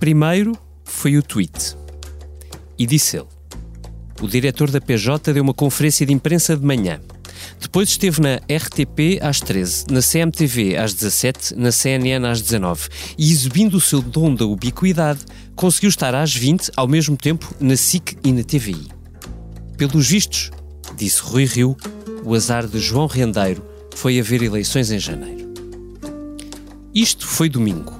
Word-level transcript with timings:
Primeiro 0.00 0.56
foi 0.82 1.18
o 1.18 1.22
tweet. 1.22 1.76
E 2.78 2.86
disse 2.86 3.18
ele: 3.18 3.26
O 4.22 4.26
diretor 4.26 4.70
da 4.70 4.80
PJ 4.80 5.30
deu 5.34 5.42
uma 5.42 5.52
conferência 5.52 6.06
de 6.06 6.12
imprensa 6.14 6.56
de 6.56 6.64
manhã. 6.64 6.98
Depois 7.60 7.90
esteve 7.90 8.22
na 8.22 8.36
RTP 8.36 9.20
às 9.20 9.40
13, 9.40 9.84
na 9.90 10.00
CMTV 10.00 10.76
às 10.78 10.94
17, 10.94 11.54
na 11.54 11.70
CNN 11.70 12.26
às 12.26 12.40
19 12.40 12.88
e, 13.18 13.30
exibindo 13.30 13.74
o 13.74 13.80
seu 13.80 14.00
dom 14.00 14.34
da 14.34 14.46
ubiquidade, 14.46 15.20
conseguiu 15.54 15.90
estar 15.90 16.14
às 16.14 16.34
20 16.34 16.72
ao 16.76 16.88
mesmo 16.88 17.14
tempo 17.14 17.54
na 17.60 17.76
SIC 17.76 18.16
e 18.24 18.32
na 18.32 18.42
TVI. 18.42 18.88
Pelos 19.76 20.08
vistos, 20.08 20.50
disse 20.96 21.20
Rui 21.20 21.44
Rio, 21.44 21.76
o 22.24 22.34
azar 22.34 22.66
de 22.66 22.78
João 22.78 23.06
Rendeiro 23.06 23.62
foi 23.94 24.18
haver 24.18 24.42
eleições 24.42 24.90
em 24.90 24.98
janeiro. 24.98 25.52
Isto 26.94 27.26
foi 27.26 27.50
domingo. 27.50 27.92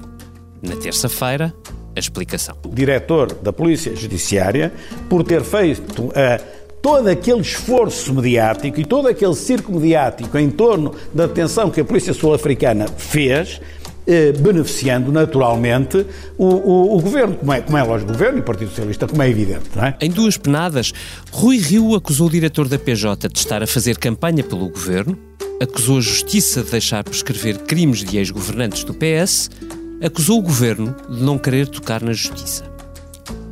Na 0.61 0.75
terça-feira, 0.75 1.53
a 1.95 1.99
explicação. 1.99 2.55
Diretor 2.69 3.33
da 3.35 3.51
Polícia 3.51 3.95
Judiciária, 3.95 4.73
por 5.09 5.23
ter 5.23 5.43
feito 5.43 6.03
uh, 6.03 6.11
todo 6.81 7.07
aquele 7.07 7.41
esforço 7.41 8.13
mediático 8.13 8.79
e 8.79 8.85
todo 8.85 9.07
aquele 9.07 9.35
circo 9.35 9.71
mediático 9.71 10.37
em 10.37 10.49
torno 10.49 10.93
da 11.13 11.27
detenção 11.27 11.69
que 11.69 11.81
a 11.81 11.85
Polícia 11.85 12.13
Sul-Africana 12.13 12.87
fez, 12.87 13.61
eh, 14.07 14.31
beneficiando 14.31 15.11
naturalmente 15.11 16.05
o, 16.37 16.45
o, 16.45 16.97
o, 16.97 17.01
governo, 17.01 17.35
como 17.35 17.53
é, 17.53 17.61
como 17.61 17.77
é 17.77 17.83
lógico, 17.83 18.09
o 18.09 18.13
governo 18.13 18.39
e 18.39 18.41
o 18.41 18.43
Partido 18.43 18.69
Socialista, 18.69 19.07
como 19.07 19.21
é 19.21 19.29
evidente. 19.29 19.69
É? 19.77 20.05
Em 20.05 20.09
duas 20.09 20.37
penadas, 20.37 20.91
Rui 21.31 21.57
Rio 21.57 21.95
acusou 21.95 22.27
o 22.27 22.29
diretor 22.31 22.67
da 22.67 22.79
PJ 22.79 23.29
de 23.29 23.37
estar 23.37 23.61
a 23.61 23.67
fazer 23.67 23.97
campanha 23.99 24.43
pelo 24.43 24.67
governo, 24.69 25.15
acusou 25.61 25.99
a 25.99 26.01
Justiça 26.01 26.63
de 26.63 26.71
deixar 26.71 27.03
prescrever 27.03 27.59
crimes 27.59 28.03
de 28.03 28.17
ex-governantes 28.17 28.83
do 28.83 28.95
PS, 28.95 29.51
acusou 30.01 30.39
o 30.39 30.41
governo 30.41 30.95
de 31.09 31.21
não 31.21 31.37
querer 31.37 31.67
tocar 31.67 32.01
na 32.01 32.13
Justiça. 32.13 32.63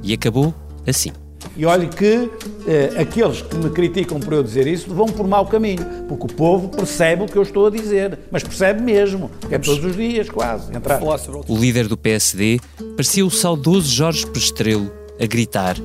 E 0.01 0.13
acabou 0.13 0.53
assim. 0.87 1.11
E 1.55 1.65
olhe 1.65 1.87
que 1.87 2.29
eh, 2.67 2.93
aqueles 2.97 3.41
que 3.41 3.55
me 3.55 3.69
criticam 3.69 4.19
por 4.19 4.33
eu 4.33 4.43
dizer 4.43 4.67
isso 4.67 4.93
vão 4.93 5.07
por 5.07 5.27
mau 5.27 5.45
caminho, 5.45 5.85
porque 6.07 6.25
o 6.25 6.35
povo 6.35 6.69
percebe 6.69 7.23
o 7.23 7.25
que 7.25 7.37
eu 7.37 7.41
estou 7.41 7.67
a 7.67 7.69
dizer, 7.69 8.17
mas 8.31 8.43
percebe 8.43 8.81
mesmo, 8.81 9.29
é 9.49 9.57
todos 9.57 9.83
os 9.83 9.95
dias, 9.95 10.29
quase. 10.29 10.75
Entrar. 10.75 11.01
O 11.47 11.57
líder 11.57 11.87
do 11.87 11.97
PSD 11.97 12.59
parecia 12.95 13.25
o 13.25 13.31
saudoso 13.31 13.89
Jorge 13.89 14.25
Prestrelo 14.27 14.91
a 15.19 15.25
gritar: 15.25 15.77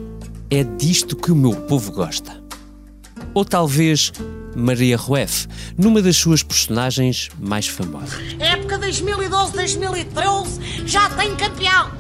É 0.50 0.62
disto 0.62 1.16
que 1.16 1.32
o 1.32 1.36
meu 1.36 1.54
povo 1.54 1.92
gosta. 1.92 2.42
Ou 3.32 3.44
talvez 3.44 4.12
Maria 4.54 4.96
Rueff, 4.96 5.48
numa 5.76 6.00
das 6.00 6.16
suas 6.16 6.42
personagens 6.42 7.30
mais 7.40 7.66
famosas. 7.66 8.36
Época 8.84 8.90
2012-2013 8.90 10.86
já 10.86 11.08
tem 11.10 11.34
campeão. 11.36 11.90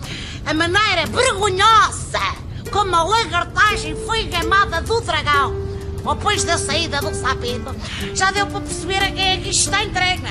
A 0.44 0.52
maneira 0.52 1.06
vergonhosa 1.06 2.44
como 2.70 2.94
a 2.94 3.04
lagartagem 3.04 3.96
foi 4.04 4.24
gamada 4.24 4.80
do 4.82 5.00
dragão. 5.00 5.64
Depois 5.96 6.44
da 6.44 6.58
saída 6.58 7.00
do 7.00 7.14
sapito, 7.14 7.74
já 8.14 8.30
deu 8.30 8.46
para 8.46 8.60
perceber 8.60 8.98
a 8.98 9.10
quem 9.10 9.24
é 9.24 9.36
que 9.38 9.48
isto 9.48 9.64
está 9.64 9.82
entregue. 9.82 10.22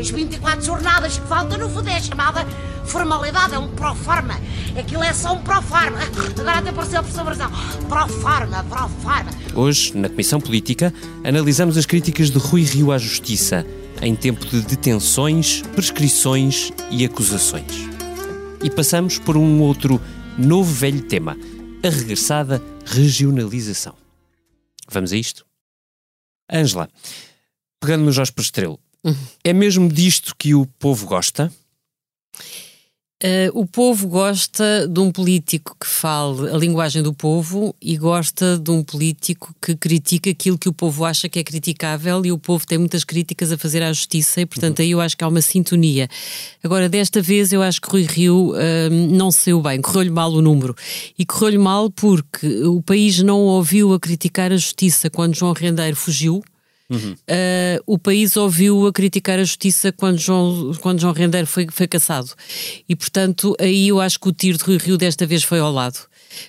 As 0.00 0.10
24 0.10 0.64
jornadas 0.64 1.18
que 1.18 1.28
faltam 1.28 1.58
no 1.58 1.68
fundo 1.70 1.88
é 1.88 2.00
chamada 2.00 2.44
formalidade, 2.84 3.54
é 3.54 3.58
um 3.58 3.68
proforma. 3.68 4.34
Aquilo 4.76 5.04
é 5.04 5.12
só 5.12 5.34
um 5.34 5.42
proforma. 5.42 5.98
Agora 6.40 6.58
até 6.58 6.70
apareceu 6.70 6.98
a 6.98 7.24
Brazão. 7.24 7.52
Proforma, 7.88 8.64
proforma. 8.64 9.30
Hoje, 9.54 9.96
na 9.96 10.08
Comissão 10.08 10.40
Política, 10.40 10.92
analisamos 11.22 11.76
as 11.76 11.86
críticas 11.86 12.28
de 12.28 12.38
Rui 12.38 12.62
Rio 12.62 12.90
à 12.90 12.98
Justiça 12.98 13.64
em 14.02 14.14
tempo 14.16 14.44
de 14.44 14.60
detenções, 14.62 15.62
prescrições 15.74 16.72
e 16.90 17.04
acusações. 17.04 17.72
E 18.62 18.68
passamos 18.68 19.18
por 19.18 19.36
um 19.36 19.60
outro 19.60 20.00
novo 20.36 20.72
velho 20.72 21.02
tema– 21.02 21.36
a 21.82 21.88
regressada 21.88 22.62
regionalização. 22.84 23.96
Vamos 24.88 25.12
a 25.12 25.16
isto? 25.16 25.44
Ângela, 26.50 26.88
pegando 27.80 28.04
no 28.04 28.12
Jorge 28.12 28.32
Prestrelo, 28.32 28.78
uhum. 29.02 29.16
é 29.42 29.52
mesmo 29.52 29.88
disto 29.88 30.36
que 30.36 30.54
o 30.54 30.64
povo 30.64 31.06
gosta? 31.06 31.52
Uh, 33.22 33.56
o 33.56 33.64
povo 33.64 34.08
gosta 34.08 34.88
de 34.88 34.98
um 34.98 35.12
político 35.12 35.76
que 35.80 35.86
fale 35.86 36.50
a 36.50 36.56
linguagem 36.56 37.04
do 37.04 37.14
povo 37.14 37.72
e 37.80 37.96
gosta 37.96 38.58
de 38.58 38.68
um 38.72 38.82
político 38.82 39.54
que 39.62 39.76
critica 39.76 40.30
aquilo 40.30 40.58
que 40.58 40.68
o 40.68 40.72
povo 40.72 41.04
acha 41.04 41.28
que 41.28 41.38
é 41.38 41.44
criticável 41.44 42.26
e 42.26 42.32
o 42.32 42.38
povo 42.38 42.66
tem 42.66 42.78
muitas 42.78 43.04
críticas 43.04 43.52
a 43.52 43.56
fazer 43.56 43.80
à 43.80 43.92
justiça 43.92 44.40
e, 44.40 44.46
portanto, 44.46 44.80
uhum. 44.80 44.84
aí 44.84 44.90
eu 44.90 45.00
acho 45.00 45.16
que 45.16 45.22
há 45.22 45.28
uma 45.28 45.40
sintonia. 45.40 46.08
Agora, 46.64 46.88
desta 46.88 47.22
vez, 47.22 47.52
eu 47.52 47.62
acho 47.62 47.80
que 47.80 47.88
Rui 47.88 48.02
Rio 48.02 48.54
uh, 48.54 48.90
não 48.90 49.30
saiu 49.30 49.60
bem, 49.60 49.80
correu-lhe 49.80 50.10
mal 50.10 50.32
o 50.32 50.42
número. 50.42 50.74
E 51.16 51.24
correu-lhe 51.24 51.58
mal 51.58 51.90
porque 51.92 52.64
o 52.64 52.82
país 52.82 53.22
não 53.22 53.38
ouviu 53.42 53.94
a 53.94 54.00
criticar 54.00 54.50
a 54.50 54.56
justiça 54.56 55.08
quando 55.08 55.36
João 55.36 55.52
Rendeiro 55.52 55.94
fugiu 55.94 56.42
Uh, 56.96 57.82
o 57.86 57.98
país 57.98 58.36
ouviu 58.36 58.86
a 58.86 58.92
criticar 58.92 59.38
a 59.38 59.44
justiça 59.44 59.92
quando 59.92 60.18
João, 60.18 60.72
quando 60.80 61.00
João 61.00 61.12
Rendeiro 61.12 61.46
foi, 61.46 61.66
foi 61.70 61.86
caçado. 61.86 62.30
E, 62.88 62.94
portanto, 62.94 63.54
aí 63.58 63.88
eu 63.88 64.00
acho 64.00 64.18
que 64.18 64.28
o 64.28 64.32
tiro 64.32 64.58
de 64.58 64.64
Rui 64.64 64.78
Rio 64.78 64.98
desta 64.98 65.26
vez 65.26 65.42
foi 65.42 65.58
ao 65.58 65.72
lado. 65.72 65.98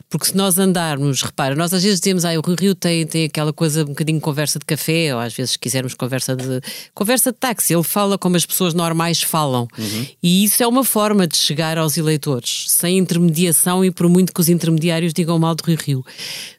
Porque 0.09 0.27
se 0.27 0.37
nós 0.37 0.57
andarmos, 0.57 1.21
repara, 1.21 1.55
nós 1.55 1.73
às 1.73 1.83
vezes 1.83 1.99
dizemos, 1.99 2.25
ah, 2.25 2.31
o 2.37 2.41
Rio 2.41 2.55
Rio 2.59 2.75
tem, 2.75 3.05
tem 3.05 3.25
aquela 3.25 3.53
coisa 3.53 3.83
um 3.83 3.87
bocadinho 3.87 4.19
conversa 4.19 4.59
de 4.59 4.65
café, 4.65 5.13
ou 5.13 5.19
às 5.19 5.33
vezes 5.33 5.51
se 5.51 5.59
quisermos 5.59 5.93
conversa 5.93 6.35
de 6.35 6.61
conversa 6.93 7.31
de 7.31 7.37
táxi, 7.37 7.73
ele 7.73 7.83
fala 7.83 8.17
como 8.17 8.35
as 8.35 8.45
pessoas 8.45 8.73
normais 8.73 9.21
falam. 9.21 9.67
Uhum. 9.77 10.07
E 10.21 10.43
isso 10.43 10.61
é 10.63 10.67
uma 10.67 10.83
forma 10.83 11.27
de 11.27 11.37
chegar 11.37 11.77
aos 11.77 11.97
eleitores, 11.97 12.65
sem 12.69 12.97
intermediação 12.97 13.83
e 13.83 13.91
por 13.91 14.07
muito 14.09 14.33
que 14.33 14.39
os 14.39 14.49
intermediários 14.49 15.13
digam 15.13 15.37
mal 15.39 15.55
do 15.55 15.63
Rio 15.63 15.77
Rio. 15.77 16.05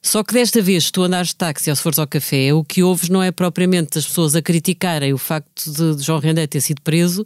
Só 0.03 0.23
que 0.23 0.35
desta 0.35 0.61
vez, 0.61 0.85
se 0.85 0.93
tu 0.93 1.03
andares 1.03 1.29
de 1.29 1.37
táxi 1.37 1.71
ou 1.71 1.77
se 1.77 1.83
fores 1.83 1.99
ao 1.99 2.07
café, 2.07 2.53
o 2.53 2.65
que 2.65 2.83
ouves 2.83 3.09
não 3.09 3.23
é 3.23 3.31
propriamente 3.31 3.99
as 3.99 4.07
pessoas 4.07 4.35
a 4.35 4.43
criticarem 4.43 5.13
o 5.13 5.19
facto 5.19 5.71
de, 5.71 5.97
de 5.97 6.03
João 6.03 6.19
Rendé 6.19 6.47
ter 6.47 6.61
sido 6.61 6.81
preso, 6.83 7.25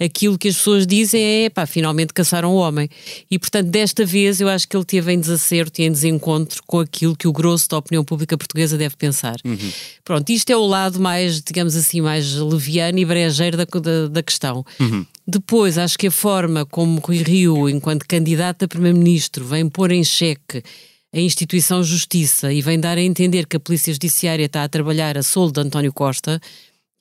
aquilo 0.00 0.38
que 0.38 0.48
as 0.48 0.56
pessoas 0.56 0.86
dizem 0.86 1.44
é, 1.44 1.50
pá, 1.50 1.66
finalmente 1.66 2.12
caçaram 2.12 2.52
o 2.52 2.56
homem. 2.56 2.88
E 3.30 3.38
portanto, 3.38 3.68
desta 3.68 4.04
vez 4.04 4.40
eu 4.40 4.48
acho 4.48 4.68
que 4.68 4.76
ele 4.76 4.84
teve 4.84 5.12
em 5.12 5.18
desacerto 5.32 5.80
e 5.80 5.84
em 5.84 5.92
desencontro 5.92 6.62
com 6.66 6.80
aquilo 6.80 7.16
que 7.16 7.26
o 7.26 7.32
grosso 7.32 7.68
da 7.68 7.78
opinião 7.78 8.04
pública 8.04 8.36
portuguesa 8.36 8.76
deve 8.76 8.96
pensar. 8.96 9.36
Uhum. 9.44 9.72
Pronto, 10.04 10.30
isto 10.30 10.50
é 10.50 10.56
o 10.56 10.66
lado 10.66 11.00
mais, 11.00 11.40
digamos 11.40 11.74
assim, 11.74 12.00
mais 12.00 12.34
leviano 12.34 12.98
e 12.98 13.04
brejeiro 13.04 13.56
da, 13.56 13.64
da, 13.64 14.08
da 14.08 14.22
questão. 14.22 14.64
Uhum. 14.78 15.04
Depois, 15.26 15.78
acho 15.78 15.98
que 15.98 16.08
a 16.08 16.10
forma 16.10 16.66
como 16.66 17.00
Rui 17.00 17.22
Rio, 17.22 17.68
enquanto 17.68 18.06
candidato 18.06 18.64
a 18.64 18.68
Primeiro-Ministro, 18.68 19.44
vem 19.44 19.68
pôr 19.68 19.92
em 19.92 20.04
xeque 20.04 20.62
a 21.14 21.20
instituição 21.20 21.82
Justiça 21.82 22.52
e 22.52 22.62
vem 22.62 22.80
dar 22.80 22.96
a 22.96 23.02
entender 23.02 23.46
que 23.46 23.56
a 23.56 23.60
Polícia 23.60 23.92
Judiciária 23.92 24.46
está 24.46 24.64
a 24.64 24.68
trabalhar 24.68 25.18
a 25.18 25.22
soldo 25.22 25.60
de 25.60 25.66
António 25.66 25.92
Costa, 25.92 26.40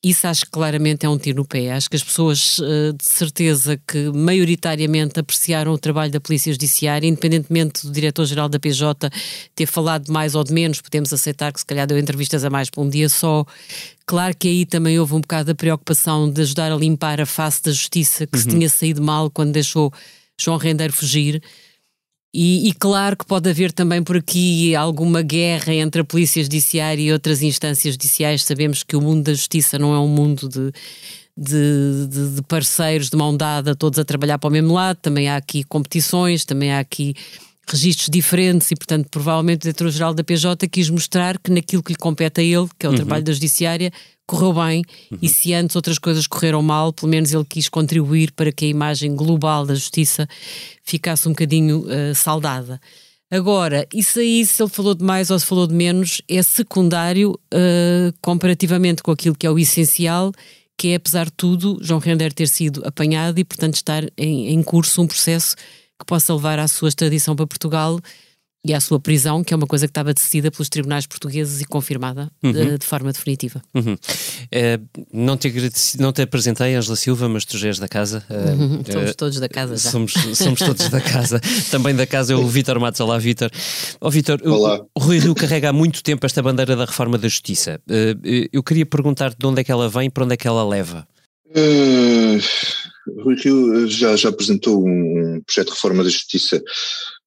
isso 0.03 0.25
acho 0.25 0.45
que 0.45 0.51
claramente 0.51 1.05
é 1.05 1.09
um 1.09 1.17
tiro 1.17 1.37
no 1.37 1.45
pé. 1.45 1.71
Acho 1.71 1.87
que 1.87 1.95
as 1.95 2.03
pessoas, 2.03 2.59
eh, 2.59 2.91
de 2.91 3.05
certeza, 3.05 3.79
que 3.87 4.09
maioritariamente 4.09 5.19
apreciaram 5.19 5.71
o 5.73 5.77
trabalho 5.77 6.11
da 6.11 6.19
Polícia 6.19 6.51
Judiciária, 6.51 7.07
independentemente 7.07 7.85
do 7.85 7.91
Diretor-Geral 7.91 8.49
da 8.49 8.59
PJ 8.59 9.11
ter 9.53 9.67
falado 9.67 10.05
de 10.05 10.11
mais 10.11 10.33
ou 10.33 10.43
de 10.43 10.51
menos, 10.53 10.81
podemos 10.81 11.13
aceitar 11.13 11.53
que 11.53 11.59
se 11.59 11.65
calhar 11.65 11.85
deu 11.85 11.99
entrevistas 11.99 12.43
a 12.43 12.49
mais 12.49 12.67
por 12.67 12.81
um 12.81 12.89
dia 12.89 13.09
só. 13.09 13.45
Claro 14.07 14.35
que 14.35 14.47
aí 14.47 14.65
também 14.65 14.99
houve 14.99 15.13
um 15.13 15.21
bocado 15.21 15.45
da 15.45 15.55
preocupação 15.55 16.31
de 16.31 16.41
ajudar 16.41 16.71
a 16.71 16.75
limpar 16.75 17.21
a 17.21 17.25
face 17.25 17.61
da 17.61 17.71
justiça 17.71 18.25
que 18.25 18.37
uhum. 18.37 18.43
se 18.43 18.49
tinha 18.49 18.69
saído 18.69 19.03
mal 19.03 19.29
quando 19.29 19.51
deixou 19.51 19.93
João 20.39 20.57
Rendeiro 20.57 20.93
fugir. 20.93 21.43
E, 22.33 22.69
e, 22.69 22.73
claro 22.73 23.17
que 23.17 23.25
pode 23.25 23.49
haver 23.49 23.73
também 23.73 24.01
por 24.01 24.15
aqui 24.15 24.73
alguma 24.73 25.21
guerra 25.21 25.73
entre 25.73 26.01
a 26.01 26.05
Polícia 26.05 26.41
Judiciária 26.41 27.01
e 27.01 27.11
outras 27.11 27.41
instâncias 27.41 27.93
judiciais. 27.95 28.43
Sabemos 28.43 28.83
que 28.83 28.95
o 28.95 29.01
mundo 29.01 29.23
da 29.23 29.33
justiça 29.33 29.77
não 29.77 29.93
é 29.93 29.99
um 29.99 30.07
mundo 30.07 30.47
de, 30.47 30.71
de, 31.37 32.07
de, 32.07 32.35
de 32.35 32.41
parceiros 32.43 33.09
de 33.09 33.17
mão 33.17 33.35
dada, 33.35 33.75
todos 33.75 33.99
a 33.99 34.05
trabalhar 34.05 34.39
para 34.39 34.47
o 34.47 34.51
mesmo 34.51 34.73
lado. 34.73 34.97
Também 35.01 35.27
há 35.27 35.35
aqui 35.35 35.65
competições, 35.65 36.45
também 36.45 36.71
há 36.71 36.79
aqui 36.79 37.13
registros 37.67 38.09
diferentes 38.09 38.71
e, 38.71 38.75
portanto, 38.75 39.09
provavelmente 39.09 39.59
o 39.59 39.61
diretor-geral 39.63 40.13
da 40.13 40.23
PJ 40.23 40.69
quis 40.69 40.89
mostrar 40.89 41.37
que 41.37 41.51
naquilo 41.51 41.83
que 41.83 41.91
lhe 41.91 41.97
compete 41.97 42.39
a 42.39 42.43
ele, 42.43 42.69
que 42.79 42.85
é 42.85 42.89
o 42.89 42.91
uhum. 42.91 42.97
trabalho 42.97 43.25
da 43.25 43.33
Judiciária, 43.33 43.91
correu 44.31 44.53
bem 44.53 44.81
uhum. 45.11 45.17
e 45.21 45.27
se 45.27 45.53
antes 45.53 45.75
outras 45.75 45.97
coisas 45.97 46.25
correram 46.25 46.61
mal, 46.61 46.93
pelo 46.93 47.09
menos 47.09 47.33
ele 47.33 47.43
quis 47.43 47.67
contribuir 47.67 48.31
para 48.31 48.49
que 48.49 48.63
a 48.63 48.67
imagem 48.69 49.13
global 49.13 49.65
da 49.65 49.75
justiça 49.75 50.25
ficasse 50.85 51.27
um 51.27 51.31
bocadinho 51.31 51.79
uh, 51.79 52.15
saudada. 52.15 52.79
Agora, 53.29 53.85
isso 53.93 54.19
aí, 54.19 54.45
se 54.45 54.61
ele 54.61 54.69
falou 54.69 54.95
de 54.95 55.03
mais 55.03 55.29
ou 55.29 55.37
se 55.37 55.45
falou 55.45 55.67
de 55.67 55.73
menos, 55.73 56.21
é 56.29 56.41
secundário 56.41 57.31
uh, 57.31 58.13
comparativamente 58.21 59.03
com 59.03 59.11
aquilo 59.11 59.35
que 59.35 59.45
é 59.45 59.51
o 59.51 59.59
essencial, 59.59 60.31
que 60.77 60.89
é, 60.89 60.95
apesar 60.95 61.25
de 61.25 61.33
tudo, 61.33 61.77
João 61.81 61.99
Render 61.99 62.33
ter 62.33 62.47
sido 62.47 62.81
apanhado 62.85 63.37
e, 63.37 63.43
portanto, 63.43 63.75
estar 63.75 64.03
em, 64.17 64.49
em 64.49 64.63
curso 64.63 65.01
um 65.01 65.07
processo 65.07 65.55
que 65.99 66.05
possa 66.05 66.33
levar 66.33 66.57
à 66.57 66.67
sua 66.67 66.89
extradição 66.89 67.35
para 67.35 67.45
Portugal 67.45 67.99
E 68.63 68.75
a 68.75 68.79
sua 68.79 68.99
prisão, 68.99 69.43
que 69.43 69.55
é 69.55 69.57
uma 69.57 69.65
coisa 69.65 69.87
que 69.87 69.91
estava 69.91 70.13
decidida 70.13 70.51
pelos 70.51 70.69
tribunais 70.69 71.07
portugueses 71.07 71.61
e 71.61 71.65
confirmada 71.65 72.31
uhum. 72.43 72.51
de, 72.51 72.77
de, 72.77 72.85
forma 72.85 73.11
definitiva. 73.11 73.59
Uhum. 73.73 73.97
É, 74.51 74.79
não, 75.11 75.35
te 75.35 75.51
não 75.97 76.13
te 76.13 76.21
apresentei, 76.21 76.75
Angela 76.75 76.95
Silva, 76.95 77.27
mas 77.27 77.43
tu 77.43 77.57
já 77.57 77.69
és 77.69 77.79
da 77.79 77.87
casa. 77.87 78.23
Uhum. 78.29 78.83
somos 78.85 79.09
é, 79.09 79.13
todos 79.13 79.39
da 79.39 79.49
casa 79.49 79.75
já. 79.77 79.89
Somos, 79.89 80.13
somos 80.35 80.59
todos 80.59 80.89
da 80.89 81.01
casa. 81.01 81.41
Também 81.71 81.95
da 81.95 82.05
casa 82.05 82.33
é 82.33 82.35
o 82.35 82.47
Vítor 82.47 82.79
Matos. 82.79 82.99
Olá, 82.99 83.17
Vítor. 83.17 83.49
Oh, 83.99 84.11
Vítor, 84.11 84.39
o, 84.45 84.87
Rui 84.99 85.17
Rio 85.17 85.33
carrega 85.33 85.69
há 85.69 85.73
muito 85.73 86.03
tempo 86.03 86.23
esta 86.23 86.43
bandeira 86.43 86.75
da 86.75 86.85
reforma 86.85 87.17
da 87.17 87.27
justiça. 87.27 87.81
Eu 88.53 88.61
queria 88.61 88.85
perguntar 88.85 89.33
de 89.35 89.43
onde 89.43 89.61
é 89.61 89.63
que 89.63 89.71
ela 89.71 89.89
vem 89.89 90.05
e 90.05 90.09
para 90.11 90.23
onde 90.23 90.35
é 90.35 90.37
que 90.37 90.47
ela 90.47 90.63
leva. 90.67 91.07
Uh, 91.47 92.39
Rui 93.23 93.35
Rio 93.35 93.87
já, 93.87 94.15
já 94.15 94.29
apresentou 94.29 94.85
um 94.87 95.41
projeto 95.45 95.67
de 95.67 95.73
reforma 95.73 96.03
da 96.03 96.09
justiça 96.09 96.61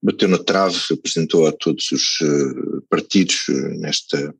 bateu 0.05 0.29
na 0.29 0.39
trave, 0.39 0.79
apresentou 0.93 1.47
a 1.47 1.53
todos 1.53 1.91
os 1.91 2.21
uh, 2.21 2.83
partidos 2.91 3.49
uh, 3.49 3.81
nesta, 3.81 4.35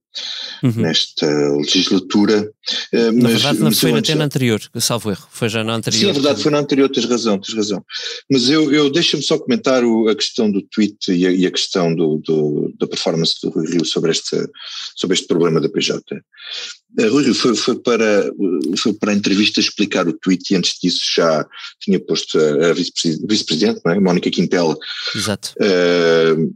uhum. 0.63 0.73
nesta 0.77 1.27
legislatura. 1.57 2.51
Uh, 2.93 3.13
na 3.13 3.23
mas, 3.23 3.33
verdade, 3.33 3.59
não 3.59 3.73
foi 3.73 3.93
antes, 3.93 4.11
até 4.11 4.19
na 4.19 4.25
anterior, 4.25 4.61
salvo 4.81 5.11
erro, 5.11 5.29
foi 5.31 5.49
já 5.49 5.63
na 5.63 5.75
anterior. 5.75 6.01
Sim, 6.01 6.09
é 6.09 6.13
verdade, 6.13 6.43
foi 6.43 6.53
na 6.53 6.59
anterior, 6.59 6.89
tens 6.89 7.07
razão, 7.07 7.39
tens 7.39 7.55
razão. 7.55 7.85
Mas 8.31 8.49
eu, 8.49 8.73
eu 8.73 8.91
deixa-me 8.91 9.23
só 9.23 9.39
comentar 9.39 9.85
o, 9.85 10.09
a 10.09 10.15
questão 10.15 10.51
do 10.51 10.63
tweet 10.63 11.13
e 11.13 11.27
a, 11.27 11.31
e 11.31 11.47
a 11.47 11.51
questão 11.51 11.95
do, 11.95 12.19
do, 12.25 12.73
da 12.79 12.87
performance 12.87 13.35
do 13.43 13.51
Rui 13.51 13.67
Rio 13.67 13.85
sobre 13.85 14.11
este, 14.11 14.37
sobre 14.97 15.15
este 15.15 15.27
problema 15.27 15.61
da 15.61 15.69
PJ. 15.69 16.03
Rui 16.99 17.25
Rio 17.25 17.35
foi, 17.35 17.57
foi, 17.57 17.79
para, 17.81 18.31
foi 18.79 18.93
para 18.95 19.13
a 19.13 19.15
entrevista 19.15 19.61
explicar 19.61 20.07
o 20.07 20.13
tweet 20.13 20.53
e 20.53 20.57
antes 20.57 20.79
disso 20.81 21.01
já 21.17 21.45
tinha 21.81 21.99
posto 21.99 22.39
a, 22.39 22.71
a 22.71 22.73
vice-presidente, 22.73 23.81
é? 23.87 24.01
Mónica 24.01 24.31
Quintela. 24.31 24.77
Exato. 25.15 25.55
Uh, 25.59 26.55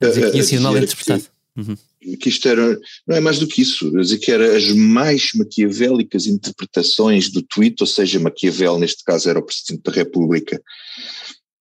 dizer 0.00 0.24
que 0.26 0.30
tinha 0.32 0.44
sido 0.44 0.62
mal 0.62 0.76
interpretado. 0.76 1.22
Que, 1.22 1.60
uhum. 1.60 1.76
Que 2.18 2.28
isto 2.28 2.48
era, 2.48 2.78
não 3.06 3.16
é 3.16 3.20
mais 3.20 3.38
do 3.38 3.46
que 3.46 3.62
isso, 3.62 3.90
dizer 3.90 4.18
que 4.18 4.30
era 4.30 4.56
as 4.56 4.70
mais 4.72 5.30
maquiavélicas 5.34 6.26
interpretações 6.26 7.30
do 7.30 7.42
tweet, 7.42 7.76
ou 7.80 7.86
seja, 7.86 8.20
Maquiavel 8.20 8.78
neste 8.78 9.02
caso 9.04 9.28
era 9.28 9.38
o 9.38 9.44
Presidente 9.44 9.82
da 9.82 9.92
República, 9.92 10.60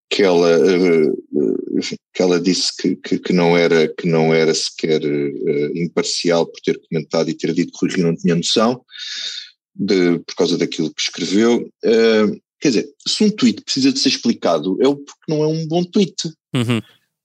que 0.10 0.22
ela, 0.22 0.60
que 2.14 2.22
ela 2.22 2.40
disse 2.40 2.76
que, 2.78 2.96
que, 2.96 3.18
que, 3.18 3.34
não 3.34 3.58
era, 3.58 3.88
que 3.88 4.08
não 4.08 4.34
era 4.34 4.54
sequer 4.54 5.02
imparcial 5.76 6.46
por 6.46 6.60
ter 6.62 6.80
comentado 6.88 7.30
e 7.30 7.34
ter 7.34 7.52
dito 7.54 7.72
que 7.78 7.86
o 7.86 7.90
Rio 7.90 8.06
não 8.06 8.16
tinha 8.16 8.36
noção, 8.36 8.84
de, 9.76 10.20
por 10.20 10.36
causa 10.36 10.58
daquilo 10.58 10.94
que 10.94 11.02
escreveu. 11.02 11.68
quer 12.60 12.70
dizer, 12.70 12.90
se 13.08 13.24
um 13.24 13.32
tweet 13.32 13.64
precisa 13.64 13.92
de 13.92 14.00
ser 14.00 14.10
explicado, 14.10 14.78
é 14.82 14.86
porque 14.86 15.26
não 15.28 15.44
é 15.44 15.48
um 15.48 15.68
bom 15.68 15.84
tweet. 15.84 16.16
Uhum. 16.54 16.80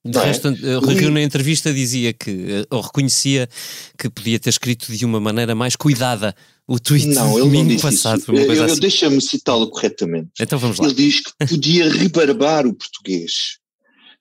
De 0.05 0.13
não 0.13 0.21
é? 0.23 0.25
resto, 0.27 0.47
é? 0.47 0.93
Rio 0.93 1.11
na 1.11 1.21
entrevista 1.21 1.73
dizia 1.73 2.13
que, 2.13 2.65
ou 2.69 2.81
reconhecia 2.81 3.49
que 3.97 4.09
podia 4.09 4.39
ter 4.39 4.49
escrito 4.49 4.91
de 4.95 5.05
uma 5.05 5.19
maneira 5.19 5.53
mais 5.53 5.75
cuidada 5.75 6.33
o 6.69 6.79
tweet 6.79 7.07
não, 7.07 7.33
ele 7.33 7.45
domingo 7.45 7.63
não 7.63 7.75
disse 7.75 7.81
passado. 7.81 8.19
Isso. 8.19 8.31
Eu, 8.31 8.63
assim. 8.65 8.79
Deixa-me 8.79 9.19
citá-lo 9.19 9.67
corretamente. 9.71 10.29
Então 10.39 10.59
vamos 10.59 10.77
lá. 10.77 10.85
Ele 10.85 10.93
diz 10.93 11.21
que 11.21 11.31
podia 11.47 11.91
rebarbar 11.91 12.67
o 12.67 12.73
português. 12.75 13.57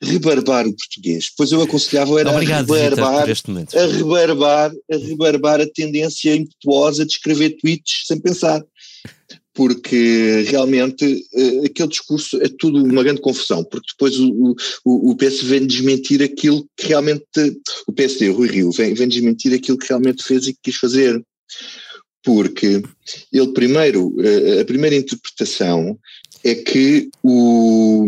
Rebarbar 0.03 0.67
o 0.67 0.75
português. 0.75 1.31
Pois 1.37 1.53
eu 1.53 1.61
aconselhava 1.61 2.19
era 2.19 2.31
Obrigado, 2.31 2.73
a 2.73 2.79
rebarbar, 2.79 3.29
a 3.29 3.87
rebarbar, 3.87 4.73
a 4.91 4.97
rebarbar 4.97 5.61
a 5.61 5.67
tendência 5.67 6.35
impetuosa 6.35 7.05
de 7.05 7.13
escrever 7.13 7.51
tweets 7.61 8.05
sem 8.07 8.19
pensar 8.19 8.65
porque 9.59 10.45
realmente 10.47 11.05
uh, 11.05 11.65
aquele 11.67 11.89
discurso 11.89 12.41
é 12.41 12.49
tudo 12.61 12.81
uma 12.81 13.03
grande 13.03 13.21
confusão, 13.21 13.65
porque 13.65 13.89
depois 13.91 14.17
o, 14.17 14.55
o, 14.85 15.11
o 15.11 15.17
PS 15.17 15.43
vem 15.43 15.67
desmentir 15.67 16.23
aquilo 16.23 16.65
que 16.77 16.87
realmente, 16.87 17.27
o 17.85 17.93
PSD, 17.93 18.29
o 18.29 18.35
Rui 18.35 18.47
Rio, 18.47 18.71
vem, 18.71 18.95
vem 18.95 19.09
desmentir 19.09 19.53
aquilo 19.53 19.77
que 19.77 19.89
realmente 19.89 20.23
fez 20.23 20.47
e 20.47 20.53
que 20.53 20.61
quis 20.63 20.77
fazer 20.77 21.21
porque 22.23 22.81
ele 23.33 23.53
primeiro, 23.53 24.15
eh, 24.21 24.61
a 24.61 24.65
primeira 24.65 24.95
interpretação 24.95 25.99
é 26.45 26.55
que 26.55 27.09
o, 27.25 28.07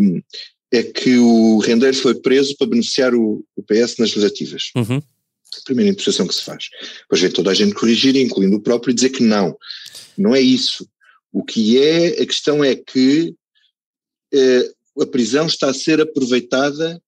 é 0.70 0.84
que 0.84 1.18
o 1.18 1.58
Rendeiro 1.58 1.96
foi 1.96 2.14
preso 2.14 2.54
para 2.56 2.68
beneficiar 2.68 3.12
o, 3.12 3.44
o 3.56 3.62
PS 3.64 3.96
nas 3.98 4.10
legislativas. 4.10 4.70
Uhum. 4.76 4.98
A 4.98 5.64
primeira 5.64 5.90
interpretação 5.90 6.28
que 6.28 6.34
se 6.36 6.44
faz. 6.44 6.66
Depois 7.00 7.20
vem 7.20 7.30
toda 7.32 7.50
a 7.50 7.54
gente 7.54 7.74
corrigir, 7.74 8.14
incluindo 8.14 8.56
o 8.56 8.62
próprio, 8.62 8.92
e 8.92 8.94
dizer 8.94 9.10
que 9.10 9.24
não, 9.24 9.56
não 10.16 10.32
é 10.32 10.40
isso. 10.40 10.86
O 11.32 11.44
que 11.44 11.78
é, 11.78 12.22
a 12.22 12.26
questão 12.26 12.62
é 12.64 12.74
que 12.74 13.34
eh, 14.32 14.72
a 15.00 15.06
prisão 15.06 15.46
está 15.46 15.70
a 15.70 15.74
ser 15.74 16.00
aproveitada 16.00 17.00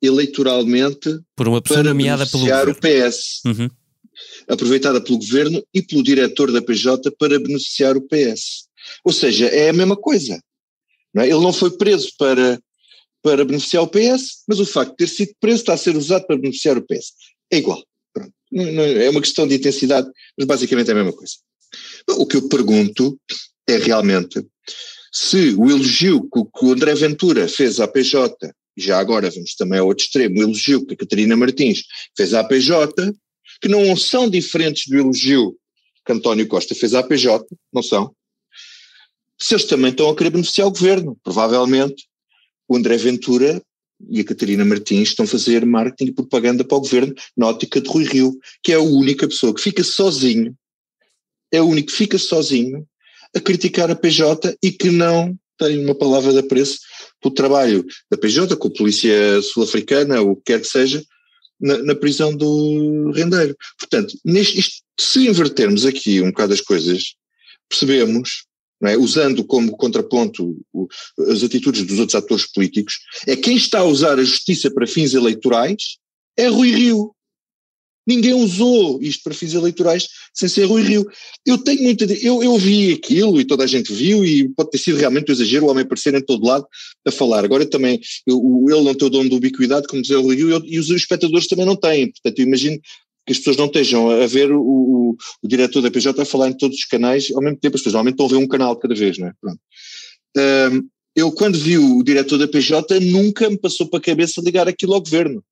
eleitoralmente 0.00 1.20
por 1.36 1.46
uma 1.46 1.62
pessoa 1.62 1.80
para 1.80 1.90
nomeada 1.90 2.24
beneficiar 2.26 2.64
pelo 2.64 2.76
o 2.76 2.80
PS. 2.80 3.40
Uhum 3.46 3.70
aproveitada 4.48 5.00
pelo 5.00 5.18
governo 5.18 5.64
e 5.72 5.82
pelo 5.82 6.02
diretor 6.02 6.52
da 6.52 6.62
PJ 6.62 7.10
para 7.12 7.38
beneficiar 7.38 7.96
o 7.96 8.02
PS. 8.02 8.68
Ou 9.04 9.12
seja, 9.12 9.46
é 9.46 9.68
a 9.68 9.72
mesma 9.72 9.96
coisa. 9.96 10.42
Não 11.14 11.22
é? 11.22 11.26
Ele 11.26 11.40
não 11.40 11.52
foi 11.52 11.70
preso 11.76 12.10
para, 12.18 12.60
para 13.22 13.44
beneficiar 13.44 13.82
o 13.82 13.88
PS, 13.88 14.42
mas 14.48 14.60
o 14.60 14.66
facto 14.66 14.90
de 14.90 14.96
ter 14.96 15.08
sido 15.08 15.32
preso 15.40 15.60
está 15.60 15.74
a 15.74 15.78
ser 15.78 15.96
usado 15.96 16.26
para 16.26 16.36
beneficiar 16.36 16.76
o 16.78 16.86
PS. 16.86 17.12
É 17.50 17.58
igual. 17.58 17.82
Pronto. 18.12 18.32
Não, 18.50 18.72
não, 18.72 18.82
é 18.82 19.08
uma 19.10 19.20
questão 19.20 19.46
de 19.46 19.54
intensidade, 19.54 20.08
mas 20.36 20.46
basicamente 20.46 20.88
é 20.88 20.92
a 20.92 20.96
mesma 20.96 21.12
coisa. 21.12 21.34
O 22.10 22.26
que 22.26 22.36
eu 22.36 22.48
pergunto 22.48 23.18
é 23.68 23.76
realmente 23.76 24.46
se 25.12 25.54
o 25.58 25.70
elogio 25.70 26.28
que 26.30 26.64
o 26.64 26.72
André 26.72 26.94
Ventura 26.94 27.46
fez 27.46 27.78
à 27.80 27.86
PJ, 27.86 28.34
já 28.76 28.98
agora 28.98 29.30
vamos 29.30 29.54
também 29.54 29.78
ao 29.78 29.86
outro 29.86 30.04
extremo, 30.04 30.40
o 30.40 30.42
elogio 30.42 30.86
que 30.86 30.94
a 30.94 30.96
Catarina 30.96 31.36
Martins 31.36 31.84
fez 32.16 32.32
à 32.32 32.42
PJ, 32.42 33.12
que 33.60 33.68
não 33.68 33.94
são 33.94 34.28
diferentes 34.28 34.88
do 34.88 34.98
elogio 34.98 35.54
que 36.04 36.12
António 36.12 36.48
Costa 36.48 36.74
fez 36.74 36.94
à 36.94 37.02
PJ, 37.02 37.44
não 37.72 37.82
são. 37.82 38.14
Se 39.38 39.54
eles 39.54 39.66
também 39.66 39.90
estão 39.90 40.08
a 40.08 40.16
querer 40.16 40.30
beneficiar 40.30 40.66
o 40.66 40.72
governo, 40.72 41.18
provavelmente 41.22 42.06
o 42.66 42.76
André 42.76 42.96
Ventura 42.96 43.62
e 44.08 44.20
a 44.20 44.24
Catarina 44.24 44.64
Martins 44.64 45.10
estão 45.10 45.24
a 45.24 45.28
fazer 45.28 45.64
marketing 45.66 46.10
e 46.10 46.14
propaganda 46.14 46.64
para 46.64 46.78
o 46.78 46.80
governo 46.80 47.14
na 47.36 47.48
ótica 47.48 47.80
de 47.80 47.88
Rui 47.88 48.04
Rio, 48.04 48.32
que 48.62 48.72
é 48.72 48.76
a 48.76 48.80
única 48.80 49.28
pessoa 49.28 49.54
que 49.54 49.60
fica 49.60 49.84
sozinho, 49.84 50.56
é 51.52 51.60
o 51.60 51.66
único 51.66 51.90
que 51.90 51.96
fica 51.96 52.18
sozinho 52.18 52.88
a 53.34 53.40
criticar 53.40 53.90
a 53.90 53.94
PJ 53.94 54.56
e 54.62 54.70
que 54.70 54.90
não 54.90 55.36
tem 55.58 55.84
uma 55.84 55.94
palavra 55.94 56.32
de 56.32 56.38
apreço 56.38 56.78
pelo 57.20 57.34
trabalho 57.34 57.86
da 58.10 58.18
PJ, 58.18 58.56
com 58.56 58.68
a 58.68 58.72
polícia 58.72 59.40
sul-africana, 59.42 60.20
ou 60.20 60.32
o 60.32 60.36
que 60.36 60.52
quer 60.52 60.60
que 60.60 60.66
seja, 60.66 61.02
na, 61.60 61.78
na 61.78 61.94
prisão 61.94 62.34
do 62.36 63.12
rendeiro. 63.12 63.56
Portanto, 63.78 64.18
neste, 64.24 64.58
isto, 64.58 64.82
se 64.98 65.28
invertermos 65.28 65.86
aqui 65.86 66.20
um 66.20 66.30
bocado 66.30 66.52
as 66.52 66.60
coisas, 66.60 67.14
percebemos, 67.68 68.44
é, 68.82 68.96
usando 68.96 69.44
como 69.44 69.76
contraponto 69.76 70.56
as 71.30 71.44
atitudes 71.44 71.86
dos 71.86 72.00
outros 72.00 72.16
atores 72.16 72.50
políticos, 72.52 72.98
é 73.26 73.36
quem 73.36 73.56
está 73.56 73.78
a 73.78 73.84
usar 73.84 74.18
a 74.18 74.24
justiça 74.24 74.70
para 74.70 74.86
fins 74.86 75.14
eleitorais 75.14 75.98
é 76.36 76.48
Rui 76.48 76.72
Rio. 76.72 77.14
Ninguém 78.06 78.34
usou 78.34 79.00
isto 79.00 79.22
para 79.22 79.34
fins 79.34 79.54
eleitorais 79.54 80.08
sem 80.34 80.48
ser 80.48 80.64
Rui 80.64 80.82
Rio. 80.82 81.06
Eu 81.46 81.58
tenho 81.58 81.82
muita. 81.82 82.04
Eu, 82.04 82.42
eu 82.42 82.56
vi 82.58 82.92
aquilo 82.92 83.40
e 83.40 83.44
toda 83.44 83.64
a 83.64 83.66
gente 83.66 83.92
viu, 83.92 84.24
e 84.24 84.48
pode 84.50 84.70
ter 84.70 84.78
sido 84.78 84.98
realmente 84.98 85.30
um 85.30 85.34
exagero 85.34 85.66
o 85.66 85.70
homem 85.70 85.84
aparecer 85.84 86.14
em 86.14 86.20
todo 86.20 86.46
lado 86.46 86.66
a 87.06 87.10
falar. 87.12 87.44
Agora 87.44 87.64
também, 87.64 88.00
eu, 88.26 88.40
ele 88.68 88.82
não 88.82 88.94
tem 88.94 89.06
o 89.06 89.10
dono 89.10 89.30
da 89.30 89.36
ubiquidade, 89.36 89.86
como 89.86 90.02
dizia 90.02 90.18
o 90.18 90.22
Rui 90.22 90.36
Rio, 90.36 90.62
e 90.64 90.78
os 90.78 90.90
espectadores 90.90 91.46
também 91.46 91.66
não 91.66 91.76
têm. 91.76 92.10
Portanto, 92.10 92.38
eu 92.38 92.46
imagino 92.46 92.78
que 93.24 93.32
as 93.32 93.38
pessoas 93.38 93.56
não 93.56 93.66
estejam 93.66 94.10
a 94.10 94.26
ver 94.26 94.50
o, 94.50 94.60
o, 94.60 95.16
o 95.42 95.48
diretor 95.48 95.80
da 95.80 95.90
PJ 95.90 96.20
a 96.20 96.24
falar 96.24 96.48
em 96.48 96.56
todos 96.56 96.76
os 96.76 96.84
canais 96.84 97.30
ao 97.32 97.40
mesmo 97.40 97.58
tempo. 97.58 97.76
As 97.76 97.80
pessoas 97.82 97.94
normalmente 97.94 98.14
estão 98.14 98.26
a 98.26 98.28
ver 98.30 98.44
um 98.44 98.48
canal 98.48 98.76
cada 98.76 98.94
vez, 98.94 99.18
não 99.18 99.28
é? 99.28 99.32
Pronto. 99.40 99.60
Um, 100.36 100.88
eu, 101.14 101.30
quando 101.30 101.58
vi 101.58 101.76
o 101.76 102.02
diretor 102.02 102.38
da 102.38 102.48
PJ, 102.48 102.98
nunca 103.00 103.48
me 103.48 103.58
passou 103.58 103.86
para 103.86 103.98
a 103.98 104.02
cabeça 104.02 104.40
ligar 104.40 104.66
aquilo 104.66 104.94
ao 104.94 105.02
governo. 105.02 105.44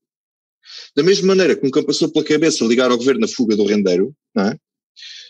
Da 0.96 1.02
mesma 1.02 1.28
maneira 1.28 1.56
que 1.56 1.64
nunca 1.64 1.82
passou 1.82 2.08
pela 2.08 2.24
cabeça 2.24 2.64
ligar 2.64 2.90
ao 2.90 2.98
governo 2.98 3.24
a 3.24 3.28
fuga 3.28 3.56
do 3.56 3.64
rendeiro, 3.64 4.14
é? 4.38 4.56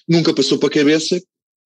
nunca 0.08 0.34
passou 0.34 0.58
pela 0.58 0.72
cabeça 0.72 1.20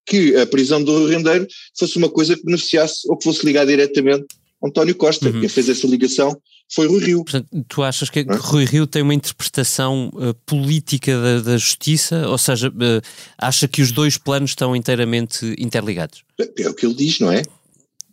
que 0.07 0.37
a 0.37 0.47
prisão 0.47 0.83
do 0.83 1.07
rendeiro 1.07 1.47
fosse 1.79 1.97
uma 1.97 2.11
coisa 2.11 2.37
que 2.37 2.45
beneficiasse 2.45 3.09
ou 3.09 3.17
que 3.17 3.25
fosse 3.25 3.45
ligar 3.45 3.67
diretamente 3.67 4.27
a 4.63 4.69
António 4.69 4.95
Costa. 4.95 5.29
Uhum. 5.29 5.41
Quem 5.41 5.49
fez 5.49 5.69
essa 5.69 5.87
ligação 5.87 6.37
foi 6.71 6.87
Rui 6.87 7.05
Rio. 7.05 7.25
Portanto, 7.25 7.49
tu 7.69 7.83
achas 7.83 8.11
que 8.11 8.21
é? 8.21 8.25
Rui 8.37 8.65
Rio 8.65 8.87
tem 8.87 9.03
uma 9.03 9.15
interpretação 9.15 10.11
uh, 10.15 10.35
política 10.47 11.19
da, 11.21 11.41
da, 11.41 11.57
justiça, 11.57 12.29
ou 12.29 12.39
seja, 12.39 12.69
uh, 12.69 13.03
acha 13.39 13.69
que 13.69 13.83
os 13.83 13.93
dois 13.93 14.19
planos 14.19 14.51
estão 14.51 14.75
inteiramente 14.75 15.55
interligados? 15.59 16.23
É, 16.39 16.63
é 16.63 16.69
o 16.69 16.75
que 16.75 16.87
ele 16.87 16.95
diz, 16.95 17.21
não 17.21 17.31
é? 17.31 17.43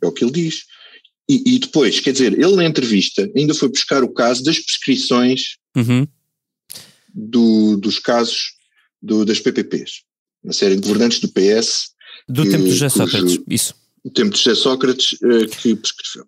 É 0.01 0.07
o 0.07 0.11
que 0.11 0.23
ele 0.23 0.31
diz. 0.31 0.65
E, 1.31 1.55
e, 1.55 1.59
depois, 1.59 2.01
quer 2.01 2.11
dizer, 2.11 2.33
ele 2.33 2.57
na 2.57 2.65
entrevista 2.65 3.29
ainda 3.33 3.53
foi 3.53 3.69
buscar 3.69 4.03
o 4.03 4.11
caso 4.11 4.43
das 4.43 4.59
prescrições 4.59 5.55
uhum. 5.77 6.05
do, 7.13 7.77
dos 7.77 7.99
casos 7.99 8.51
do, 9.01 9.23
das 9.23 9.39
PPPs. 9.39 10.01
Uma 10.43 10.51
série 10.51 10.75
de 10.75 10.81
governantes 10.81 11.19
do 11.19 11.29
PS. 11.29 11.91
Do 12.27 12.43
que, 12.43 12.49
tempo 12.49 12.65
de 12.65 12.71
José 12.71 12.89
Sócrates, 12.89 13.39
isso. 13.47 13.73
Do 14.03 14.11
tempo 14.11 14.31
de 14.31 14.43
José 14.43 14.55
Sócrates 14.55 15.13
uh, 15.13 15.47
que 15.47 15.73
prescreveu. 15.73 16.27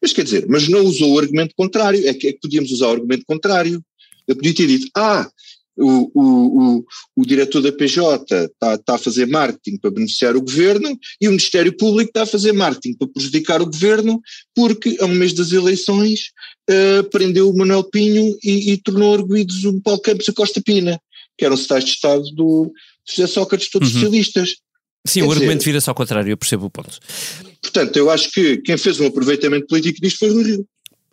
Mas 0.00 0.12
quer 0.14 0.24
dizer, 0.24 0.46
mas 0.48 0.66
não 0.66 0.82
usou 0.82 1.12
o 1.12 1.18
argumento 1.18 1.54
contrário, 1.54 2.08
é 2.08 2.14
que, 2.14 2.28
é 2.28 2.32
que 2.32 2.40
podíamos 2.40 2.72
usar 2.72 2.86
o 2.86 2.92
argumento 2.92 3.24
contrário. 3.26 3.84
Eu 4.26 4.34
podia 4.34 4.54
ter 4.54 4.66
dito, 4.66 4.88
ah, 4.96 5.30
o, 5.78 6.10
o, 6.14 6.78
o, 6.78 6.84
o 7.16 7.26
diretor 7.26 7.62
da 7.62 7.72
PJ 7.72 8.24
está, 8.24 8.74
está 8.74 8.94
a 8.94 8.98
fazer 8.98 9.26
marketing 9.26 9.78
para 9.78 9.90
beneficiar 9.90 10.36
o 10.36 10.42
governo 10.42 10.98
e 11.20 11.28
o 11.28 11.30
Ministério 11.30 11.76
Público 11.76 12.10
está 12.10 12.22
a 12.22 12.26
fazer 12.26 12.52
marketing 12.52 12.94
para 12.94 13.08
prejudicar 13.08 13.62
o 13.62 13.66
governo 13.66 14.20
porque, 14.54 14.96
a 15.00 15.06
um 15.06 15.14
mês 15.14 15.32
das 15.32 15.52
eleições, 15.52 16.32
uh, 16.68 17.04
prendeu 17.10 17.48
o 17.48 17.56
Manuel 17.56 17.84
Pinho 17.84 18.36
e, 18.42 18.72
e 18.72 18.76
tornou 18.78 19.14
arguídos 19.14 19.64
o 19.64 19.80
Paulo 19.80 20.00
Campos 20.00 20.26
e 20.28 20.32
Costa 20.32 20.60
Pina, 20.60 21.00
que 21.36 21.44
eram 21.44 21.56
secretários 21.56 21.90
de 21.90 21.94
Estado 21.94 22.22
do 22.34 22.72
José 23.08 23.26
Sócrates, 23.26 23.70
todos 23.70 23.88
uhum. 23.88 24.00
socialistas. 24.00 24.56
Sim, 25.06 25.20
Quer 25.20 25.26
o 25.26 25.28
dizer, 25.28 25.40
argumento 25.42 25.64
vira-se 25.64 25.88
ao 25.88 25.94
contrário, 25.94 26.30
eu 26.30 26.36
percebo 26.36 26.66
o 26.66 26.70
ponto. 26.70 26.98
Portanto, 27.62 27.96
eu 27.96 28.10
acho 28.10 28.30
que 28.30 28.58
quem 28.58 28.76
fez 28.76 29.00
um 29.00 29.06
aproveitamento 29.06 29.66
político 29.66 30.00
disto 30.00 30.18
foi 30.18 30.30
o 30.30 30.42
Rio. 30.42 30.66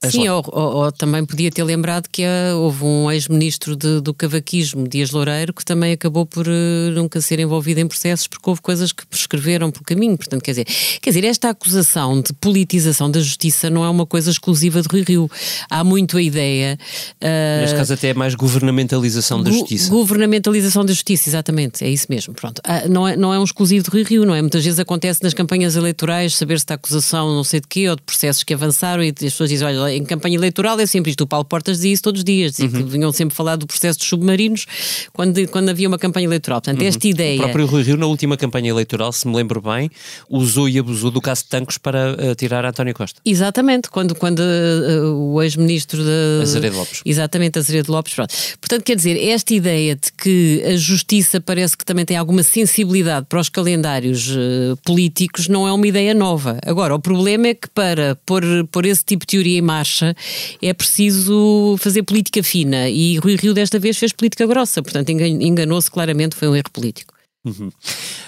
É 0.05 0.11
Sim, 0.11 0.27
ou, 0.29 0.43
ou, 0.47 0.75
ou, 0.83 0.91
também 0.91 1.25
podia 1.25 1.51
ter 1.51 1.63
lembrado 1.63 2.07
que 2.09 2.23
uh, 2.23 2.57
houve 2.57 2.83
um 2.83 3.11
ex-ministro 3.11 3.75
do 3.75 4.13
cavaquismo, 4.13 4.87
Dias 4.87 5.11
Loureiro, 5.11 5.53
que 5.53 5.65
também 5.65 5.93
acabou 5.93 6.25
por 6.25 6.47
uh, 6.47 6.91
nunca 6.93 7.19
ser 7.21 7.39
envolvido 7.39 7.79
em 7.79 7.87
processos 7.87 8.27
porque 8.27 8.49
houve 8.49 8.61
coisas 8.61 8.91
que 8.91 9.05
prescreveram 9.05 9.71
por 9.71 9.83
caminho. 9.83 10.17
Portanto, 10.17 10.41
quer 10.41 10.51
dizer, 10.51 10.67
quer 11.01 11.09
dizer, 11.09 11.25
esta 11.25 11.49
acusação 11.49 12.21
de 12.21 12.33
politização 12.33 13.09
da 13.09 13.19
justiça 13.19 13.69
não 13.69 13.83
é 13.83 13.89
uma 13.89 14.05
coisa 14.05 14.29
exclusiva 14.29 14.81
de 14.81 14.87
Rui 14.91 15.03
Rio. 15.07 15.29
Há 15.69 15.83
muito 15.83 16.17
a 16.17 16.21
ideia. 16.21 16.77
Uh, 17.21 17.61
Neste 17.61 17.75
caso, 17.75 17.93
até 17.93 18.09
é 18.09 18.13
mais 18.13 18.35
governamentalização 18.35 19.41
da 19.41 19.51
justiça. 19.51 19.89
Governamentalização 19.89 20.85
da 20.85 20.93
justiça, 20.93 21.29
exatamente, 21.29 21.83
é 21.83 21.89
isso 21.89 22.07
mesmo. 22.09 22.33
Pronto. 22.33 22.59
Uh, 22.59 22.89
não, 22.89 23.07
é, 23.07 23.15
não 23.17 23.33
é 23.33 23.39
um 23.39 23.43
exclusivo 23.43 23.83
de 23.83 23.89
Rui 23.89 24.03
Rio, 24.03 24.25
não 24.25 24.35
é? 24.35 24.41
Muitas 24.41 24.63
vezes 24.63 24.79
acontece 24.79 25.23
nas 25.23 25.33
campanhas 25.33 25.75
eleitorais 25.75 26.35
saber 26.35 26.59
se 26.59 26.65
está 26.65 26.75
acusação 26.75 27.33
não 27.35 27.43
sei 27.43 27.59
de 27.59 27.67
quê 27.67 27.89
ou 27.89 27.95
de 27.95 28.01
processos 28.03 28.43
que 28.43 28.53
avançaram 28.53 29.03
e 29.03 29.09
as 29.09 29.15
pessoas 29.15 29.49
dizem, 29.49 29.67
olha, 29.67 29.94
em 29.95 30.05
campanha 30.05 30.35
eleitoral 30.35 30.79
é 30.79 30.85
sempre 30.85 31.11
isto. 31.11 31.21
O 31.21 31.27
Paulo 31.27 31.45
Portas 31.45 31.77
dizia 31.77 31.93
isso 31.93 32.03
todos 32.03 32.19
os 32.19 32.25
dias. 32.25 32.53
Dizia 32.53 32.65
uhum. 32.65 32.83
que 32.85 32.91
vinham 32.91 33.11
sempre 33.11 33.35
falar 33.35 33.55
do 33.55 33.65
processo 33.65 33.99
dos 33.99 34.07
submarinos 34.07 34.65
quando, 35.13 35.47
quando 35.47 35.69
havia 35.69 35.87
uma 35.87 35.97
campanha 35.97 36.25
eleitoral. 36.25 36.61
Portanto, 36.61 36.81
uhum. 36.81 36.87
esta 36.87 37.07
ideia. 37.07 37.37
O 37.37 37.43
próprio 37.43 37.65
Rui 37.65 37.83
Rio, 37.83 37.97
na 37.97 38.05
última 38.05 38.37
campanha 38.37 38.69
eleitoral, 38.69 39.11
se 39.11 39.27
me 39.27 39.35
lembro 39.35 39.61
bem, 39.61 39.89
usou 40.29 40.67
e 40.67 40.77
abusou 40.77 41.11
do 41.11 41.21
caso 41.21 41.43
de 41.43 41.49
Tancos 41.49 41.77
para 41.77 42.13
uh, 42.13 42.35
tirar 42.35 42.65
António 42.65 42.93
Costa. 42.93 43.19
Exatamente, 43.25 43.89
quando, 43.89 44.15
quando 44.15 44.39
uh, 44.39 45.33
o 45.33 45.41
ex-ministro 45.41 46.03
de. 46.03 46.41
Azeredo 46.41 46.77
Lopes. 46.77 47.01
Exatamente, 47.05 47.59
Azeredo 47.59 47.91
Lopes. 47.91 48.13
Pronto. 48.13 48.33
Portanto, 48.59 48.83
quer 48.83 48.95
dizer, 48.95 49.17
esta 49.17 49.53
ideia 49.53 49.95
de 49.95 50.11
que 50.11 50.63
a 50.65 50.75
justiça 50.75 51.39
parece 51.39 51.77
que 51.77 51.85
também 51.85 52.05
tem 52.05 52.17
alguma 52.17 52.43
sensibilidade 52.43 53.25
para 53.27 53.39
os 53.39 53.49
calendários 53.49 54.29
uh, 54.29 54.77
políticos 54.83 55.47
não 55.47 55.67
é 55.67 55.71
uma 55.71 55.87
ideia 55.87 56.13
nova. 56.13 56.59
Agora, 56.65 56.95
o 56.95 56.99
problema 56.99 57.47
é 57.47 57.53
que 57.53 57.69
para 57.69 58.15
pôr, 58.25 58.43
pôr 58.71 58.85
esse 58.85 59.03
tipo 59.03 59.25
de 59.25 59.27
teoria 59.27 59.57
em 59.57 59.61
marcha 59.75 60.15
é 60.61 60.73
preciso 60.73 61.75
fazer 61.79 62.03
política 62.03 62.41
fina 62.41 62.89
e 62.89 63.17
Rui 63.17 63.35
Rio 63.35 63.53
desta 63.53 63.77
vez 63.77 63.97
fez 63.97 64.13
política 64.13 64.47
grossa, 64.47 64.81
portanto 64.81 65.09
enganou-se 65.09 65.91
claramente, 65.91 66.35
foi 66.35 66.47
um 66.47 66.55
erro 66.55 66.71
político. 66.71 67.13
Uhum. 67.45 67.71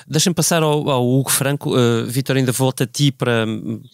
Deixa-me 0.07 0.35
passar 0.35 0.61
ao, 0.61 0.87
ao, 0.91 1.03
Hugo 1.03 1.31
Franco. 1.31 1.75
Uh, 1.75 2.05
Vitor, 2.05 2.37
ainda 2.37 2.51
volta 2.51 2.83
a 2.83 2.87
ti 2.87 3.11
para, 3.11 3.47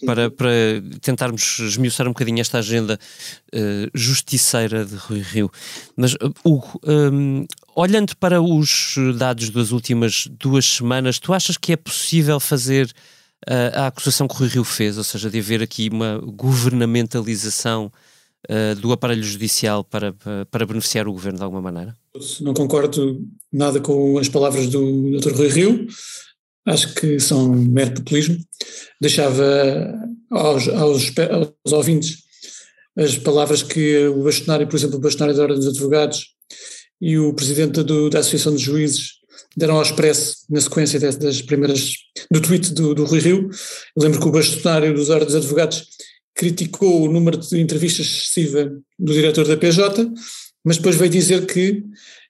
para, 0.05 0.29
para 0.29 0.51
tentarmos 1.00 1.60
esmiuçar 1.60 2.05
um 2.05 2.12
bocadinho 2.12 2.41
esta 2.41 2.60
agenda 2.60 3.00
uh, 3.55 3.89
justiceira 3.93 4.83
de 4.83 4.95
Rui 4.95 5.22
Rio. 5.22 5.50
Mas, 5.95 6.13
uh, 6.15 6.33
Hugo, 6.43 6.77
um, 6.86 7.45
olhando 7.74 8.17
para 8.17 8.41
os 8.41 8.95
dados 9.17 9.50
das 9.50 9.72
últimas 9.72 10.27
duas 10.29 10.65
semanas, 10.65 11.19
tu 11.19 11.33
achas 11.33 11.55
que 11.55 11.72
é 11.72 11.77
possível 11.77 12.38
fazer 12.38 12.93
a 13.76 13.88
acusação 13.88 14.28
que 14.28 14.36
Rui 14.36 14.48
Rio 14.48 14.64
fez, 14.64 14.98
ou 14.98 15.04
seja, 15.04 15.30
de 15.30 15.40
haver 15.40 15.62
aqui 15.62 15.90
uma 15.90 16.20
governamentalização 16.20 17.92
uh, 18.50 18.76
do 18.80 18.92
aparelho 18.92 19.24
judicial 19.24 19.84
para, 19.84 20.14
para, 20.14 20.46
para, 20.46 20.66
beneficiar 20.66 21.08
o 21.08 21.14
governo 21.14 21.40
de 21.40 21.44
alguma 21.44 21.62
maneira? 21.62 21.96
Não 22.42 22.54
concordo 22.54 23.22
nada 23.52 23.80
com 23.80 24.18
as 24.18 24.30
palavras 24.30 24.68
do 24.68 25.20
Dr. 25.20 25.34
Rui 25.34 25.48
Rio, 25.50 25.88
acho 26.66 26.94
que 26.94 27.20
são 27.20 27.50
mero 27.50 27.94
populismo. 27.96 28.38
Deixava 29.02 29.44
aos, 30.32 30.68
aos, 30.70 31.12
aos 31.66 31.74
ouvintes 31.74 32.24
as 32.96 33.18
palavras 33.18 33.64
que 33.64 34.08
o 34.08 34.24
bastonário, 34.24 34.68
por 34.68 34.76
exemplo, 34.76 34.98
o 34.98 35.02
bastonário 35.02 35.36
da 35.36 35.44
Ordem 35.44 35.58
dos 35.58 35.68
Advogados 35.68 36.28
e 37.02 37.18
o 37.18 37.34
presidente 37.34 37.82
do, 37.84 38.10
da 38.10 38.20
Associação 38.20 38.56
de 38.56 38.62
Juízes 38.62 39.23
deram 39.56 39.75
ao 39.75 39.82
expresso 39.82 40.38
na 40.50 40.60
sequência 40.62 41.00
das 41.00 41.42
primeiras 41.42 41.94
do 42.32 42.42
tweet 42.42 42.74
do, 42.74 42.94
do 42.94 43.06
Rui 43.06 43.20
Rio. 43.20 43.50
Eu 43.96 44.04
lembro 44.04 44.20
que 44.20 44.28
o 44.28 44.32
bastonário 44.32 44.94
dos 44.94 45.10
Ordens 45.10 45.34
dos 45.34 45.44
Advogados 45.44 45.88
criticou 46.36 47.04
o 47.04 47.12
número 47.12 47.38
de 47.38 47.60
entrevistas 47.60 48.08
excessiva 48.08 48.72
do 48.98 49.13
diretor 49.13 49.48
da 49.48 49.58
PJ, 49.58 50.12
mas 50.63 50.78
depois 50.78 50.96
veio 50.96 51.12
dizer 51.12 51.46
que 51.46 51.84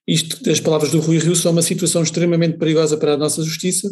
isto, 0.08 0.50
as 0.50 0.60
palavras 0.60 0.92
do 0.92 1.00
Rui 1.00 1.18
Rio 1.18 1.36
são 1.36 1.52
uma 1.52 1.62
situação 1.62 2.04
extremamente 2.04 2.58
perigosa 2.58 2.98
para 2.98 3.14
a 3.14 3.18
nossa 3.18 3.42
justiça 3.42 3.90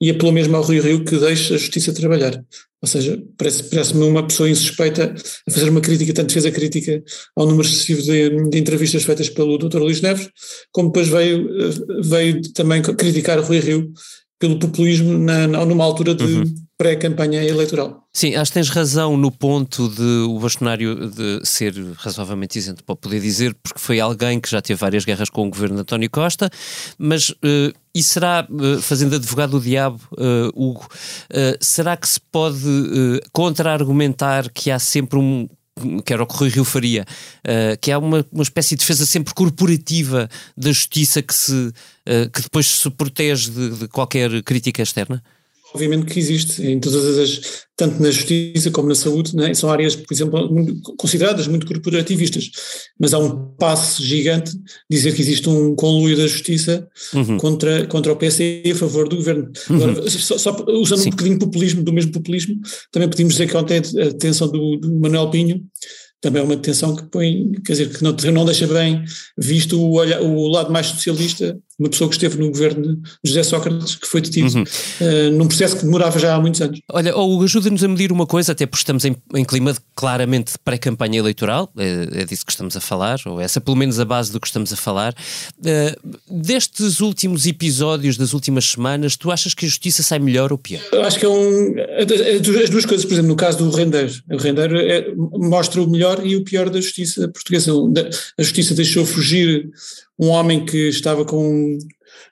e 0.00 0.08
é 0.08 0.14
pelo 0.14 0.32
mesmo 0.32 0.56
ao 0.56 0.62
Rui 0.62 0.80
Rio 0.80 1.04
que 1.04 1.18
deixa 1.18 1.54
a 1.54 1.58
justiça 1.58 1.92
trabalhar. 1.92 2.42
Ou 2.82 2.88
seja, 2.88 3.22
parece-me 3.36 3.68
parece 3.68 3.92
uma 3.94 4.26
pessoa 4.26 4.48
insuspeita 4.48 5.14
a 5.46 5.50
fazer 5.50 5.68
uma 5.68 5.82
crítica, 5.82 6.14
tanto 6.14 6.32
fez 6.32 6.46
a 6.46 6.50
crítica 6.50 7.02
ao 7.36 7.46
número 7.46 7.68
excessivo 7.68 8.00
de, 8.00 8.48
de 8.48 8.58
entrevistas 8.58 9.02
feitas 9.02 9.28
pelo 9.28 9.58
Dr. 9.58 9.80
Luís 9.80 10.00
Neves, 10.00 10.30
como 10.72 10.88
depois 10.88 11.08
veio, 11.08 11.46
veio 12.02 12.40
também 12.52 12.80
criticar 12.80 13.38
o 13.38 13.42
Rui 13.42 13.58
Rio 13.58 13.92
pelo 14.38 14.58
populismo 14.58 15.18
na, 15.18 15.46
numa 15.46 15.84
altura 15.84 16.14
de 16.14 16.24
uhum. 16.24 16.54
Pré-campanha 16.80 17.44
eleitoral. 17.44 18.06
Sim, 18.10 18.34
acho 18.36 18.50
que 18.50 18.54
tens 18.54 18.70
razão 18.70 19.14
no 19.14 19.30
ponto 19.30 19.86
de 19.86 20.24
o 20.26 20.38
bastonário 20.38 21.10
de 21.10 21.46
ser 21.46 21.74
razoavelmente 21.98 22.58
isento 22.58 22.82
para 22.82 22.96
poder 22.96 23.20
dizer, 23.20 23.54
porque 23.62 23.78
foi 23.78 24.00
alguém 24.00 24.40
que 24.40 24.48
já 24.48 24.62
teve 24.62 24.80
várias 24.80 25.04
guerras 25.04 25.28
com 25.28 25.46
o 25.46 25.50
governo 25.50 25.74
de 25.74 25.82
António 25.82 26.08
Costa, 26.08 26.48
mas 26.98 27.28
uh, 27.28 27.70
e 27.94 28.02
será, 28.02 28.46
uh, 28.48 28.80
fazendo 28.80 29.16
advogado 29.16 29.50
do 29.50 29.60
diabo, 29.60 30.00
uh, 30.12 30.48
Hugo, 30.54 30.88
será 31.60 31.98
que 31.98 32.08
se 32.08 32.18
pode 32.32 32.64
contra-argumentar 33.30 34.48
que 34.48 34.70
há 34.70 34.78
sempre 34.78 35.18
um 35.18 35.46
que 36.04 36.12
era 36.12 36.22
o 36.22 36.26
que 36.26 36.36
Rui 36.36 36.48
Rio 36.48 36.64
faria, 36.64 37.06
uh, 37.46 37.78
que 37.80 37.90
há 37.90 37.98
uma, 37.98 38.24
uma 38.32 38.42
espécie 38.42 38.74
de 38.74 38.80
defesa 38.80 39.06
sempre 39.06 39.32
corporativa 39.32 40.28
da 40.56 40.70
justiça 40.72 41.22
que, 41.22 41.34
se, 41.34 41.52
uh, 41.52 42.30
que 42.32 42.42
depois 42.42 42.66
se 42.66 42.90
protege 42.90 43.50
de, 43.50 43.70
de 43.70 43.88
qualquer 43.88 44.42
crítica 44.42 44.82
externa? 44.82 45.22
Obviamente 45.74 46.06
que 46.06 46.18
existe 46.18 46.62
em 46.66 46.80
todas 46.80 47.18
as, 47.18 47.64
tanto 47.76 48.02
na 48.02 48.10
justiça 48.10 48.70
como 48.70 48.88
na 48.88 48.94
saúde, 48.94 49.34
né? 49.34 49.54
são 49.54 49.70
áreas, 49.70 49.96
por 49.96 50.12
exemplo, 50.12 50.52
muito, 50.52 50.80
consideradas 50.96 51.46
muito 51.46 51.66
corporativistas, 51.66 52.50
mas 52.98 53.14
há 53.14 53.18
um 53.18 53.54
passo 53.54 54.04
gigante 54.04 54.52
dizer 54.90 55.14
que 55.14 55.22
existe 55.22 55.48
um 55.48 55.74
conluio 55.74 56.16
da 56.16 56.26
justiça 56.26 56.86
uhum. 57.14 57.38
contra, 57.38 57.86
contra 57.86 58.12
o 58.12 58.16
PSE 58.16 58.62
a 58.70 58.74
favor 58.74 59.08
do 59.08 59.16
governo. 59.16 59.50
Uhum. 59.70 59.76
Agora, 59.76 60.10
só, 60.10 60.36
só, 60.36 60.64
usando 60.68 61.00
Sim. 61.00 61.08
um 61.08 61.10
bocadinho 61.12 61.38
de 61.38 61.44
populismo, 61.44 61.82
do 61.82 61.92
mesmo 61.92 62.12
populismo, 62.12 62.60
também 62.90 63.08
podemos 63.08 63.34
dizer 63.34 63.48
que 63.48 63.56
ontem 63.56 63.78
a 63.78 64.04
detenção 64.08 64.48
do, 64.48 64.76
do 64.76 65.00
Manuel 65.00 65.30
Pinho 65.30 65.64
também 66.20 66.42
é 66.42 66.44
uma 66.44 66.56
detenção 66.56 66.94
que 66.94 67.04
põe, 67.04 67.52
quer 67.64 67.72
dizer, 67.72 67.96
que 67.96 68.04
não, 68.04 68.14
não 68.32 68.44
deixa 68.44 68.66
bem 68.66 69.02
visto 69.38 69.80
o, 69.80 69.94
o 69.94 70.48
lado 70.48 70.70
mais 70.70 70.88
socialista 70.88 71.58
uma 71.80 71.88
pessoa 71.88 72.08
que 72.08 72.16
esteve 72.16 72.36
no 72.38 72.48
governo 72.48 72.96
de 72.96 73.30
José 73.30 73.42
Sócrates, 73.42 73.96
que 73.96 74.06
foi 74.06 74.20
detido 74.20 74.54
uhum. 74.54 74.62
uh, 74.62 75.30
num 75.32 75.48
processo 75.48 75.76
que 75.76 75.84
demorava 75.84 76.18
já 76.18 76.34
há 76.34 76.40
muitos 76.40 76.60
anos. 76.60 76.78
Olha, 76.92 77.16
Hugo, 77.16 77.44
ajuda-nos 77.44 77.82
a 77.82 77.88
medir 77.88 78.12
uma 78.12 78.26
coisa, 78.26 78.52
até 78.52 78.66
porque 78.66 78.82
estamos 78.82 79.04
em, 79.06 79.16
em 79.34 79.44
clima 79.44 79.72
de, 79.72 79.80
claramente 79.96 80.52
de 80.52 80.58
pré-campanha 80.58 81.18
eleitoral, 81.18 81.72
é, 81.78 82.20
é, 82.20 82.24
disso 82.26 82.44
que 82.44 82.52
estamos 82.52 82.76
a 82.76 82.80
falar, 82.80 83.18
ou 83.24 83.40
essa 83.40 83.60
pelo 83.60 83.76
menos 83.76 83.98
a 83.98 84.04
base 84.04 84.30
do 84.30 84.38
que 84.38 84.46
estamos 84.46 84.72
a 84.72 84.76
falar. 84.76 85.14
Uh, 85.58 86.18
destes 86.30 87.00
últimos 87.00 87.46
episódios, 87.46 88.18
das 88.18 88.34
últimas 88.34 88.66
semanas, 88.66 89.16
tu 89.16 89.30
achas 89.30 89.54
que 89.54 89.64
a 89.64 89.68
justiça 89.68 90.02
sai 90.02 90.18
melhor 90.18 90.52
ou 90.52 90.58
pior? 90.58 90.82
Eu 90.92 91.02
acho 91.02 91.18
que 91.18 91.24
é 91.24 91.28
um. 91.28 91.74
As 92.62 92.70
duas 92.70 92.84
coisas, 92.84 93.06
por 93.06 93.14
exemplo, 93.14 93.30
no 93.30 93.36
caso 93.36 93.58
do 93.58 93.70
Rendeiro, 93.70 94.12
o 94.30 94.36
Rendeiro 94.36 94.78
é, 94.78 95.12
mostra 95.14 95.80
o 95.80 95.88
melhor 95.88 96.24
e 96.26 96.36
o 96.36 96.44
pior 96.44 96.68
da 96.68 96.80
justiça 96.80 97.26
portuguesa. 97.28 97.72
A 98.38 98.42
justiça 98.42 98.74
deixou 98.74 99.06
fugir 99.06 99.70
um 100.20 100.28
homem 100.28 100.66
que 100.66 100.88
estava 100.88 101.24
com 101.24 101.78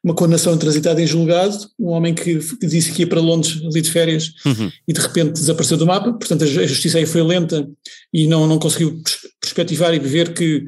uma 0.04 0.14
condenação 0.14 0.56
transitada 0.58 1.00
em 1.00 1.06
julgado, 1.06 1.56
um 1.78 1.88
homem 1.88 2.14
que, 2.14 2.38
disse 2.60 2.92
que 2.92 3.02
ia 3.02 3.06
para 3.06 3.20
Londres 3.20 3.62
ali 3.64 3.80
de 3.80 3.90
férias 3.90 4.32
uhum. 4.44 4.70
e 4.86 4.92
de 4.92 5.00
repente 5.00 5.32
desapareceu 5.32 5.76
do 5.78 5.86
mapa, 5.86 6.12
portanto 6.12 6.44
a 6.44 6.46
justiça 6.46 6.98
aí 6.98 7.06
foi 7.06 7.22
lenta 7.22 7.66
e 8.12 8.26
não, 8.26 8.46
não 8.46 8.58
conseguiu 8.58 9.00
perspectivar 9.40 9.94
e 9.94 9.98
ver 9.98 10.34
que 10.34 10.66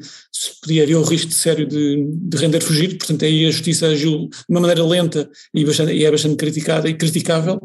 podia 0.61 0.83
haver 0.83 0.95
um 0.95 1.03
risco 1.03 1.31
sério 1.31 1.67
de, 1.67 2.07
de 2.09 2.37
render 2.37 2.61
fugir, 2.61 2.97
portanto 2.97 3.23
aí 3.23 3.45
a 3.45 3.51
justiça 3.51 3.87
agiu 3.87 4.27
de 4.27 4.37
uma 4.49 4.59
maneira 4.59 4.83
lenta 4.83 5.29
e, 5.53 5.63
bastante, 5.63 5.93
e 5.93 6.03
é 6.03 6.11
bastante 6.11 6.35
criticada 6.35 6.89
e 6.89 6.95
criticável. 6.95 7.59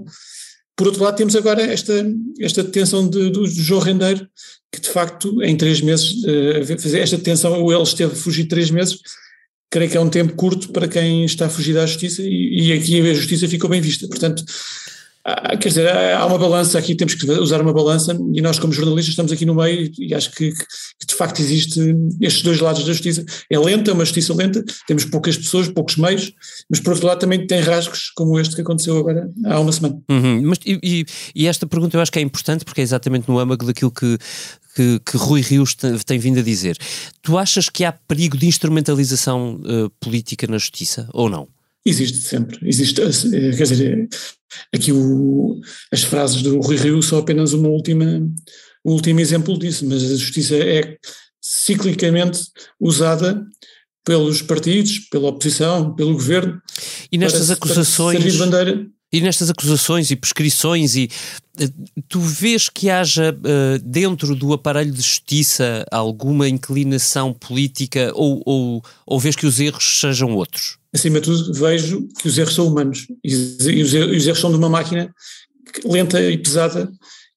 Por 0.76 0.88
outro 0.88 1.02
lado, 1.02 1.16
temos 1.16 1.34
agora 1.34 1.62
esta, 1.62 2.06
esta 2.38 2.62
detenção 2.62 3.08
de, 3.08 3.30
do 3.30 3.46
João 3.46 3.80
Rendeiro, 3.80 4.28
que 4.70 4.78
de 4.78 4.90
facto 4.90 5.42
em 5.42 5.56
três 5.56 5.80
meses, 5.80 6.22
uh, 6.24 6.78
fazer 6.78 7.00
esta 7.00 7.16
detenção, 7.16 7.62
ou 7.62 7.72
ele 7.72 7.82
esteve 7.82 8.12
a 8.12 8.16
fugir 8.16 8.44
três 8.44 8.70
meses, 8.70 8.98
creio 9.70 9.90
que 9.90 9.96
é 9.96 10.00
um 10.00 10.08
tempo 10.08 10.34
curto 10.34 10.70
para 10.70 10.88
quem 10.88 11.24
está 11.24 11.46
a 11.46 11.50
fugir 11.50 11.74
da 11.74 11.86
justiça 11.86 12.22
e, 12.22 12.68
e 12.68 12.72
aqui 12.72 13.00
a 13.00 13.14
justiça 13.14 13.48
ficou 13.48 13.68
bem 13.68 13.80
vista. 13.80 14.06
Portanto, 14.08 14.44
ah, 15.28 15.56
quer 15.56 15.70
dizer, 15.70 15.88
há 15.88 16.24
uma 16.24 16.38
balança 16.38 16.78
aqui, 16.78 16.94
temos 16.94 17.14
que 17.14 17.28
usar 17.32 17.60
uma 17.60 17.72
balança 17.72 18.16
e 18.32 18.40
nós 18.40 18.60
como 18.60 18.72
jornalistas 18.72 19.10
estamos 19.10 19.32
aqui 19.32 19.44
no 19.44 19.56
meio 19.56 19.90
e 19.98 20.14
acho 20.14 20.30
que, 20.30 20.52
que 20.52 21.06
de 21.08 21.14
facto 21.16 21.40
existe 21.40 21.80
estes 22.20 22.44
dois 22.44 22.60
lados 22.60 22.84
da 22.84 22.92
justiça. 22.92 23.24
É 23.50 23.58
lenta, 23.58 23.90
é 23.90 23.94
uma 23.94 24.04
justiça 24.04 24.32
lenta, 24.32 24.64
temos 24.86 25.04
poucas 25.04 25.36
pessoas, 25.36 25.66
poucos 25.66 25.96
meios, 25.96 26.32
mas 26.70 26.78
por 26.78 26.92
outro 26.92 27.08
lado 27.08 27.18
também 27.18 27.44
tem 27.44 27.58
rasgos 27.58 28.12
como 28.14 28.38
este 28.38 28.54
que 28.54 28.60
aconteceu 28.60 28.96
agora 28.96 29.28
há 29.46 29.58
uma 29.58 29.72
semana. 29.72 30.00
Uhum, 30.08 30.42
mas, 30.44 30.60
e, 30.64 31.04
e, 31.34 31.48
esta 31.48 31.66
pergunta 31.66 31.96
eu 31.96 32.00
acho 32.00 32.12
que 32.12 32.20
é 32.20 32.22
importante 32.22 32.64
porque 32.64 32.80
é 32.80 32.84
exatamente 32.84 33.28
no 33.28 33.40
âmago 33.40 33.66
daquilo 33.66 33.90
que, 33.90 34.16
que, 34.76 35.00
que 35.00 35.16
Rui 35.16 35.40
Rios 35.40 35.74
tem, 35.74 35.98
tem, 35.98 36.18
vindo 36.20 36.38
a 36.38 36.42
dizer. 36.42 36.78
Tu 37.20 37.36
achas 37.36 37.68
que 37.68 37.84
há 37.84 37.90
perigo 37.90 38.36
de 38.36 38.46
instrumentalização 38.46 39.60
uh, 39.64 39.90
política 39.98 40.46
na 40.46 40.58
justiça 40.58 41.08
ou 41.12 41.28
não? 41.28 41.48
Existe 41.86 42.18
sempre. 42.18 42.58
Existe, 42.68 43.00
eh, 43.00 43.56
quer 43.56 43.62
dizer, 43.62 44.08
aqui 44.74 44.90
o, 44.90 45.60
as 45.92 46.02
frases 46.02 46.42
do 46.42 46.58
Rui 46.58 46.76
Rio 46.76 47.00
são 47.00 47.20
apenas 47.20 47.52
uma 47.52 47.68
última, 47.68 48.04
um 48.84 48.92
último 48.92 49.20
exemplo 49.20 49.56
disso, 49.56 49.86
mas 49.86 50.02
a 50.02 50.16
justiça 50.16 50.56
é 50.56 50.96
ciclicamente 51.40 52.40
usada 52.80 53.40
pelos 54.04 54.42
partidos, 54.42 54.98
pela 55.10 55.28
oposição, 55.28 55.94
pelo 55.94 56.14
governo. 56.14 56.60
E 57.10 57.16
nestas 57.16 57.52
acusações. 57.52 58.34
Para 58.34 58.44
bandeira. 58.44 58.86
E 59.12 59.20
nestas 59.20 59.48
acusações 59.48 60.10
e 60.10 60.16
prescrições, 60.16 60.96
e 60.96 61.08
eh, 61.60 61.70
tu 62.08 62.18
vês 62.18 62.68
que 62.68 62.90
haja 62.90 63.32
dentro 63.84 64.34
do 64.34 64.52
aparelho 64.52 64.90
de 64.90 65.00
justiça 65.00 65.86
alguma 65.92 66.48
inclinação 66.48 67.32
política 67.32 68.10
ou, 68.16 68.42
ou, 68.44 68.84
ou 69.06 69.20
vês 69.20 69.36
que 69.36 69.46
os 69.46 69.60
erros 69.60 70.00
sejam 70.00 70.34
outros? 70.34 70.78
Acima 70.96 71.20
de 71.20 71.26
tudo, 71.26 71.52
vejo 71.54 72.08
que 72.20 72.28
os 72.28 72.36
erros 72.36 72.54
são 72.54 72.66
humanos 72.66 73.06
e, 73.24 73.34
os, 73.34 73.66
erros, 73.66 74.16
os, 74.16 74.26
erros 74.26 74.40
são 74.40 74.50
de 74.50 74.56
uma 74.56 74.68
máquina 74.68 75.14
lenta 75.84 76.20
e 76.20 76.36
pesada 76.36 76.90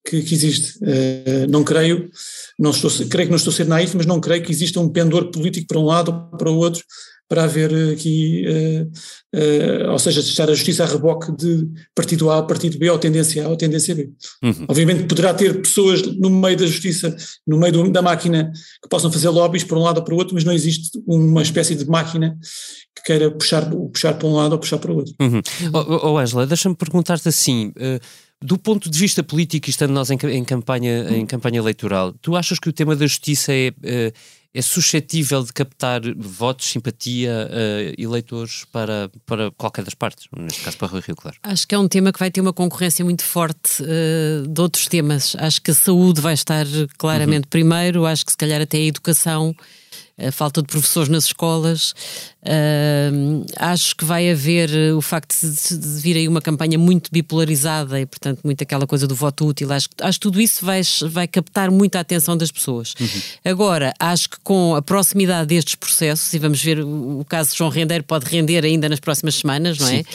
que, 0.05 0.21
que 0.21 0.33
existe. 0.33 0.77
Uh, 0.79 1.47
não 1.49 1.63
creio, 1.63 2.09
não 2.57 2.71
estou, 2.71 2.89
creio 3.07 3.27
que 3.27 3.31
não 3.31 3.37
estou 3.37 3.51
a 3.51 3.55
ser 3.55 3.67
naif, 3.67 3.95
mas 3.95 4.05
não 4.05 4.19
creio 4.19 4.43
que 4.43 4.51
exista 4.51 4.79
um 4.79 4.89
pendor 4.89 5.29
político 5.31 5.67
para 5.67 5.79
um 5.79 5.85
lado 5.85 6.11
ou 6.11 6.37
para 6.37 6.49
o 6.49 6.57
outro 6.57 6.83
para 7.29 7.43
haver 7.43 7.71
aqui, 7.93 8.43
uh, 8.47 9.37
uh, 9.37 9.91
ou 9.91 9.99
seja, 9.99 10.19
estar 10.19 10.49
a 10.49 10.55
justiça 10.55 10.83
a 10.83 10.87
reboque 10.87 11.31
de 11.37 11.67
partido 11.93 12.31
A, 12.31 12.41
partido 12.41 12.79
B, 12.79 12.89
ou 12.89 12.97
tendência 12.97 13.45
A 13.45 13.49
ou 13.49 13.55
tendência 13.55 13.93
B. 13.93 14.09
Uhum. 14.43 14.65
Obviamente 14.67 15.03
poderá 15.03 15.31
ter 15.31 15.61
pessoas 15.61 16.01
no 16.01 16.31
meio 16.31 16.57
da 16.57 16.65
justiça, 16.65 17.15
no 17.45 17.59
meio 17.59 17.71
do, 17.71 17.91
da 17.91 18.01
máquina, 18.01 18.51
que 18.81 18.89
possam 18.89 19.11
fazer 19.11 19.29
lobbies 19.29 19.63
para 19.63 19.77
um 19.77 19.83
lado 19.83 19.97
ou 19.97 20.03
para 20.03 20.15
o 20.15 20.17
outro, 20.17 20.33
mas 20.33 20.43
não 20.43 20.51
existe 20.51 20.99
uma 21.05 21.43
espécie 21.43 21.75
de 21.75 21.85
máquina 21.85 22.35
que 22.95 23.03
queira 23.03 23.29
puxar, 23.29 23.69
puxar 23.69 24.15
para 24.15 24.27
um 24.27 24.33
lado 24.33 24.53
ou 24.53 24.57
puxar 24.57 24.79
para 24.79 24.91
o 24.91 24.95
outro. 24.95 25.13
Uhum. 25.21 25.41
Oh, 25.71 26.09
oh 26.09 26.17
Angela, 26.17 26.47
deixa-me 26.47 26.75
perguntar-te 26.75 27.29
assim, 27.29 27.67
uh, 27.77 27.99
do 28.43 28.57
ponto 28.57 28.89
de 28.89 28.97
vista 28.97 29.21
político, 29.21 29.69
estando 29.69 29.91
nós 29.91 30.09
em, 30.09 30.17
em, 30.31 30.43
campanha, 30.43 31.11
em 31.11 31.27
campanha 31.27 31.59
eleitoral, 31.59 32.11
tu 32.13 32.35
achas 32.35 32.57
que 32.57 32.69
o 32.69 32.73
tema 32.73 32.95
da 32.95 33.05
justiça 33.05 33.53
é 33.53 34.11
é 34.53 34.61
suscetível 34.61 35.43
de 35.43 35.53
captar 35.53 36.01
votos, 36.17 36.67
simpatia, 36.67 37.47
uh, 37.49 38.01
eleitores 38.01 38.65
para, 38.71 39.09
para 39.25 39.51
qualquer 39.51 39.83
das 39.83 39.93
partes, 39.93 40.27
neste 40.35 40.61
caso 40.61 40.77
para 40.77 40.95
o 40.95 40.99
Rio, 40.99 41.15
claro. 41.15 41.37
Acho 41.43 41.67
que 41.67 41.75
é 41.75 41.77
um 41.77 41.87
tema 41.87 42.11
que 42.11 42.19
vai 42.19 42.31
ter 42.31 42.41
uma 42.41 42.53
concorrência 42.53 43.05
muito 43.05 43.23
forte 43.23 43.83
uh, 43.83 44.47
de 44.47 44.61
outros 44.61 44.87
temas. 44.87 45.35
Acho 45.37 45.61
que 45.61 45.71
a 45.71 45.75
saúde 45.75 46.19
vai 46.19 46.33
estar 46.33 46.65
claramente 46.97 47.43
uhum. 47.45 47.49
primeiro, 47.49 48.05
acho 48.05 48.25
que 48.25 48.31
se 48.31 48.37
calhar 48.37 48.61
até 48.61 48.77
a 48.77 48.85
educação 48.85 49.55
a 50.19 50.31
falta 50.31 50.61
de 50.61 50.67
professores 50.67 51.09
nas 51.09 51.25
escolas. 51.25 51.93
Uh, 52.41 53.45
acho 53.57 53.95
que 53.97 54.05
vai 54.05 54.31
haver 54.31 54.69
uh, 54.69 54.97
o 54.97 55.01
facto 55.01 55.35
de, 55.41 55.77
de, 55.77 56.01
vir 56.01 56.15
aí 56.15 56.27
uma 56.27 56.41
campanha 56.41 56.77
muito 56.77 57.11
bipolarizada 57.11 57.99
e, 57.99 58.05
portanto, 58.05 58.39
muito 58.45 58.61
aquela 58.61 58.87
coisa 58.87 59.05
do 59.05 59.13
voto 59.13 59.45
útil. 59.45 59.71
Acho, 59.73 59.89
acho 60.01 60.19
que 60.19 60.23
tudo 60.23 60.39
isso 60.39 60.65
vai, 60.65 60.81
vai 61.09 61.27
captar 61.27 61.69
muita 61.69 61.99
atenção 61.99 62.37
das 62.37 62.49
pessoas. 62.49 62.93
Uhum. 62.99 63.21
Agora, 63.43 63.93
acho 63.99 64.29
que 64.29 64.37
com 64.41 64.73
a 64.73 64.81
proximidade 64.81 65.47
destes 65.47 65.75
processos, 65.75 66.33
e 66.33 66.39
vamos 66.39 66.61
ver 66.61 66.79
o, 66.79 67.19
o 67.19 67.25
caso 67.25 67.51
de 67.51 67.57
João 67.57 67.69
Rendeiro 67.69 68.05
pode 68.05 68.25
render 68.25 68.63
ainda 68.63 68.87
nas 68.87 69.01
próximas 69.01 69.35
semanas, 69.35 69.77
não 69.77 69.87
é? 69.87 69.97
Sim. 69.97 70.05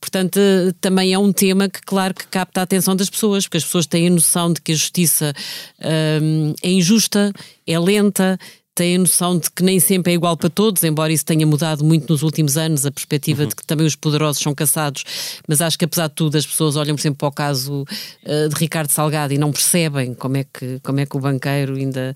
Portanto, 0.00 0.36
uh, 0.36 0.72
também 0.80 1.12
é 1.12 1.18
um 1.18 1.32
tema 1.32 1.68
que, 1.68 1.80
claro, 1.82 2.14
que 2.14 2.26
capta 2.28 2.60
a 2.60 2.62
atenção 2.62 2.94
das 2.94 3.10
pessoas, 3.10 3.44
porque 3.44 3.56
as 3.56 3.64
pessoas 3.64 3.86
têm 3.86 4.06
a 4.06 4.10
noção 4.10 4.52
de 4.52 4.60
que 4.60 4.70
a 4.70 4.74
justiça 4.74 5.34
é 5.80 6.70
injusta, 6.70 7.32
é 7.66 7.78
lenta 7.78 8.38
têm 8.74 8.96
a 8.96 8.98
noção 8.98 9.38
de 9.38 9.50
que 9.50 9.62
nem 9.62 9.78
sempre 9.78 10.12
é 10.12 10.14
igual 10.14 10.36
para 10.36 10.48
todos, 10.48 10.82
embora 10.82 11.12
isso 11.12 11.24
tenha 11.24 11.46
mudado 11.46 11.84
muito 11.84 12.10
nos 12.10 12.22
últimos 12.22 12.56
anos, 12.56 12.86
a 12.86 12.90
perspectiva 12.90 13.42
uhum. 13.42 13.48
de 13.48 13.56
que 13.56 13.64
também 13.64 13.86
os 13.86 13.94
poderosos 13.94 14.42
são 14.42 14.54
caçados, 14.54 15.04
mas 15.46 15.60
acho 15.60 15.78
que 15.78 15.84
apesar 15.84 16.08
de 16.08 16.14
tudo 16.14 16.36
as 16.36 16.46
pessoas 16.46 16.76
olham 16.76 16.96
sempre 16.96 17.18
para 17.18 17.28
o 17.28 17.32
caso 17.32 17.82
uh, 17.82 18.48
de 18.48 18.54
Ricardo 18.56 18.90
Salgado 18.90 19.32
e 19.34 19.38
não 19.38 19.52
percebem 19.52 20.14
como 20.14 20.38
é, 20.38 20.44
que, 20.44 20.80
como 20.82 21.00
é 21.00 21.06
que 21.06 21.16
o 21.16 21.20
banqueiro 21.20 21.74
ainda 21.74 22.14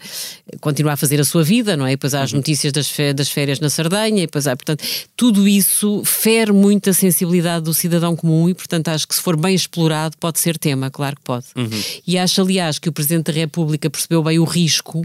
continua 0.61 0.93
a 0.93 0.97
fazer 0.97 1.21
a 1.21 1.25
sua 1.25 1.45
vida, 1.45 1.77
não 1.77 1.87
é? 1.87 1.93
E 1.93 1.97
depois 1.97 2.15
há 2.15 2.23
as 2.23 2.33
uhum. 2.33 2.39
notícias 2.39 2.73
das, 2.73 2.91
das 3.15 3.29
férias 3.29 3.61
na 3.61 3.69
Sardenha, 3.69 4.23
e 4.23 4.27
depois 4.27 4.47
há, 4.47 4.57
portanto, 4.57 4.83
tudo 5.17 5.47
isso 5.47 6.03
fere 6.05 6.53
muito 6.53 6.89
a 6.89 6.93
sensibilidade 6.95 7.65
do 7.67 7.75
cidadão 7.75 8.17
comum 8.17 8.49
e, 8.49 8.55
portanto, 8.55 8.89
acho 8.89 9.07
que 9.07 9.15
se 9.15 9.21
for 9.21 9.37
bem 9.37 9.55
explorado 9.55 10.17
pode 10.19 10.39
ser 10.39 10.57
tema, 10.59 10.91
claro 10.91 11.17
que 11.17 11.23
pode. 11.23 11.47
Uhum. 11.55 11.69
E 12.07 12.17
acho, 12.17 12.41
aliás, 12.41 12.79
que 12.79 12.89
o 12.89 12.93
Presidente 12.93 13.31
da 13.31 13.33
República 13.33 13.91
percebeu 13.91 14.23
bem 14.23 14.39
o 14.39 14.45
risco 14.45 15.03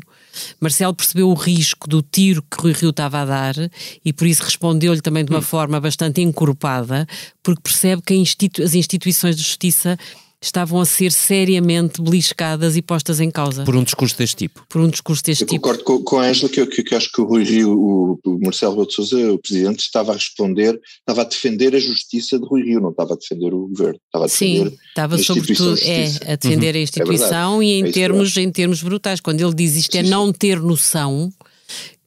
Marcelo 0.60 0.94
percebeu 0.94 1.30
o 1.30 1.34
risco 1.34 1.88
do 1.88 2.02
tiro 2.02 2.42
que 2.44 2.62
Rui 2.62 2.74
Rio 2.74 2.90
estava 2.90 3.22
a 3.22 3.26
dar 3.26 3.56
e 4.04 4.14
por 4.14 4.28
isso 4.28 4.44
respondeu-lhe 4.44 5.02
também 5.02 5.26
de 5.26 5.32
uma 5.32 5.40
hum. 5.40 5.44
forma 5.44 5.80
bastante 5.80 6.22
encorpada, 6.22 7.08
porque 7.44 7.62
percebe 7.62 8.02
que 8.02 8.14
institu 8.14 8.64
as 8.64 8.74
instituições 8.74 9.36
de 9.36 9.44
justiça 9.44 9.98
estavam 10.42 10.82
a 10.82 10.86
ser 10.86 11.12
seriamente 11.12 12.02
beliscadas 12.02 12.76
e 12.76 12.82
postas 12.82 13.20
em 13.20 13.30
causa. 13.30 13.64
Por 13.64 13.76
um 13.76 13.84
discurso 13.84 14.18
deste 14.18 14.36
tipo. 14.36 14.66
Por 14.68 14.82
um 14.82 14.90
discurso 14.90 15.24
deste 15.24 15.44
eu 15.44 15.48
tipo. 15.48 15.62
Concordo 15.62 15.84
com, 15.84 16.04
com 16.04 16.20
a 16.20 16.26
Ângela 16.26 16.50
que, 16.50 16.66
que, 16.66 16.84
que, 16.84 16.96
acho 16.96 17.12
que 17.12 17.22
o 17.22 17.26
Rui 17.26 17.44
Rio, 17.44 17.72
o, 17.72 18.20
o 18.26 18.40
Marcelo 18.40 18.72
Rebelo 18.72 18.88
de 18.88 18.96
Sousa, 18.96 19.32
o 19.32 19.38
Presidente, 19.38 19.80
estava 19.82 20.12
a 20.12 20.16
responder, 20.16 20.80
estava 21.00 21.22
a 21.22 21.26
defender 21.26 21.76
a 21.76 21.80
justiça 21.80 22.40
de 22.40 22.46
Rui 22.46 22.64
Rio, 22.64 22.82
não 22.82 22.90
estava 22.90 23.14
a 23.14 23.18
defender 23.18 23.54
o 23.54 23.68
Governo, 23.68 24.00
estava 24.06 24.26
a 24.26 24.28
defender 24.28 24.70
Sim, 24.70 24.78
estava 24.90 25.18
sobretudo 25.20 25.76
de 25.76 25.90
é, 25.90 26.06
a 26.34 26.36
defender 26.36 26.74
uhum. 26.74 26.80
a 26.80 26.84
instituição 26.84 27.62
é 27.62 27.66
e 27.66 27.72
em, 27.74 27.88
é 27.88 27.92
termos, 27.92 28.36
em 28.38 28.52
termos 28.52 28.82
brutais. 28.82 29.20
Quando 29.20 29.42
ele 29.42 29.54
diz 29.54 29.76
isto 29.76 29.96
é 29.96 30.02
não 30.02 30.34
ter 30.34 30.60
noção 30.60 31.32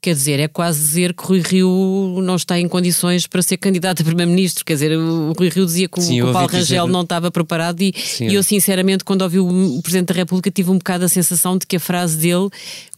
Quer 0.05 0.13
dizer, 0.13 0.39
é 0.39 0.49
quase 0.49 0.81
dizer 0.81 1.15
que 1.15 1.25
Rui 1.25 1.41
Rio 1.41 2.21
não 2.23 2.37
está 2.37 2.61
em 2.61 2.69
condições 2.69 3.27
para 3.27 3.41
ser 3.41 3.57
candidato 3.57 4.03
a 4.03 4.05
Primeiro-Ministro. 4.05 4.63
Quer 4.63 4.75
dizer, 4.75 4.99
o 4.99 5.33
Rui 5.33 5.49
Rio 5.49 5.65
dizia 5.65 5.89
que, 5.89 5.99
Sim, 5.99 6.21
o, 6.21 6.25
que 6.27 6.31
o 6.31 6.33
Paulo 6.35 6.49
Rangel 6.49 6.85
dizer... 6.85 6.93
não 6.93 7.01
estava 7.01 7.31
preparado 7.31 7.81
e, 7.81 7.95
e 8.21 8.35
eu, 8.35 8.43
sinceramente, 8.43 9.03
quando 9.03 9.23
ouvi 9.23 9.39
o 9.39 9.81
Presidente 9.81 10.09
da 10.09 10.15
República, 10.15 10.51
tive 10.51 10.71
um 10.71 10.77
bocado 10.77 11.07
a 11.07 11.09
sensação 11.09 11.57
de 11.57 11.67
que 11.67 11.77
a 11.77 11.81
frase 11.81 12.19
dele 12.19 12.51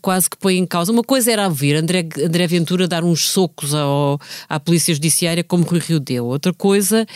quase 0.02 0.28
que 0.28 0.36
põe 0.36 0.56
em 0.56 0.66
causa. 0.66 0.90
Uma 0.90 1.04
coisa 1.04 1.30
era 1.30 1.46
ouvir 1.46 1.76
André, 1.76 2.08
André 2.24 2.48
Ventura 2.48 2.88
dar 2.88 3.04
uns 3.04 3.28
socos 3.28 3.72
ao, 3.72 4.20
à 4.48 4.58
Polícia 4.58 4.92
Judiciária, 4.92 5.44
como 5.44 5.62
Rui 5.62 5.78
Rio 5.78 6.00
deu. 6.00 6.26
Outra 6.26 6.52
coisa 6.52 7.06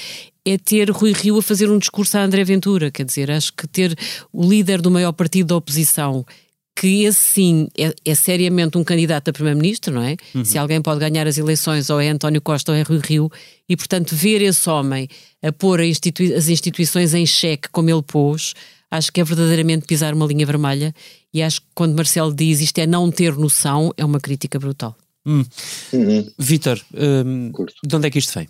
é 0.45 0.57
ter 0.57 0.89
Rui 0.91 1.13
Rio 1.13 1.37
a 1.37 1.43
fazer 1.43 1.69
um 1.69 1.79
discurso 1.79 2.17
a 2.17 2.23
André 2.23 2.45
Ventura. 2.45 2.93
Quer 2.93 3.07
dizer, 3.07 3.29
acho 3.29 3.53
que 3.53 3.67
ter 3.67 3.99
o 4.33 4.49
líder 4.49 4.81
do 4.81 4.89
maior 4.89 5.11
partido 5.11 5.49
da 5.49 5.57
oposição 5.57 6.25
que 6.81 7.05
esse 7.05 7.19
sim 7.19 7.69
é, 7.77 7.95
é, 8.07 8.15
seriamente 8.15 8.79
um 8.79 8.83
candidato 8.83 9.29
a 9.29 9.33
primeiro-ministro, 9.35 9.93
não 9.93 10.03
é? 10.03 10.17
Uhum. 10.35 10.43
Se 10.43 10.57
alguém 10.57 10.81
pode 10.81 10.99
ganhar 10.99 11.27
as 11.27 11.37
eleições 11.37 11.91
ou 11.91 12.01
é 12.01 12.09
António 12.09 12.41
Costa 12.41 12.73
ou 12.73 12.79
é 12.79 12.81
Rui 12.81 13.01
Rio, 13.05 13.31
e 13.69 13.77
portanto 13.77 14.17
ver 14.17 14.41
esse 14.41 14.67
homem 14.71 15.07
a 15.43 15.53
pôr 15.53 15.81
a 15.81 15.87
institui 15.87 16.33
as 16.33 16.49
instituições 16.49 17.13
em 17.13 17.27
xeque 17.27 17.69
como 17.69 17.91
ele 17.91 18.01
pôs, 18.01 18.55
acho 18.91 19.13
que 19.13 19.21
é 19.21 19.25
verdadeiramente 19.25 19.85
pisar 19.85 20.15
uma 20.15 20.25
linha 20.25 20.47
vermelha 20.47 20.95
e 21.35 21.43
acho 21.43 21.61
que 21.61 21.67
quando 21.75 21.95
Marcelo 21.95 22.35
diz 22.35 22.63
isto 22.63 22.79
é 22.79 22.87
não 22.87 23.11
ter 23.11 23.37
noção, 23.37 23.93
é 23.95 24.03
uma 24.03 24.19
crítica 24.19 24.59
brutal. 24.59 24.97
Hum. 25.27 25.45
Uhum. 25.93 26.27
Vítor, 26.39 26.81
um, 26.95 27.53
de 27.85 27.95
onde 27.95 28.07
é 28.07 28.11
que 28.11 28.19
isto 28.19 28.33
vem? 28.39 28.49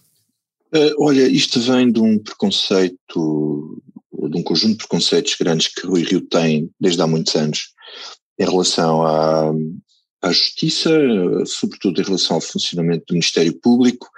Uh, 0.72 0.94
olha, 1.00 1.26
isto 1.26 1.60
vem 1.60 1.90
de 1.90 1.98
um 1.98 2.16
preconceito, 2.16 3.82
de 4.12 4.38
um 4.38 4.42
conjunto 4.44 4.74
de 4.74 4.78
preconceitos 4.78 5.34
grandes 5.34 5.66
que 5.66 5.84
Rui 5.84 6.04
Rio 6.04 6.20
tem 6.20 6.70
desde 6.80 7.02
há 7.02 7.08
muitos 7.08 7.34
anos 7.34 7.70
em 8.40 8.44
relação 8.44 9.02
à, 9.02 9.52
à 10.22 10.32
justiça, 10.32 10.90
sobretudo 11.44 12.00
em 12.00 12.04
relação 12.04 12.36
ao 12.36 12.40
funcionamento 12.40 13.04
do 13.06 13.12
Ministério 13.12 13.52
Público. 13.60 14.08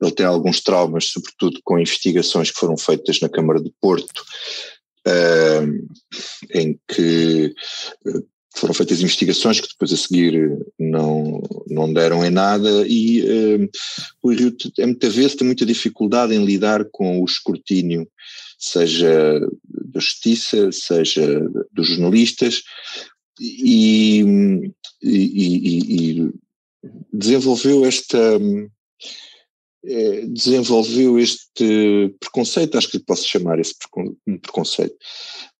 Ele 0.00 0.12
tem 0.12 0.26
alguns 0.26 0.60
traumas, 0.60 1.06
sobretudo 1.06 1.58
com 1.64 1.78
investigações 1.78 2.50
que 2.50 2.58
foram 2.58 2.76
feitas 2.76 3.18
na 3.20 3.30
Câmara 3.30 3.60
de 3.62 3.72
Porto, 3.80 4.22
em 6.54 6.78
que 6.86 7.54
uh, 8.06 8.26
foram 8.54 8.74
feitas 8.74 9.00
investigações 9.00 9.60
que 9.60 9.68
depois 9.68 9.92
a 9.92 9.96
seguir 9.96 10.58
não, 10.78 11.42
não 11.68 11.92
deram 11.92 12.24
em 12.24 12.30
nada 12.30 12.84
e 12.86 13.68
o 14.22 14.30
Rio 14.30 14.54
é 14.78 14.86
muitas 14.86 15.14
vezes 15.14 15.34
tem 15.34 15.46
muita 15.46 15.64
dificuldade 15.64 16.34
em 16.34 16.44
lidar 16.44 16.84
com 16.92 17.20
o 17.20 17.24
escrutínio, 17.24 18.06
seja 18.58 19.40
da 19.64 19.98
justiça, 19.98 20.70
seja 20.70 21.40
dos 21.72 21.88
jornalistas, 21.88 22.62
e, 23.42 24.72
e, 25.02 26.18
e, 26.20 26.32
desenvolveu 27.12 27.84
esta, 27.84 28.40
é, 29.84 30.26
desenvolveu 30.26 31.18
este 31.18 32.14
preconceito, 32.20 32.78
acho 32.78 32.90
que 32.90 32.98
lhe 32.98 33.04
posso 33.04 33.26
chamar 33.26 33.58
esse 33.58 33.74
preconceito, 34.40 34.96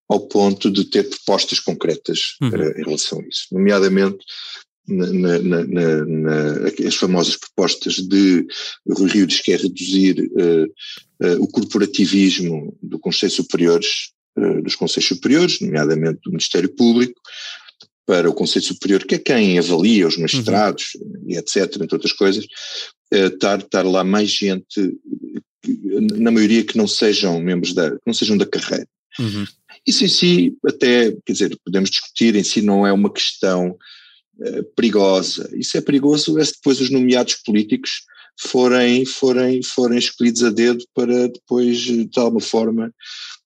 ao 0.09 0.21
ponto 0.21 0.71
de 0.71 0.85
ter 0.85 1.09
propostas 1.09 1.59
concretas 1.59 2.37
uhum. 2.41 2.51
uh, 2.51 2.81
em 2.81 2.85
relação 2.85 3.19
a 3.19 3.27
isso, 3.27 3.47
nomeadamente 3.51 4.25
na, 4.89 5.39
na, 5.39 5.65
na, 5.65 6.87
as 6.87 6.97
famosas 6.97 7.37
propostas 7.37 7.95
de 7.97 8.47
Rui 8.89 9.09
Rio 9.09 9.27
diz 9.27 9.41
que 9.41 9.53
é 9.53 9.57
reduzir 9.57 10.21
uh, 10.21 10.65
uh, 11.27 11.43
o 11.43 11.49
corporativismo 11.49 12.77
do 12.83 12.99
Conselho 12.99 13.33
Superiores, 13.33 14.13
uh, 14.37 14.63
dos 14.63 14.75
Conselhos 14.75 15.09
Superiores, 15.09 15.61
nomeadamente 15.61 16.21
do 16.25 16.31
Ministério 16.31 16.69
Público, 16.69 17.21
para 18.07 18.29
o 18.29 18.35
Conselho 18.35 18.65
Superior, 18.65 19.05
que 19.05 19.15
é 19.15 19.19
quem 19.19 19.59
avalia 19.59 20.07
os 20.07 20.17
magistrados 20.17 20.95
uhum. 20.97 21.25
e 21.29 21.37
etc., 21.37 21.77
entre 21.81 21.95
outras 21.95 22.13
coisas, 22.13 22.47
estar, 23.11 23.61
estar 23.61 23.83
lá 23.83 24.03
mais 24.03 24.31
gente, 24.31 24.99
na 26.19 26.31
maioria 26.31 26.65
que 26.65 26.77
não 26.77 26.87
sejam 26.87 27.41
membros 27.41 27.75
da, 27.75 27.97
não 28.07 28.15
sejam 28.15 28.37
da 28.37 28.47
carreira. 28.47 28.89
Uhum. 29.19 29.47
Isso 29.87 30.05
em 30.05 30.09
si, 30.09 30.57
até, 30.65 31.13
quer 31.25 31.33
dizer, 31.33 31.59
podemos 31.65 31.91
discutir, 31.91 32.35
em 32.35 32.45
si 32.45 32.63
não 32.63 32.87
é 32.87 32.93
uma 32.93 33.13
questão 33.13 33.77
uh, 34.39 34.65
perigosa. 34.77 35.51
Isso 35.55 35.77
é 35.77 35.81
perigoso 35.81 36.39
é 36.39 36.45
se 36.45 36.55
depois 36.55 36.81
os 36.81 36.91
nomeados 36.91 37.35
políticos 37.45 38.03
forem, 38.41 39.05
forem, 39.05 39.63
forem 39.63 39.99
escolhidos 39.99 40.43
a 40.43 40.51
dedo 40.51 40.85
para 40.95 41.29
depois, 41.29 41.79
de 41.79 42.09
alguma 42.17 42.41
forma, 42.41 42.93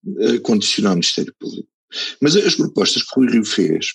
uh, 0.05 0.40
condicionar 0.40 0.92
o 0.92 0.97
Ministério 0.97 1.35
Público. 1.38 1.69
Mas 2.21 2.37
as 2.37 2.55
propostas 2.55 3.03
que 3.03 3.19
o 3.19 3.23
Rui 3.23 3.33
Rio 3.33 3.45
fez 3.45 3.87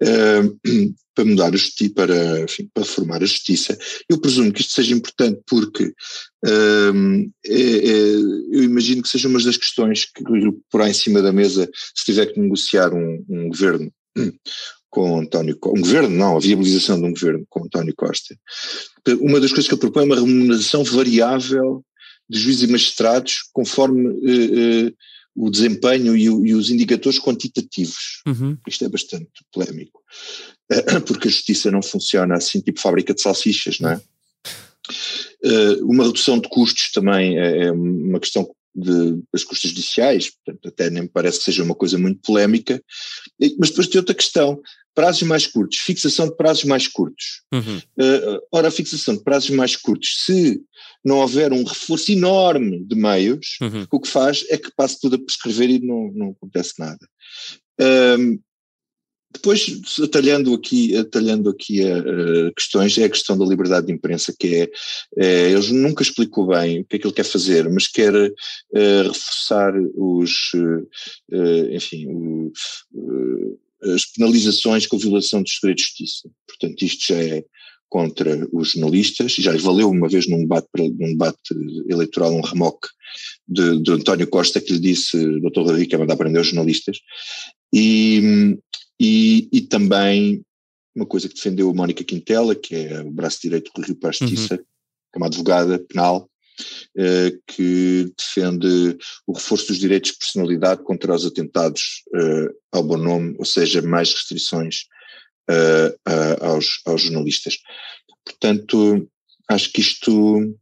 para 1.14 1.24
mudar 1.24 1.48
a 1.48 1.56
justiça, 1.56 1.92
para, 1.94 2.40
enfim, 2.42 2.70
para 2.72 2.84
reformar 2.84 3.16
a 3.16 3.26
justiça. 3.26 3.76
Eu 4.08 4.20
presumo 4.20 4.52
que 4.52 4.60
isto 4.60 4.72
seja 4.72 4.94
importante 4.94 5.40
porque 5.48 5.92
é, 6.44 6.50
é, 7.48 8.14
eu 8.52 8.62
imagino 8.62 9.02
que 9.02 9.08
seja 9.08 9.26
uma 9.26 9.42
das 9.42 9.56
questões 9.56 10.04
que 10.04 10.22
porá 10.70 10.88
em 10.88 10.94
cima 10.94 11.20
da 11.20 11.32
mesa 11.32 11.68
se 11.94 12.04
tiver 12.04 12.26
que 12.26 12.38
negociar 12.38 12.94
um, 12.94 13.24
um 13.28 13.48
governo 13.48 13.92
com 14.90 15.18
António 15.18 15.58
um 15.66 15.80
governo, 15.80 16.08
não, 16.08 16.36
a 16.36 16.40
viabilização 16.40 17.00
de 17.00 17.06
um 17.06 17.12
governo 17.12 17.44
com 17.48 17.64
António 17.64 17.94
Costa. 17.96 18.36
Uma 19.20 19.40
das 19.40 19.50
coisas 19.50 19.66
que 19.66 19.74
ele 19.74 19.80
propõe 19.80 20.04
é 20.04 20.06
uma 20.06 20.14
remuneração 20.14 20.84
variável 20.84 21.84
de 22.28 22.38
juízes 22.38 22.62
e 22.62 22.72
magistrados 22.72 23.48
conforme 23.52 24.06
uh, 24.06 24.88
uh, 24.88 24.94
o 25.38 25.50
desempenho 25.50 26.16
e, 26.16 26.28
o, 26.28 26.44
e, 26.44 26.54
os 26.54 26.70
indicadores 26.70 27.20
quantitativos. 27.20 28.22
Uhum. 28.26 28.56
Isto 28.66 28.84
é 28.84 28.88
bastante 28.88 29.44
polémico, 29.52 30.02
porque 31.06 31.28
a 31.28 31.30
justiça 31.30 31.70
não 31.70 31.82
funciona 31.82 32.34
assim, 32.34 32.60
tipo 32.60 32.80
fábrica 32.80 33.14
de 33.14 33.22
salsichas, 33.22 33.78
não 33.78 33.90
é? 33.90 34.00
Uh, 35.44 35.84
uma 35.84 36.04
redução 36.04 36.40
de 36.40 36.48
custos 36.48 36.90
também 36.92 37.38
é, 37.38 37.66
é 37.66 37.72
uma 37.72 38.18
questão 38.18 38.48
de, 38.74 39.22
das 39.32 39.44
custas 39.44 39.70
judiciais, 39.70 40.30
portanto, 40.30 40.68
até 40.68 40.90
nem 40.90 41.02
me 41.02 41.08
parece 41.08 41.38
que 41.38 41.44
seja 41.44 41.62
uma 41.62 41.74
coisa 41.74 41.98
muito 41.98 42.20
polémica, 42.20 42.82
mas 43.58 43.70
depois 43.70 43.88
tem 43.88 43.98
outra 43.98 44.14
questão, 44.14 44.60
prazos 44.94 45.22
mais 45.22 45.46
curtos, 45.46 45.78
fixação 45.78 46.28
de 46.28 46.36
prazos 46.36 46.64
mais 46.64 46.88
curtos. 46.88 47.42
Uhum. 47.52 47.78
Uh, 47.78 48.40
ora, 48.52 48.68
a 48.68 48.72
fixação 48.72 49.16
de 49.16 49.22
prazos 49.22 49.50
mais 49.50 49.76
curtos, 49.76 50.24
se 50.24 50.60
não 51.04 51.18
houver 51.18 51.52
um 51.52 51.62
reforço 51.62 52.10
enorme 52.10 52.84
de 52.84 52.96
meios, 52.96 53.58
uhum. 53.60 53.86
o 53.90 54.00
que 54.00 54.08
faz 54.08 54.44
é 54.48 54.58
que 54.58 54.72
passa 54.76 54.98
tudo 55.00 55.16
a 55.16 55.18
prescrever 55.20 55.70
e 55.70 55.78
não, 55.78 56.10
não 56.12 56.30
acontece 56.30 56.74
nada. 56.78 57.08
Um, 58.18 58.40
depois, 59.30 59.66
atalhando 60.02 60.54
aqui, 60.54 60.96
atalhando 60.96 61.50
aqui 61.50 61.84
a, 61.84 61.98
a, 61.98 62.52
questões, 62.56 62.96
é 62.96 63.04
a 63.04 63.10
questão 63.10 63.36
da 63.36 63.44
liberdade 63.44 63.86
de 63.86 63.92
imprensa, 63.92 64.34
que 64.38 64.54
é, 64.56 64.70
é 65.18 65.52
ele 65.52 65.72
nunca 65.72 66.02
explicou 66.02 66.46
bem 66.46 66.80
o 66.80 66.84
que 66.84 66.96
é 66.96 66.98
que 66.98 67.06
ele 67.06 67.14
quer 67.14 67.24
fazer, 67.24 67.68
mas 67.68 67.86
quer 67.86 68.14
uh, 68.14 69.02
reforçar 69.02 69.74
os, 69.94 70.30
uh, 70.54 71.74
enfim, 71.74 72.06
o, 72.08 72.52
as 73.82 74.06
penalizações 74.06 74.86
com 74.86 74.98
violação 74.98 75.42
dos 75.42 75.54
segredos 75.54 75.82
de 75.82 75.88
justiça. 75.88 76.30
Portanto, 76.46 76.82
isto 76.82 77.12
já 77.12 77.22
é 77.22 77.44
contra 77.88 78.48
os 78.52 78.72
jornalistas, 78.72 79.32
já 79.32 79.56
valeu 79.56 79.90
uma 79.90 80.08
vez 80.08 80.26
num 80.28 80.40
debate, 80.40 80.68
num 80.76 81.12
debate 81.12 81.38
eleitoral 81.88 82.34
um 82.34 82.42
remoque 82.42 82.88
de, 83.46 83.82
de 83.82 83.92
António 83.92 84.26
Costa 84.26 84.60
que 84.60 84.74
lhe 84.74 84.78
disse, 84.78 85.16
doutor 85.40 85.66
Rodrigo, 85.66 85.94
é 85.94 85.98
mandar 85.98 86.16
prender 86.16 86.40
os 86.40 86.48
jornalistas, 86.48 86.98
e, 87.72 88.58
e, 89.00 89.48
e, 89.52 89.60
também 89.60 90.42
uma 90.94 91.06
coisa 91.06 91.28
que 91.28 91.34
defendeu 91.34 91.70
a 91.70 91.74
Mónica 91.74 92.02
Quintela, 92.02 92.54
que 92.54 92.74
é 92.74 93.00
o 93.00 93.10
braço 93.10 93.40
direito 93.40 93.70
do 93.74 93.82
Rio 93.82 93.96
para 93.96 94.10
a 94.10 94.12
Justiça, 94.12 94.54
uhum. 94.54 94.58
que 94.58 95.16
é 95.16 95.18
uma 95.18 95.26
advogada 95.26 95.78
penal, 95.78 96.28
eh, 96.96 97.38
que 97.46 98.12
defende 98.18 98.98
o 99.26 99.32
reforço 99.32 99.68
dos 99.68 99.78
direitos 99.78 100.12
de 100.12 100.18
personalidade 100.18 100.82
contra 100.82 101.14
os 101.14 101.24
atentados 101.24 102.02
eh, 102.14 102.48
ao 102.72 102.82
bom 102.82 102.96
nome, 102.96 103.36
ou 103.38 103.44
seja, 103.44 103.80
mais 103.80 104.12
restrições 104.12 104.86
eh, 105.48 105.96
aos, 106.40 106.80
aos 106.84 107.02
jornalistas. 107.02 107.58
Portanto, 108.24 109.08
acho 109.48 109.72
que 109.72 109.80
isto 109.80 110.58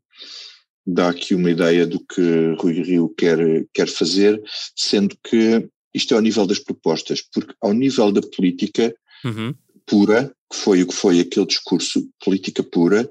dá 0.87 1.09
aqui 1.09 1.35
uma 1.35 1.51
ideia 1.51 1.87
do 1.87 1.99
que 1.99 2.55
Rui 2.59 2.83
Rio 2.83 3.09
quer, 3.17 3.39
quer 3.73 3.89
fazer, 3.89 4.41
sendo 4.77 5.17
que 5.25 5.69
isto 5.97 6.13
é 6.13 6.17
ao 6.17 6.23
nível 6.23 6.47
das 6.47 6.59
propostas, 6.59 7.23
porque 7.23 7.55
ao 7.61 7.73
nível 7.73 8.13
da 8.13 8.21
política 8.21 8.95
uhum. 9.25 9.55
pura, 9.87 10.31
que 10.51 10.57
foi 10.57 10.83
o 10.83 10.87
que 10.87 10.95
foi 10.95 11.21
aquele 11.21 11.47
discurso 11.47 12.07
política 12.23 12.63
pura, 12.63 13.11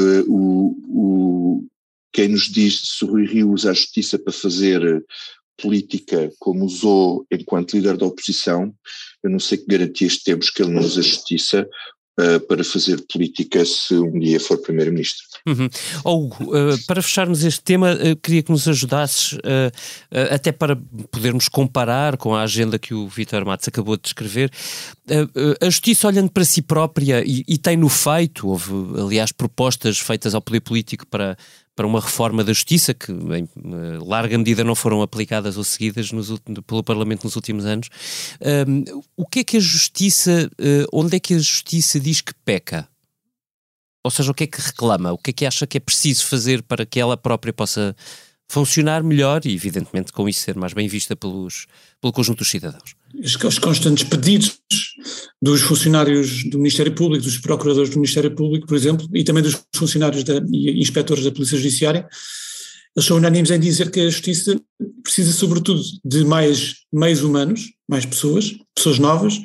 uh, 0.00 0.24
o, 0.26 0.76
o, 0.88 1.68
quem 2.12 2.28
nos 2.28 2.44
diz 2.50 2.80
se 2.80 3.04
o 3.04 3.08
Rui 3.08 3.26
Rio 3.26 3.50
usa 3.50 3.70
a 3.70 3.74
justiça 3.74 4.18
para 4.18 4.32
fazer 4.32 4.82
eh, 4.82 5.00
política 5.56 6.30
como 6.38 6.64
usou 6.64 7.26
enquanto 7.30 7.74
líder 7.74 7.96
da 7.96 8.06
oposição, 8.06 8.74
eu 9.22 9.30
não 9.30 9.38
sei 9.38 9.58
que 9.58 9.66
garantias 9.66 10.18
temos 10.18 10.50
que 10.50 10.62
ele 10.62 10.72
não 10.72 10.82
usa 10.82 11.00
a 11.00 11.02
justiça 11.02 11.68
para 12.46 12.62
fazer 12.62 13.02
política 13.10 13.64
se 13.64 13.94
um 13.94 14.18
dia 14.18 14.38
for 14.38 14.58
primeiro-ministro. 14.58 15.26
Uhum. 15.46 15.68
Hugo, 16.04 16.54
uh, 16.54 16.78
para 16.86 17.00
fecharmos 17.00 17.42
este 17.42 17.62
tema, 17.62 17.94
uh, 17.94 18.16
queria 18.16 18.42
que 18.42 18.52
nos 18.52 18.68
ajudasses, 18.68 19.38
até 20.30 20.52
para 20.52 20.76
podermos 21.10 21.48
comparar 21.48 22.16
com 22.16 22.34
a 22.34 22.42
agenda 22.42 22.78
que 22.78 22.92
o 22.92 23.08
Vitor 23.08 23.44
Matos 23.44 23.68
acabou 23.68 23.96
de 23.96 24.02
descrever, 24.02 24.50
a 25.60 25.64
justiça 25.64 26.06
olhando 26.06 26.30
para 26.30 26.44
si 26.44 26.62
própria 26.62 27.24
e, 27.26 27.44
e 27.48 27.58
tem 27.58 27.76
no 27.76 27.88
feito, 27.88 28.48
houve 28.48 28.72
aliás 29.00 29.32
propostas 29.32 29.98
feitas 29.98 30.34
ao 30.34 30.42
poder 30.42 30.60
político 30.60 31.06
para 31.06 31.36
para 31.74 31.86
uma 31.86 32.00
reforma 32.00 32.44
da 32.44 32.52
justiça 32.52 32.92
que, 32.92 33.10
em 33.10 33.44
eh, 33.44 33.98
larga 34.04 34.36
medida, 34.36 34.62
não 34.62 34.74
foram 34.74 35.00
aplicadas 35.00 35.56
ou 35.56 35.64
seguidas 35.64 36.12
nos, 36.12 36.38
pelo 36.66 36.84
Parlamento 36.84 37.24
nos 37.24 37.34
últimos 37.34 37.64
anos. 37.64 37.88
Um, 38.66 38.84
o 39.16 39.26
que 39.26 39.40
é 39.40 39.44
que 39.44 39.56
a 39.56 39.60
justiça, 39.60 40.50
uh, 40.52 40.86
onde 40.92 41.16
é 41.16 41.20
que 41.20 41.34
a 41.34 41.38
justiça 41.38 41.98
diz 41.98 42.20
que 42.20 42.34
peca? 42.44 42.86
Ou 44.04 44.10
seja, 44.10 44.30
o 44.30 44.34
que 44.34 44.44
é 44.44 44.46
que 44.46 44.60
reclama? 44.60 45.12
O 45.12 45.18
que 45.18 45.30
é 45.30 45.32
que 45.32 45.46
acha 45.46 45.66
que 45.66 45.78
é 45.78 45.80
preciso 45.80 46.26
fazer 46.26 46.62
para 46.62 46.84
que 46.84 47.00
ela 47.00 47.16
própria 47.16 47.52
possa 47.52 47.96
funcionar 48.48 49.02
melhor 49.02 49.40
e, 49.46 49.54
evidentemente, 49.54 50.12
com 50.12 50.28
isso 50.28 50.40
ser 50.40 50.56
mais 50.56 50.74
bem 50.74 50.88
vista 50.88 51.16
pelos, 51.16 51.66
pelo 52.00 52.12
conjunto 52.12 52.38
dos 52.38 52.50
cidadãos? 52.50 52.94
Os 53.20 53.58
constantes 53.58 54.04
pedidos 54.04 54.58
dos 55.40 55.60
funcionários 55.60 56.44
do 56.50 56.58
Ministério 56.58 56.94
Público, 56.94 57.24
dos 57.24 57.38
procuradores 57.38 57.90
do 57.90 57.96
Ministério 57.96 58.34
Público, 58.34 58.66
por 58.66 58.76
exemplo, 58.76 59.08
e 59.12 59.24
também 59.24 59.42
dos 59.42 59.60
funcionários 59.74 60.24
da, 60.24 60.34
e 60.50 60.80
inspectores 60.80 61.24
da 61.24 61.32
Polícia 61.32 61.56
Judiciária, 61.56 62.06
eles 62.96 63.06
são 63.06 63.16
unânimes 63.16 63.50
em 63.50 63.58
dizer 63.58 63.90
que 63.90 64.00
a 64.00 64.10
Justiça 64.10 64.60
precisa, 65.02 65.32
sobretudo, 65.32 65.82
de 66.04 66.24
mais 66.24 66.76
meios 66.92 67.22
humanos, 67.22 67.72
mais 67.88 68.04
pessoas, 68.04 68.54
pessoas 68.74 68.98
novas, 68.98 69.40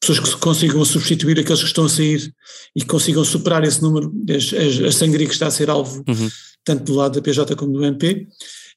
pessoas 0.00 0.20
que 0.20 0.40
consigam 0.40 0.84
substituir 0.84 1.38
aqueles 1.38 1.60
que 1.60 1.66
estão 1.66 1.84
a 1.84 1.88
sair 1.88 2.32
e 2.74 2.80
que 2.80 2.86
consigam 2.86 3.24
superar 3.24 3.64
esse 3.64 3.82
número, 3.82 4.12
a, 4.30 4.86
a 4.86 4.92
sangria 4.92 5.26
que 5.26 5.32
está 5.32 5.48
a 5.48 5.50
ser 5.50 5.68
alvo, 5.68 6.04
uhum. 6.06 6.30
tanto 6.64 6.84
do 6.84 6.94
lado 6.94 7.14
da 7.14 7.22
PJ 7.22 7.56
como 7.56 7.72
do 7.72 7.84
MP, 7.84 8.26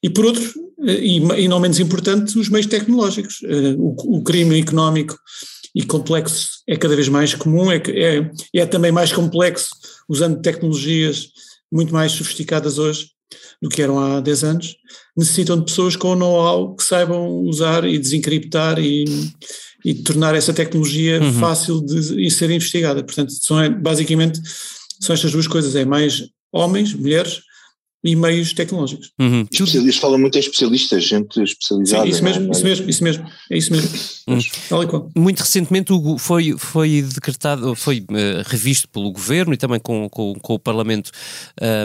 e 0.02 0.10
por 0.10 0.24
outro, 0.24 0.42
e, 0.84 1.16
e 1.16 1.48
não 1.48 1.60
menos 1.60 1.78
importante, 1.78 2.38
os 2.38 2.48
meios 2.48 2.66
tecnológicos. 2.66 3.40
Eh, 3.44 3.74
o, 3.78 4.18
o 4.18 4.22
crime 4.22 4.60
económico 4.60 5.18
e 5.74 5.84
complexo 5.84 6.48
é 6.68 6.76
cada 6.76 6.96
vez 6.96 7.08
mais 7.08 7.34
comum, 7.34 7.70
é, 7.70 7.76
é, 7.88 8.30
é 8.54 8.66
também 8.66 8.90
mais 8.90 9.12
complexo 9.12 9.68
usando 10.08 10.40
tecnologias 10.40 11.28
muito 11.70 11.92
mais 11.92 12.12
sofisticadas 12.12 12.78
hoje 12.78 13.10
do 13.62 13.68
que 13.68 13.82
eram 13.82 13.98
há 13.98 14.20
10 14.20 14.44
anos, 14.44 14.76
necessitam 15.16 15.58
de 15.58 15.66
pessoas 15.66 15.94
com 15.94 16.16
know-how 16.16 16.74
que 16.74 16.82
saibam 16.82 17.28
usar 17.42 17.84
e 17.84 17.98
desencriptar 17.98 18.78
e, 18.78 19.04
e 19.84 19.94
tornar 19.94 20.34
essa 20.34 20.52
tecnologia 20.52 21.20
uhum. 21.20 21.32
fácil 21.34 21.80
de 21.80 22.26
e 22.26 22.30
ser 22.30 22.50
investigada. 22.50 23.04
Portanto, 23.04 23.32
são 23.32 23.56
basicamente 23.80 24.40
são 25.00 25.14
estas 25.14 25.32
duas 25.32 25.46
coisas, 25.46 25.76
é 25.76 25.84
mais 25.84 26.24
homens, 26.52 26.92
mulheres, 26.92 27.40
e 28.02 28.16
meios 28.16 28.52
tecnológicos. 28.54 29.12
Uhum. 29.18 29.46
Especialistas, 29.50 29.96
falam 29.96 30.18
muito 30.18 30.36
em 30.36 30.40
especialistas, 30.40 31.04
gente 31.04 31.42
especializada. 31.42 32.04
Sim, 32.04 32.10
isso 32.10 32.24
mesmo, 32.24 32.48
é? 32.48 32.50
isso 32.50 32.64
mesmo, 32.64 32.90
isso 32.90 33.04
mesmo, 33.04 33.26
é 33.50 33.58
isso 33.58 33.72
mesmo. 33.72 33.90
Uhum. 34.26 35.10
Muito 35.14 35.40
recentemente 35.40 35.92
Hugo, 35.92 36.16
foi, 36.16 36.54
foi 36.56 37.02
decretado, 37.02 37.74
foi 37.74 37.98
uh, 37.98 38.42
revisto 38.46 38.88
pelo 38.88 39.12
Governo 39.12 39.52
e 39.52 39.56
também 39.56 39.78
com, 39.78 40.08
com, 40.08 40.34
com 40.34 40.54
o 40.54 40.58
Parlamento 40.58 41.10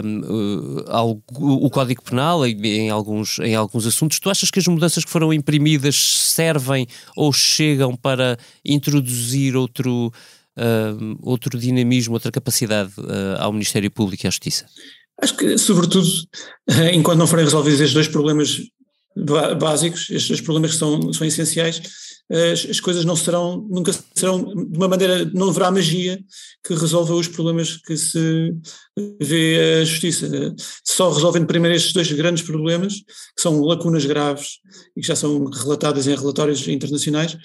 um, 0.04 0.20
uh, 0.20 0.84
algo, 0.88 1.22
o 1.28 1.68
Código 1.68 2.02
Penal 2.02 2.46
em, 2.46 2.66
em, 2.66 2.90
alguns, 2.90 3.38
em 3.40 3.54
alguns 3.54 3.86
assuntos. 3.86 4.18
Tu 4.18 4.30
achas 4.30 4.50
que 4.50 4.58
as 4.58 4.66
mudanças 4.66 5.04
que 5.04 5.10
foram 5.10 5.32
imprimidas 5.32 5.96
servem 5.96 6.86
ou 7.14 7.32
chegam 7.32 7.94
para 7.94 8.38
introduzir 8.64 9.54
outro, 9.54 10.12
uh, 10.56 11.18
outro 11.22 11.58
dinamismo, 11.58 12.14
outra 12.14 12.32
capacidade 12.32 12.92
uh, 12.98 13.36
ao 13.38 13.52
Ministério 13.52 13.90
Público 13.90 14.24
e 14.24 14.28
à 14.28 14.30
Justiça? 14.30 14.66
Acho 15.20 15.36
que, 15.36 15.56
sobretudo, 15.58 16.08
eh, 16.68 16.94
enquanto 16.94 17.18
não 17.18 17.26
forem 17.26 17.44
resolvidos 17.44 17.80
estes 17.80 17.94
dois 17.94 18.08
problemas 18.08 18.60
básicos, 19.58 20.10
estes 20.10 20.28
dois 20.28 20.40
problemas 20.42 20.72
que 20.72 20.78
são, 20.78 21.12
são 21.12 21.26
essenciais, 21.26 21.80
as, 22.30 22.66
as, 22.68 22.80
coisas 22.80 23.04
não 23.04 23.14
serão, 23.14 23.66
nunca 23.70 23.92
serão, 24.14 24.44
de 24.44 24.76
uma 24.76 24.88
maneira, 24.88 25.24
não 25.32 25.48
haverá 25.48 25.70
magia 25.70 26.18
que 26.64 26.74
resolva 26.74 27.14
os 27.14 27.28
problemas 27.28 27.76
que 27.76 27.96
se 27.96 28.52
vê 29.22 29.80
a 29.80 29.84
justiça. 29.84 30.28
Só 30.84 31.12
resolvendo 31.12 31.46
primeiro 31.46 31.76
estes 31.76 31.92
dois 31.92 32.10
grandes 32.12 32.42
problemas, 32.42 32.94
que 32.94 33.40
são 33.40 33.60
lacunas 33.60 34.04
graves 34.04 34.58
e 34.96 35.00
que 35.00 35.06
já 35.06 35.14
são 35.14 35.44
relatadas 35.46 36.08
em 36.08 36.16
relatórios 36.16 36.66
internacionais, 36.66 37.38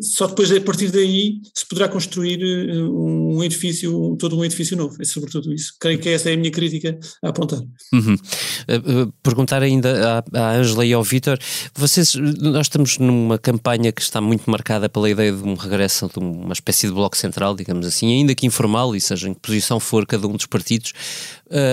só 0.00 0.26
depois, 0.26 0.52
a 0.52 0.60
partir 0.60 0.90
daí, 0.90 1.40
se 1.54 1.66
poderá 1.66 1.88
construir 1.88 2.38
uh, 2.42 3.36
um 3.36 3.42
edifício, 3.42 4.16
todo 4.18 4.38
um 4.38 4.44
edifício 4.44 4.76
novo. 4.76 4.96
É 5.00 5.04
sobretudo 5.04 5.52
isso. 5.52 5.74
Creio 5.80 5.98
que 5.98 6.08
essa 6.08 6.30
é 6.30 6.34
a 6.34 6.36
minha 6.36 6.50
crítica 6.50 6.98
a 7.22 7.28
apontar. 7.28 7.60
Uhum. 7.92 8.14
Uh, 8.14 9.12
perguntar 9.22 9.62
ainda 9.62 10.24
à 10.32 10.52
Ângela 10.52 10.86
e 10.86 10.92
ao 10.92 11.02
Vítor, 11.02 11.38
vocês, 11.74 12.14
nós 12.14 12.66
estamos 12.66 12.98
numa 12.98 13.38
campanha 13.38 13.90
que 13.90 14.00
está 14.00 14.20
muito 14.20 14.48
marcada 14.48 14.88
pela 14.88 15.10
ideia 15.10 15.32
de 15.32 15.42
um 15.42 15.54
regresso 15.54 16.08
de 16.08 16.18
uma 16.20 16.52
espécie 16.52 16.86
de 16.86 16.92
bloco 16.92 17.16
central, 17.16 17.56
digamos 17.56 17.86
assim, 17.86 18.12
ainda 18.12 18.34
que 18.34 18.46
informal, 18.46 18.94
e 18.94 19.00
seja 19.00 19.28
em 19.28 19.34
que 19.34 19.40
posição 19.40 19.80
for 19.80 20.06
cada 20.06 20.26
um 20.28 20.36
dos 20.36 20.46
partidos. 20.46 20.92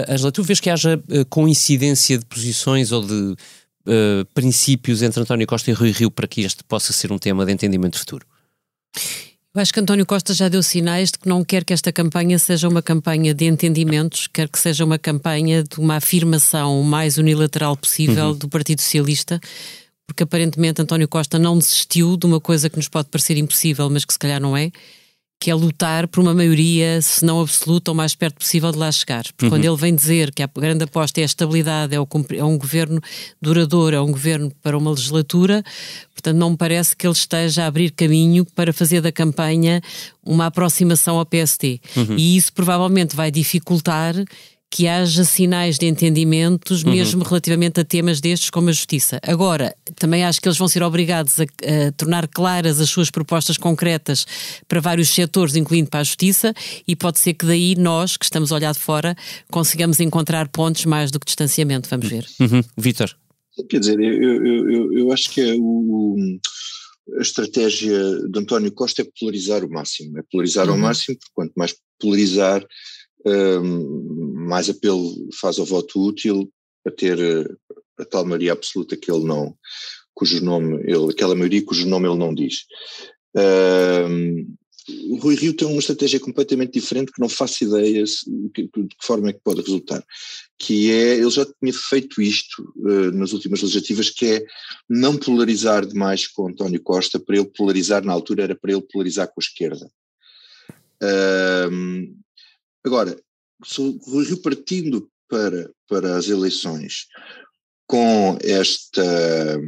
Ângela, 0.10 0.32
tu 0.32 0.42
vês 0.42 0.60
que 0.60 0.70
haja 0.70 1.02
coincidência 1.30 2.18
de 2.18 2.26
posições 2.26 2.92
ou 2.92 3.06
de 3.06 3.36
uh, 3.86 4.26
princípios 4.34 5.02
entre 5.02 5.22
António 5.22 5.48
Costa 5.48 5.70
e 5.70 5.74
Rui 5.74 5.92
Rio 5.92 6.12
para 6.12 6.28
que 6.28 6.42
este 6.42 6.64
possa 6.64 6.94
ser 6.94 7.12
um 7.12 7.18
tema 7.18 7.46
de 7.46 7.52
entendimento 7.52 7.98
futuro? 8.00 8.26
Eu 9.56 9.62
acho 9.62 9.74
que 9.74 9.80
António 9.80 10.06
Costa 10.06 10.34
já 10.34 10.50
deu 10.50 10.62
sinais 10.62 11.12
de 11.12 11.18
que 11.18 11.30
não 11.30 11.42
quer 11.42 11.64
que 11.64 11.72
esta 11.72 11.90
campanha 11.90 12.38
seja 12.38 12.68
uma 12.68 12.82
campanha 12.82 13.34
de 13.34 13.46
entendimentos, 13.46 14.28
quer 14.28 14.50
que 14.50 14.60
seja 14.60 14.84
uma 14.84 15.00
campanha 15.00 15.64
de 15.64 15.80
uma 15.80 15.96
afirmação 15.96 16.82
o 16.82 16.84
mais 16.84 17.18
unilateral 17.18 17.78
possível 17.78 18.32
uhum. 18.32 18.38
do 18.38 18.50
Partido 18.50 18.82
Socialista, 18.82 19.40
porque 20.06 20.24
aparentemente 20.24 20.82
António 20.82 21.08
Costa 21.08 21.40
não 21.40 21.58
desistiu 21.58 22.18
de 22.18 22.26
uma 22.26 22.42
coisa 22.42 22.70
que 22.70 22.76
nos 22.76 22.90
pode 22.90 23.08
parecer 23.08 23.38
impossível, 23.38 23.90
mas 23.90 24.04
que 24.04 24.12
se 24.12 24.20
calhar 24.20 24.42
não 24.42 24.58
é, 24.58 24.72
que 25.46 25.52
é 25.52 25.54
lutar 25.54 26.08
por 26.08 26.22
uma 26.22 26.34
maioria, 26.34 27.00
se 27.04 27.24
não 27.24 27.40
absoluta, 27.40 27.92
o 27.92 27.94
mais 27.94 28.16
perto 28.16 28.40
possível 28.40 28.72
de 28.72 28.80
lá 28.80 28.92
chegar. 28.92 29.26
Porque 29.26 29.46
uhum. 29.46 29.52
quando 29.52 29.64
ele 29.64 29.76
vem 29.76 29.94
dizer 29.94 30.34
que 30.34 30.42
a 30.42 30.48
grande 30.48 30.86
aposta 30.86 31.20
é 31.20 31.24
a 31.24 31.26
estabilidade, 31.28 31.94
é, 31.94 32.00
o, 32.00 32.08
é 32.34 32.44
um 32.44 32.58
governo 32.58 33.00
duradouro, 33.40 33.96
é 33.96 34.02
um 34.02 34.10
governo 34.10 34.52
para 34.64 34.76
uma 34.76 34.90
legislatura, 34.90 35.64
portanto 36.16 36.36
não 36.36 36.50
me 36.50 36.58
parece 36.58 36.96
que 36.96 37.06
ele 37.06 37.14
esteja 37.14 37.64
a 37.64 37.68
abrir 37.68 37.92
caminho 37.92 38.44
para 38.56 38.74
fazer 38.74 39.02
da 39.02 39.12
campanha 39.12 39.84
uma 40.24 40.48
aproximação 40.48 41.20
ao 41.20 41.26
PST. 41.28 41.80
Uhum. 41.96 42.18
E 42.18 42.36
isso 42.38 42.52
provavelmente 42.52 43.16
vai 43.16 43.30
dificultar 43.30 44.16
que 44.76 44.90
haja 44.90 45.24
sinais 45.24 45.78
de 45.78 45.86
entendimentos, 45.86 46.84
uhum. 46.84 46.92
mesmo 46.92 47.24
relativamente 47.24 47.80
a 47.80 47.86
temas 47.86 48.20
destes 48.20 48.50
como 48.50 48.68
a 48.68 48.74
justiça. 48.74 49.22
Agora, 49.24 49.74
também 49.96 50.26
acho 50.26 50.42
que 50.42 50.50
eles 50.50 50.58
vão 50.58 50.68
ser 50.68 50.84
obrigados 50.84 51.40
a, 51.40 51.44
a, 51.44 51.92
tornar 51.94 52.28
claras 52.28 52.82
as 52.82 52.90
suas 52.90 53.10
propostas 53.10 53.58
concretas 53.58 54.28
para 54.68 54.82
vários 54.82 55.08
setores, 55.08 55.56
incluindo 55.56 55.90
para 55.90 56.02
a 56.02 56.04
justiça, 56.04 56.54
e 56.86 56.94
pode 56.94 57.22
ser 57.22 57.36
que 57.36 57.46
daí 57.46 57.74
nós, 57.78 58.18
que 58.18 58.26
estamos 58.26 58.52
a 58.52 58.56
olhar 58.56 58.74
de 58.74 58.80
fora, 58.80 59.16
consigamos 59.50 60.02
encontrar 60.02 60.50
pontos 60.50 60.84
mais 60.84 61.10
do 61.10 61.22
que 61.22 61.26
distanciamento. 61.26 61.88
Vamos 61.90 62.10
ver. 62.10 62.26
Uhum. 62.42 62.62
Vítor. 62.76 63.16
Quer 63.70 63.80
dizer, 63.80 63.98
eu, 63.98 64.46
eu, 64.46 64.94
eu, 64.94 65.12
acho 65.14 65.32
que 65.32 65.40
é 65.40 65.56
o 65.58 66.18
a 67.18 67.22
estratégia 67.22 67.98
de 68.30 68.40
António 68.40 68.74
Costa 68.74 69.04
é 69.04 69.08
polarizar 69.18 69.64
o 69.64 69.70
máximo, 69.70 70.20
é 70.20 70.24
polarizar 70.30 70.68
uhum. 70.68 70.74
ao 70.74 70.80
máximo, 70.80 71.16
porque 71.18 71.32
quanto 71.34 71.54
mais 71.56 71.74
polarizar, 71.98 72.66
mais 74.48 74.70
apelo 74.70 75.30
faz 75.40 75.58
ao 75.58 75.66
voto 75.66 76.00
útil 76.00 76.52
a 76.86 76.92
ter 76.92 77.20
eh, 77.20 77.48
a 77.98 78.06
tal 78.06 78.26
maioria 78.26 78.52
absoluta 78.52 78.96
que 78.96 79.12
ele 79.12 79.26
não, 79.26 79.56
cujo 80.14 80.44
nome, 80.44 80.84
ele, 80.84 81.12
aquela 81.12 81.36
maioria 81.36 81.66
cujo 81.66 81.88
nome 81.88 82.08
ele 82.08 82.18
não 82.18 82.34
diz. 82.34 82.66
o 85.10 85.16
Rui 85.18 85.36
Rio 85.36 85.56
tem 85.56 85.68
uma 85.68 85.80
estratégia 85.80 86.20
completamente 86.20 86.74
diferente 86.74 87.12
que 87.12 87.20
não 87.20 87.28
faço 87.28 87.64
ideia 87.64 88.04
de 88.04 88.50
que, 88.54 88.64
de 88.64 88.96
que 88.96 89.06
forma 89.06 89.30
é 89.30 89.34
que 89.34 89.42
pode 89.44 89.62
resultar, 89.62 90.04
que 90.60 90.92
é, 90.92 91.16
ele 91.16 91.30
já 91.32 91.46
tinha 91.46 91.74
feito 91.74 92.22
isto 92.22 92.62
uh, 92.78 93.12
nas 93.12 93.34
últimas 93.34 93.62
legislativas, 93.62 94.10
que 94.10 94.26
é 94.26 94.46
não 94.88 95.18
polarizar 95.18 95.86
demais 95.86 96.28
com 96.28 96.50
António 96.50 96.82
Costa, 96.82 97.20
para 97.20 97.38
ele 97.38 97.52
polarizar, 97.58 98.04
na 98.06 98.14
altura 98.14 98.44
era 98.44 98.56
para 98.56 98.72
ele 98.72 98.86
polarizar 98.92 99.28
com 99.28 99.42
a 99.42 99.44
esquerda. 99.44 99.90
Uh, 101.02 102.16
Agora, 102.86 103.20
se 103.64 103.82
o 103.82 104.22
Rio 104.22 104.42
partindo 104.42 105.10
para, 105.28 105.72
para 105.90 106.18
as 106.18 106.30
eleições 106.30 107.08
com 107.88 108.38
esta, 108.44 109.60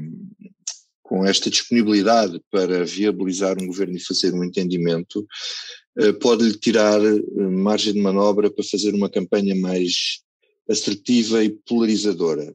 com 1.01 1.25
esta 1.25 1.49
disponibilidade 1.49 2.39
para 2.51 2.85
viabilizar 2.85 3.57
um 3.59 3.65
governo 3.65 3.97
e 3.97 4.05
fazer 4.05 4.33
um 4.35 4.43
entendimento, 4.43 5.25
eh, 5.97 6.13
pode-lhe 6.13 6.55
tirar 6.57 7.03
eh, 7.03 7.21
margem 7.49 7.93
de 7.93 7.99
manobra 7.99 8.51
para 8.51 8.63
fazer 8.63 8.93
uma 8.93 9.09
campanha 9.09 9.55
mais 9.55 10.19
assertiva 10.69 11.43
e 11.43 11.49
polarizadora. 11.49 12.53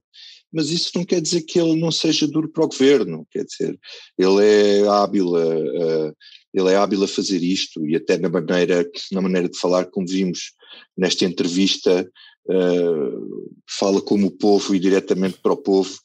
Mas 0.52 0.70
isso 0.70 0.92
não 0.94 1.04
quer 1.04 1.20
dizer 1.20 1.42
que 1.42 1.58
ele 1.58 1.80
não 1.80 1.90
seja 1.90 2.28
duro 2.28 2.48
para 2.48 2.64
o 2.64 2.68
governo, 2.68 3.26
quer 3.30 3.44
dizer, 3.44 3.78
ele 4.18 4.44
é 4.44 4.86
hábil 4.86 5.34
a, 5.34 5.42
a 5.42 6.14
ele 6.52 6.70
é 6.70 6.76
hábil 6.76 7.02
a 7.02 7.08
fazer 7.08 7.42
isto 7.42 7.86
e 7.86 7.96
até 7.96 8.18
na 8.18 8.28
maneira, 8.28 8.88
na 9.10 9.20
maneira 9.20 9.48
de 9.48 9.58
falar, 9.58 9.86
como 9.86 10.06
vimos 10.06 10.52
nesta 10.96 11.24
entrevista, 11.24 12.08
uh, 12.46 13.54
fala 13.68 14.00
como 14.00 14.26
o 14.26 14.36
povo 14.36 14.74
e 14.74 14.78
diretamente 14.78 15.38
para 15.42 15.52
o 15.52 15.56
povo 15.56 15.98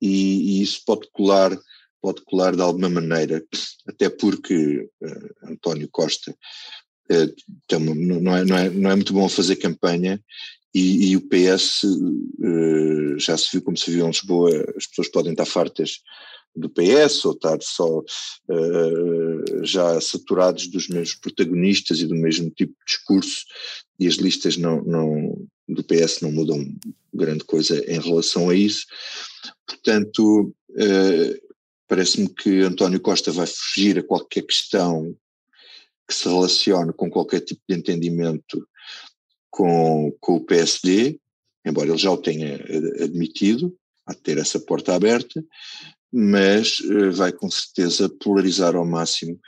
e, 0.00 0.58
e, 0.58 0.62
isso 0.62 0.82
pode 0.86 1.08
colar, 1.12 1.56
pode 2.02 2.22
colar 2.24 2.54
de 2.54 2.62
alguma 2.62 2.88
maneira, 2.88 3.42
até 3.88 4.10
porque 4.10 4.88
uh, 5.00 5.50
António 5.50 5.88
Costa 5.90 6.36
uh, 7.10 7.76
uma, 7.76 7.94
não, 7.94 8.36
é, 8.36 8.44
não, 8.44 8.56
é, 8.56 8.70
não 8.70 8.90
é 8.90 8.94
muito 8.94 9.14
bom 9.14 9.24
a 9.24 9.30
fazer 9.30 9.56
campanha 9.56 10.20
e, 10.74 11.12
e 11.12 11.16
o 11.16 11.22
PS 11.22 11.80
já 13.18 13.34
se 13.38 13.48
viu 13.52 13.62
como 13.62 13.78
se 13.78 13.90
viu 13.90 14.04
em 14.04 14.10
Lisboa, 14.10 14.50
as 14.76 14.86
pessoas 14.86 15.08
podem 15.08 15.32
estar 15.32 15.46
fartas 15.46 16.00
do 16.56 16.70
PS 16.70 17.24
ou 17.24 17.32
estar 17.32 17.58
só 17.60 17.98
uh, 17.98 19.64
já 19.64 20.00
saturados 20.00 20.68
dos 20.68 20.88
mesmos 20.88 21.14
protagonistas 21.16 22.00
e 22.00 22.06
do 22.06 22.14
mesmo 22.14 22.50
tipo 22.50 22.72
de 22.72 22.84
discurso 22.86 23.44
e 23.98 24.06
as 24.06 24.14
listas 24.14 24.56
não, 24.56 24.82
não, 24.82 25.46
do 25.68 25.84
PS 25.84 26.20
não 26.22 26.32
mudam 26.32 26.64
grande 27.12 27.44
coisa 27.44 27.78
em 27.90 28.00
relação 28.00 28.48
a 28.48 28.54
isso. 28.54 28.86
Portanto, 29.66 30.54
uh, 30.70 31.56
parece-me 31.86 32.28
que 32.28 32.60
António 32.60 33.00
Costa 33.00 33.30
vai 33.30 33.46
fugir 33.46 33.98
a 33.98 34.02
qualquer 34.02 34.42
questão 34.42 35.14
que 36.08 36.14
se 36.14 36.28
relacione 36.28 36.92
com 36.92 37.10
qualquer 37.10 37.40
tipo 37.40 37.60
de 37.68 37.74
entendimento 37.74 38.66
com, 39.50 40.14
com 40.20 40.36
o 40.36 40.44
PSD, 40.44 41.18
embora 41.64 41.88
ele 41.88 41.98
já 41.98 42.10
o 42.10 42.16
tenha 42.16 42.54
admitido, 43.02 43.76
a 44.06 44.14
ter 44.14 44.38
essa 44.38 44.60
porta 44.60 44.94
aberta, 44.94 45.44
mas 46.12 46.78
uh, 46.80 47.12
vai 47.12 47.32
com 47.32 47.50
certeza 47.50 48.08
polarizar 48.08 48.74
ao 48.74 48.86
máximo 48.86 49.38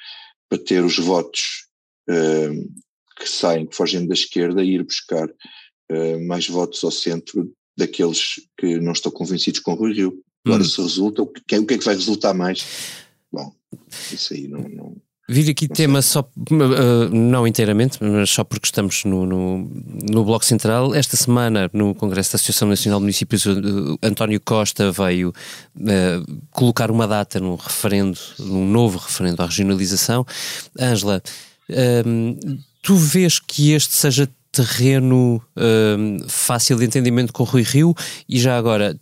para 0.49 0.59
ter 0.59 0.85
os 0.85 0.99
votos 0.99 1.67
uh, 2.09 2.83
que 3.19 3.29
saem, 3.29 3.67
que 3.67 3.77
fogem 3.77 4.07
da 4.07 4.15
esquerda 4.15 4.63
e 4.63 4.75
ir 4.75 4.85
buscar 4.85 5.29
uh, 5.29 6.27
mais 6.27 6.49
votos 6.49 6.83
ao 6.85 6.91
centro 6.91 7.53
daqueles 7.77 8.41
que 8.59 8.79
não 8.81 8.93
estão 8.93 9.13
convencidos 9.13 9.61
com 9.61 9.73
o 9.73 9.77
Rui 9.77 9.93
Rio. 9.93 10.25
Agora, 10.45 10.63
hum. 10.63 10.67
se 10.67 10.81
resulta, 10.81 11.23
o 11.23 11.27
que, 11.27 11.59
o 11.59 11.67
que 11.67 11.75
é 11.75 11.79
que 11.79 11.85
vai 11.85 11.95
resultar 11.95 12.35
mais? 12.35 12.65
Bom, 13.31 13.53
isso 14.13 14.35
aí 14.35 14.49
não, 14.49 14.61
não 14.61 14.97
Vir 15.31 15.51
aqui 15.51 15.69
tema 15.69 16.01
só, 16.01 16.21
uh, 16.21 17.15
não 17.15 17.47
inteiramente, 17.47 17.99
mas 18.01 18.31
só 18.31 18.43
porque 18.43 18.65
estamos 18.65 19.05
no, 19.05 19.27
no, 19.27 19.71
no, 20.11 20.25
Bloco 20.25 20.43
Central. 20.43 20.95
Esta 20.95 21.19
semana, 21.19 21.69
no 21.71 21.95
Congresso 21.95 22.33
da 22.33 22.37
Associação 22.37 22.67
Nacional 22.67 22.99
de 22.99 23.03
Municípios, 23.03 23.45
uh, 23.45 23.99
António 24.03 24.41
Costa 24.41 24.91
veio 24.91 25.29
uh, 25.29 26.41
colocar 26.51 26.91
uma 26.91 27.07
data 27.07 27.39
no 27.39 27.57
referendo, 27.57 28.19
num 28.39 28.67
novo 28.67 28.97
referendo 28.97 29.43
à 29.43 29.45
regionalização. 29.45 30.25
Ângela, 30.81 31.23
tu 32.81 32.97
vês 32.97 33.39
que 33.39 33.73
este 33.73 33.93
seja 33.93 34.27
terreno 34.51 35.43
fácil 36.27 36.79
de 36.79 36.87
entendimento 36.87 37.35
com 37.35 37.43
o 37.43 37.47
Rui 37.47 37.63
Rio? 37.63 37.95
E 38.27 38.41
já 38.41 38.57
agora, 38.57 38.99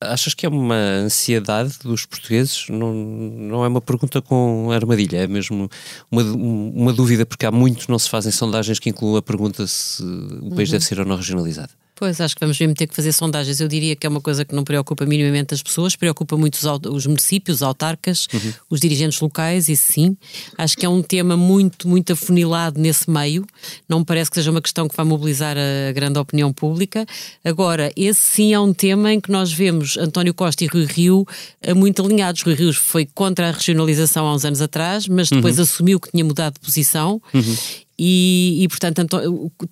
achas 0.00 0.34
que 0.34 0.44
é 0.44 0.48
uma 0.48 0.76
ansiedade 0.76 1.78
dos 1.82 2.04
portugueses? 2.04 2.68
Não, 2.68 2.92
não 2.92 3.64
é 3.64 3.68
uma 3.68 3.80
pergunta 3.80 4.20
com 4.20 4.70
armadilha, 4.70 5.18
é 5.18 5.26
mesmo 5.26 5.70
uma, 6.10 6.22
uma 6.22 6.92
dúvida, 6.92 7.24
porque 7.24 7.46
há 7.46 7.50
muitos 7.50 7.88
não 7.88 7.98
se 7.98 8.08
fazem 8.08 8.32
sondagens 8.32 8.78
que 8.78 8.90
incluam 8.90 9.16
a 9.16 9.22
pergunta 9.22 9.66
se 9.66 10.02
o 10.02 10.54
país 10.54 10.68
uhum. 10.68 10.72
deve 10.72 10.84
ser 10.84 11.00
ou 11.00 11.06
não 11.06 11.16
regionalizado. 11.16 11.72
Pois, 11.98 12.20
acho 12.20 12.34
que 12.34 12.40
vamos 12.40 12.60
mesmo 12.60 12.74
ter 12.74 12.86
que 12.86 12.94
fazer 12.94 13.10
sondagens. 13.10 13.58
Eu 13.58 13.68
diria 13.68 13.96
que 13.96 14.06
é 14.06 14.10
uma 14.10 14.20
coisa 14.20 14.44
que 14.44 14.54
não 14.54 14.62
preocupa 14.62 15.06
minimamente 15.06 15.54
as 15.54 15.62
pessoas, 15.62 15.96
preocupa 15.96 16.36
muito 16.36 16.54
os, 16.54 16.64
os 16.92 17.06
municípios, 17.06 17.56
os 17.56 17.62
autarcas, 17.62 18.28
uhum. 18.34 18.52
os 18.68 18.80
dirigentes 18.80 19.18
locais, 19.18 19.70
isso 19.70 19.94
sim. 19.94 20.14
Acho 20.58 20.76
que 20.76 20.84
é 20.84 20.88
um 20.90 21.02
tema 21.02 21.38
muito, 21.38 21.88
muito 21.88 22.12
afunilado 22.12 22.78
nesse 22.78 23.10
meio. 23.10 23.46
Não 23.88 24.00
me 24.00 24.04
parece 24.04 24.30
que 24.30 24.34
seja 24.34 24.50
uma 24.50 24.60
questão 24.60 24.86
que 24.86 24.94
vai 24.94 25.06
mobilizar 25.06 25.56
a 25.56 25.92
grande 25.92 26.18
opinião 26.18 26.52
pública. 26.52 27.06
Agora, 27.42 27.90
esse 27.96 28.20
sim 28.20 28.52
é 28.52 28.60
um 28.60 28.74
tema 28.74 29.14
em 29.14 29.18
que 29.18 29.32
nós 29.32 29.50
vemos 29.50 29.96
António 29.96 30.34
Costa 30.34 30.64
e 30.64 30.66
Rui 30.66 30.84
Rio 30.84 31.26
eh, 31.62 31.72
muito 31.72 32.04
alinhados. 32.04 32.42
Rui 32.42 32.54
Rio 32.54 32.74
foi 32.74 33.06
contra 33.06 33.48
a 33.48 33.52
regionalização 33.52 34.26
há 34.26 34.34
uns 34.34 34.44
anos 34.44 34.60
atrás, 34.60 35.08
mas 35.08 35.30
depois 35.30 35.56
uhum. 35.56 35.62
assumiu 35.62 35.98
que 35.98 36.10
tinha 36.10 36.24
mudado 36.24 36.54
de 36.54 36.60
posição 36.60 37.22
uhum. 37.32 37.56
E, 37.98 38.62
e, 38.62 38.68
portanto, 38.68 39.18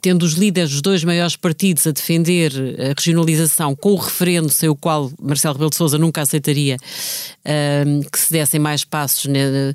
tendo 0.01 0.23
os 0.23 0.33
líderes 0.33 0.71
dos 0.71 0.81
dois 0.81 1.05
maiores 1.05 1.37
partidos 1.37 1.87
a 1.87 1.91
defender 1.91 2.53
a 2.79 2.95
regionalização 2.97 3.77
com 3.77 3.93
o 3.93 3.97
referendo 3.97 4.49
sem 4.49 4.69
o 4.69 4.75
qual 4.75 5.13
Marcelo 5.21 5.55
Rebelo 5.55 5.71
de 5.71 5.77
Sousa 5.77 5.99
nunca 5.99 6.23
aceitaria 6.23 6.77
uh, 6.77 8.11
que 8.11 8.19
se 8.19 8.33
dessem 8.33 8.59
mais 8.59 8.83
passos 8.83 9.27
né, 9.27 9.75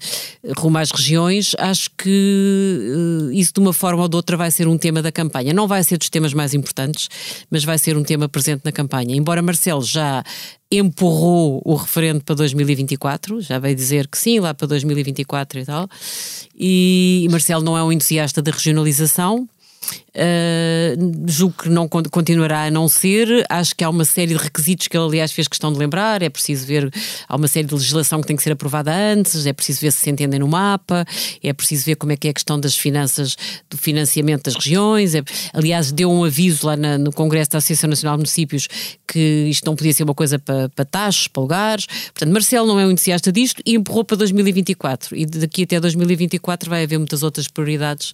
rumo 0.58 0.80
às 0.80 0.90
regiões, 0.90 1.56
acho 1.60 1.92
que 1.96 3.30
uh, 3.30 3.32
isso 3.32 3.54
de 3.54 3.60
uma 3.60 3.74
forma 3.74 4.02
ou 4.02 4.10
de 4.10 4.16
outra 4.16 4.36
vai 4.36 4.50
ser 4.50 4.68
um 4.68 4.78
tema 4.78 5.02
da 5.02 5.12
campanha. 5.12 5.54
Não 5.54 5.68
vai 5.68 5.84
ser 5.84 5.98
dos 5.98 6.10
temas 6.10 6.34
mais 6.34 6.56
importantes, 6.56 7.08
mas 7.52 7.64
vai 7.64 7.78
ser 7.78 7.96
um 7.96 8.04
tema 8.04 8.28
presente 8.28 8.62
na 8.66 8.72
campanha. 8.72 9.16
Embora 9.16 9.44
Marcelo 9.44 9.84
já 9.84 10.24
empurrou 10.72 11.62
o 11.66 11.76
referendo 11.76 12.24
para 12.24 12.36
2024, 12.36 13.42
já 13.42 13.58
veio 13.58 13.76
dizer 13.76 14.08
que 14.08 14.18
sim, 14.18 14.40
lá 14.40 14.54
para 14.54 14.68
2024 14.68 15.60
e 15.60 15.66
tal. 15.66 15.90
E 16.56 17.28
Marcelo 17.32 17.64
não 17.64 17.78
é 17.78 17.84
um 17.84 17.92
entusiasta 17.92 18.42
da 18.42 18.52
regionalização, 18.52 19.50
Uh, 20.10 21.28
julgo 21.28 21.64
que 21.64 21.70
não 21.70 21.88
continuará 21.88 22.64
a 22.64 22.72
não 22.72 22.90
ser. 22.90 23.46
Acho 23.50 23.76
que 23.76 23.84
há 23.84 23.90
uma 23.90 24.04
série 24.04 24.34
de 24.34 24.42
requisitos 24.42 24.88
que 24.88 24.98
ele, 24.98 25.06
aliás, 25.06 25.32
fez 25.32 25.48
questão 25.48 25.72
de 25.72 25.80
lembrar. 25.80 26.22
É 26.22 26.30
preciso 26.30 26.66
ver, 26.66 26.92
há 27.28 27.36
uma 27.36 27.48
série 27.48 27.68
de 27.68 27.74
legislação 27.74 28.20
que 28.20 28.28
tem 28.28 28.36
que 28.36 28.44
ser 28.44 28.52
aprovada 28.52 28.92
antes, 28.92 29.46
é 29.46 29.54
preciso 29.54 29.82
ver 29.82 29.92
se 29.92 30.00
se 30.00 30.10
entendem 30.10 30.40
no 30.40 30.48
mapa, 30.48 31.06
é 31.44 31.54
preciso 31.54 31.86
ver 31.86 31.96
como 31.96 32.12
é 32.12 32.18
que 32.18 32.28
é 32.28 32.32
a 32.32 32.34
questão 32.34 32.60
das 32.60 32.76
finanças, 32.76 33.38
do 33.70 33.78
financiamento 33.78 34.44
das 34.46 34.56
regiões. 34.56 35.16
É, 35.16 35.24
aliás, 35.54 35.92
deu 35.92 36.12
um 36.12 36.24
aviso 36.24 36.68
lá 36.68 36.76
na, 36.76 36.98
no 36.98 37.12
Congresso 37.12 37.52
da 37.52 37.60
Associação 37.60 37.90
Nacional 37.90 38.18
de 38.18 38.22
Municípios 38.22 38.68
que 39.08 39.48
isto 39.50 39.66
não 39.66 39.76
podia 39.76 39.94
ser 39.94 40.04
uma 40.04 40.14
coisa 40.14 40.38
para, 40.38 40.70
para 40.70 40.86
taxas, 40.86 41.28
para 41.28 41.42
lugares. 41.42 41.86
Portanto, 41.86 42.32
Marcelo 42.32 42.68
não 42.68 42.80
é 42.80 42.86
um 42.86 42.92
entusiasta 42.92 43.32
disto 43.32 43.62
e 43.66 43.76
empurrou 43.76 44.04
para 44.04 44.18
2024. 44.18 45.16
E 45.16 45.26
daqui 45.26 45.64
até 45.64 45.80
2024 45.80 46.70
vai 46.70 46.84
haver 46.84 46.98
muitas 46.98 47.24
outras 47.24 47.48
prioridades 47.48 48.14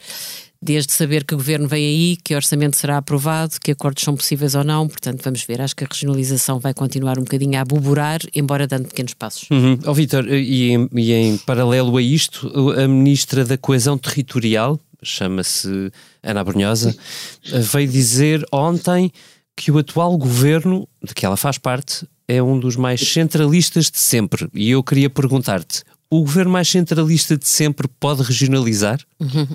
desde 0.62 0.94
saber 0.94 1.24
que 1.24 1.34
o 1.34 1.38
governo 1.38 1.68
vem 1.68 1.86
aí, 1.86 2.18
que 2.24 2.36
orçamento 2.36 2.78
será 2.78 2.98
aprovado, 2.98 3.56
que 3.62 3.72
acordos 3.72 4.04
são 4.04 4.16
possíveis 4.16 4.56
ou 4.56 4.64
não. 4.64 4.88
Portanto, 4.88 5.22
vamos 5.24 5.44
ver. 5.44 5.62
Acho 5.62 5.76
que 5.76 5.84
a 5.84 5.88
regionalização 5.88 6.60
vai 6.60 6.74
continuar 6.74 7.20
um 7.20 7.24
bocadinho 7.24 7.58
a 7.58 7.62
aboborar, 7.62 8.20
embora 8.36 8.68
dando 8.68 8.88
pequenos 8.88 9.14
passos. 9.14 9.50
Uhum. 9.50 9.78
Oh, 9.86 9.94
Vitor, 9.94 10.28
e, 10.28 10.74
e 10.94 11.14
em 11.14 11.38
paralelo 11.38 11.96
a 11.98 12.02
isto, 12.02 12.72
a 12.72 12.88
Ministra 12.88 13.46
da 13.46 13.58
Coesão 13.58 13.98
Territorial, 13.98 14.80
chama-se 15.04 15.92
Ana 16.24 16.44
Brunhosa, 16.44 16.96
veio 17.44 17.88
dizer 17.88 18.46
ontem 18.52 19.12
que 19.56 19.72
o 19.72 19.78
atual 19.78 20.18
governo, 20.18 20.88
de 21.04 21.14
que 21.14 21.26
ela 21.26 21.38
faz 21.38 21.58
parte, 21.58 22.08
é 22.28 22.42
um 22.42 22.60
dos 22.60 22.76
mais 22.76 23.02
centralistas 23.02 23.90
de 23.90 24.00
sempre. 24.00 24.50
E 24.54 24.72
eu 24.72 24.84
queria 24.84 25.10
perguntar-te: 25.10 25.84
o 26.10 26.20
governo 26.20 26.52
mais 26.52 26.68
centralista 26.68 27.38
de 27.38 27.48
sempre 27.48 27.88
pode 28.00 28.22
regionalizar? 28.22 29.00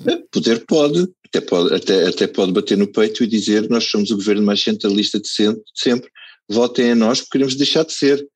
É, 0.06 0.16
poder 0.30 0.64
pode, 0.66 1.08
até 1.26 1.40
pode, 1.40 1.74
até, 1.74 2.08
até 2.08 2.26
pode 2.26 2.52
bater 2.52 2.76
no 2.76 2.86
peito 2.86 3.22
e 3.22 3.26
dizer 3.26 3.68
nós 3.68 3.84
somos 3.84 4.10
o 4.10 4.16
governo 4.16 4.42
mais 4.42 4.60
centralista 4.60 5.20
de 5.20 5.28
sempre, 5.28 6.10
votem 6.48 6.90
a 6.90 6.94
nós 6.94 7.20
porque 7.20 7.32
queremos 7.32 7.54
deixar 7.54 7.84
de 7.84 7.92
ser. 7.92 8.26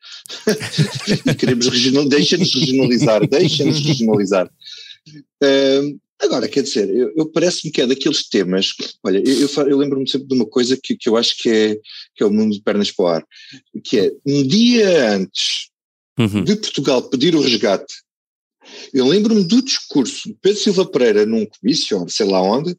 queremos 1.39 1.67
regional, 1.67 2.09
deixa-nos 2.09 2.55
regionalizar, 2.55 3.29
deixa-nos 3.29 3.81
regionalizar. 3.81 4.51
Uh, 5.43 5.99
agora, 6.21 6.49
quer 6.49 6.63
dizer, 6.63 6.89
eu, 6.89 7.13
eu 7.17 7.27
parece-me 7.27 7.73
que 7.73 7.83
é 7.83 7.87
daqueles 7.87 8.29
temas, 8.29 8.73
olha, 9.03 9.19
eu, 9.19 9.41
eu, 9.41 9.69
eu 9.69 9.79
lembro-me 9.79 10.09
sempre 10.09 10.29
de 10.29 10.35
uma 10.35 10.47
coisa 10.47 10.79
que, 10.81 10.97
que 10.97 11.09
eu 11.09 11.17
acho 11.17 11.37
que 11.37 11.51
é, 11.51 11.75
que 12.15 12.23
é 12.23 12.27
o 12.27 12.31
mundo 12.31 12.55
de 12.55 12.63
pernas 12.63 12.91
para 12.91 13.05
o 13.05 13.09
ar, 13.09 13.27
que 13.83 13.99
é 13.99 14.13
um 14.25 14.47
dia 14.47 15.17
antes 15.17 15.69
uhum. 16.19 16.45
de 16.45 16.57
Portugal 16.57 17.03
pedir 17.03 17.35
o 17.35 17.41
resgate 17.41 18.04
eu 18.93 19.07
lembro-me 19.07 19.45
do 19.45 19.63
discurso 19.63 20.29
de 20.29 20.37
Pedro 20.41 20.61
Silva 20.61 20.87
Pereira 20.87 21.27
num 21.27 21.47
comício, 21.47 22.05
sei 22.09 22.27
lá 22.27 22.41
onde, 22.41 22.77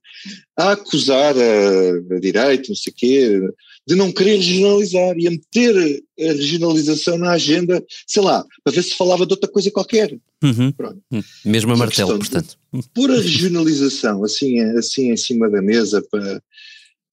a 0.57 0.71
acusar 0.71 1.35
a, 1.37 2.15
a 2.15 2.19
direita, 2.19 2.69
não 2.69 2.75
sei 2.75 2.91
o 2.91 2.95
quê, 2.95 3.41
de 3.87 3.95
não 3.95 4.11
querer 4.11 4.37
regionalizar 4.37 5.15
e 5.17 5.27
a 5.27 5.31
meter 5.31 6.03
a 6.19 6.31
regionalização 6.33 7.17
na 7.17 7.31
agenda, 7.31 7.83
sei 8.07 8.23
lá, 8.23 8.43
para 8.63 8.73
ver 8.73 8.83
se 8.83 8.95
falava 8.95 9.25
de 9.25 9.33
outra 9.33 9.49
coisa 9.49 9.69
qualquer. 9.69 10.17
Uhum. 10.43 10.73
Hum. 11.11 11.21
Mesmo 11.45 11.73
a 11.73 11.77
martelo, 11.77 12.17
portanto. 12.17 12.57
Pôr 12.93 13.11
a 13.11 13.21
regionalização 13.21 14.23
assim, 14.23 14.59
assim 14.59 15.11
em 15.11 15.17
cima 15.17 15.49
da 15.49 15.61
mesa 15.61 16.03
para 16.09 16.41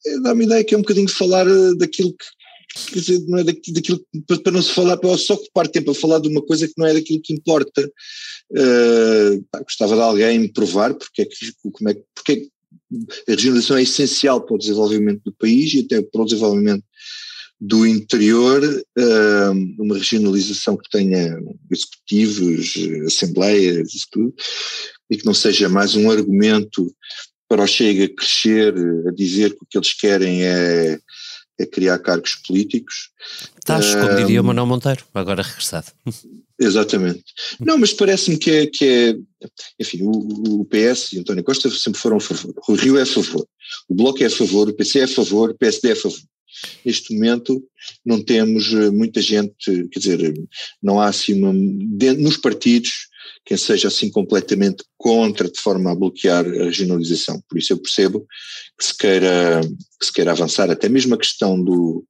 eh, 0.07 0.21
dá-me 0.21 0.43
a 0.43 0.47
ideia 0.47 0.65
que 0.65 0.75
é 0.75 0.79
um 0.79 0.83
bocadinho 0.83 1.09
falar 1.09 1.47
eh, 1.47 1.75
daquilo 1.77 2.13
que 2.13 2.25
quer 2.91 2.99
dizer, 2.99 3.21
não 3.27 3.39
é 3.39 3.45
daquilo, 3.45 4.05
para 4.43 4.53
não 4.53 4.63
se 4.63 4.73
falar, 4.73 4.97
para 4.97 5.17
só 5.19 5.35
ocupar 5.35 5.69
tempo 5.69 5.91
a 5.91 5.95
falar 5.95 6.19
de 6.21 6.29
uma 6.29 6.43
coisa 6.43 6.67
que 6.67 6.75
não 6.77 6.87
é 6.87 6.95
daquilo 6.95 7.21
que 7.23 7.33
importa. 7.33 7.91
Uh, 8.51 9.43
pá, 9.51 9.61
gostava 9.63 9.95
de 9.95 10.03
alguém 10.03 10.39
me 10.39 10.53
provar 10.53 10.95
porque 10.95 11.23
é 11.23 11.25
que, 11.25 11.53
como 11.73 11.91
é, 11.91 11.97
porque 12.15 12.33
é 12.33 12.53
a 13.29 13.35
regionalização 13.35 13.77
é 13.77 13.83
essencial 13.83 14.41
para 14.45 14.55
o 14.55 14.59
desenvolvimento 14.59 15.23
do 15.25 15.33
país 15.33 15.73
e 15.73 15.81
até 15.81 16.03
para 16.03 16.23
o 16.23 16.25
desenvolvimento 16.25 16.85
do 17.61 17.87
interior, 17.87 18.61
uh, 18.65 19.83
uma 19.83 19.97
regionalização 19.97 20.77
que 20.77 20.91
tenha 20.91 21.39
executivos, 21.71 22.75
assembleias, 23.07 23.95
isso 23.95 24.07
tudo, 24.11 24.35
e 25.09 25.17
que 25.17 25.25
não 25.25 25.33
seja 25.33 25.69
mais 25.69 25.95
um 25.95 26.11
argumento 26.11 26.93
para 27.49 27.63
o 27.63 27.67
Chega 27.67 28.09
crescer 28.09 28.75
a 29.07 29.13
dizer 29.13 29.51
que 29.51 29.63
o 29.63 29.67
que 29.71 29.79
eles 29.79 29.93
querem 29.95 30.43
é 30.43 30.99
é 31.59 31.67
criar 31.67 31.99
cargos 31.99 32.35
políticos. 32.47 33.11
Estás, 33.59 33.95
como 33.95 34.17
diria 34.17 34.41
o 34.41 34.45
Manuel 34.45 34.67
Monteiro, 34.67 35.05
agora 35.15 35.43
regressado. 35.43 35.87
Exatamente. 36.59 37.25
Não, 37.61 37.79
mas 37.79 37.93
parece-me 37.93 38.37
que 38.37 38.51
é, 38.51 38.67
que 38.67 38.85
é 38.85 39.17
enfim, 39.81 40.03
o, 40.03 40.61
o, 40.61 40.65
PS 40.65 41.13
e 41.13 41.19
António 41.19 41.43
Costa 41.43 41.69
sempre 41.71 42.01
foram 42.01 42.19
a 42.19 42.21
favor, 42.21 42.55
o 42.69 42.75
Rio 42.75 42.99
é 42.99 43.03
a 43.03 43.07
favor, 43.07 43.47
o 43.89 43.95
Bloco 43.95 44.23
é 44.23 44.27
a 44.27 44.31
favor, 44.31 44.69
o 44.69 44.75
PC 44.75 45.01
é 45.01 45.05
a 45.05 45.09
favor, 45.09 45.51
o 45.51 45.59
PSD 45.59 45.89
é 45.89 45.93
a 45.93 45.97
favor. 45.97 46.21
Neste 46.85 47.15
momento 47.15 47.63
não 48.05 48.23
temos 48.23 48.73
eh, 48.73 48.91
muita 48.91 49.21
gente, 49.21 49.89
quer 49.91 49.99
dizer, 49.99 50.35
não 50.83 51.01
há 51.01 51.09
assim 51.09 51.35
uma, 51.35 51.53
nos 51.53 52.37
partidos 52.37 53.09
quem 53.45 53.57
seja 53.57 53.89
assim 53.89 54.11
completamente 54.11 54.85
contra 54.97 55.51
de 55.51 55.61
forma 55.61 55.91
a 55.91 55.95
bloquear 55.95 56.45
a 56.45 56.65
regionalização. 56.65 57.43
Por 57.49 57.59
isso 57.59 57.73
eu 57.73 57.79
percebo 57.79 58.27
que 58.79 58.85
se 58.85 58.97
queira, 58.97 59.61
que 59.99 60.07
se 60.07 60.13
queira 60.13 60.33
avançar, 60.33 60.71
até 60.71 60.89
mesmo 60.89 61.15
a 61.15 61.19
questão 61.19 61.63
do, 61.63 62.05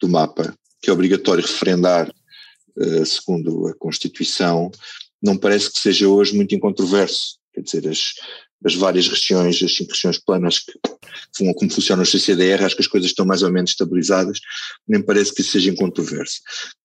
do 0.00 0.08
mapa, 0.08 0.54
que 0.80 0.90
é 0.90 0.92
obrigatório 0.92 1.42
referendar 1.42 2.12
uh, 2.76 3.06
segundo 3.06 3.68
a 3.68 3.74
Constituição, 3.74 4.70
não 5.22 5.36
parece 5.36 5.72
que 5.72 5.78
seja 5.78 6.08
hoje 6.08 6.34
muito 6.34 6.54
incontroverso. 6.54 7.38
Quer 7.54 7.62
dizer, 7.62 7.88
as, 7.88 8.14
as 8.64 8.74
várias 8.74 9.08
regiões, 9.08 9.62
as 9.62 9.74
cinco 9.74 9.92
regiões 9.92 10.18
planas 10.18 10.58
que, 10.58 10.72
como 11.54 11.72
funciona 11.72 12.02
o 12.02 12.06
CCDR, 12.06 12.64
acho 12.64 12.76
que 12.76 12.82
as 12.82 12.88
coisas 12.88 13.10
estão 13.10 13.26
mais 13.26 13.42
ou 13.42 13.50
menos 13.50 13.70
estabilizadas, 13.70 14.40
nem 14.86 15.02
parece 15.02 15.34
que 15.34 15.40
isso 15.40 15.52
seja 15.52 15.70
incontroverso. 15.70 16.40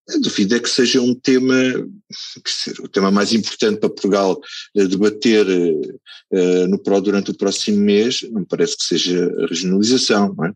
A 0.09 0.17
duvido 0.19 0.55
é 0.55 0.59
que 0.59 0.69
seja 0.69 1.01
um 1.01 1.13
tema, 1.13 1.53
que 1.53 2.81
o 2.81 2.87
tema 2.87 3.11
mais 3.11 3.33
importante 3.33 3.79
para 3.79 3.89
Portugal 3.89 4.39
debater 4.73 5.45
uh, 5.47 6.67
no 6.67 6.79
PRO 6.79 7.01
durante 7.01 7.31
o 7.31 7.37
próximo 7.37 7.77
mês, 7.77 8.21
não 8.31 8.45
parece 8.45 8.77
que 8.77 8.83
seja 8.83 9.29
a 9.43 9.47
regionalização, 9.47 10.33
não 10.33 10.45
é? 10.45 10.53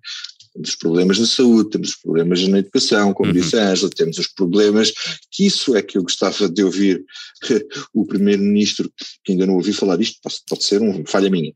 Temos 0.54 0.70
os 0.70 0.76
problemas 0.76 1.20
na 1.20 1.26
saúde, 1.26 1.70
temos 1.70 1.90
os 1.90 1.96
problemas 1.96 2.48
na 2.48 2.60
educação, 2.60 3.14
como 3.14 3.30
uhum. 3.30 3.36
disse 3.36 3.58
a 3.58 3.70
Angela, 3.70 3.90
temos 3.90 4.18
os 4.18 4.28
problemas, 4.28 4.92
que 5.32 5.46
isso 5.46 5.76
é 5.76 5.82
que 5.82 5.98
eu 5.98 6.04
gostava 6.04 6.50
de 6.50 6.64
ouvir 6.64 7.04
o 7.94 8.06
Primeiro-Ministro, 8.06 8.92
que 9.24 9.32
ainda 9.32 9.46
não 9.46 9.56
ouvi 9.56 9.74
falar 9.74 9.98
disto, 9.98 10.20
pode, 10.22 10.36
pode 10.48 10.64
ser 10.64 10.82
uma 10.82 11.04
falha 11.06 11.30
minha, 11.30 11.54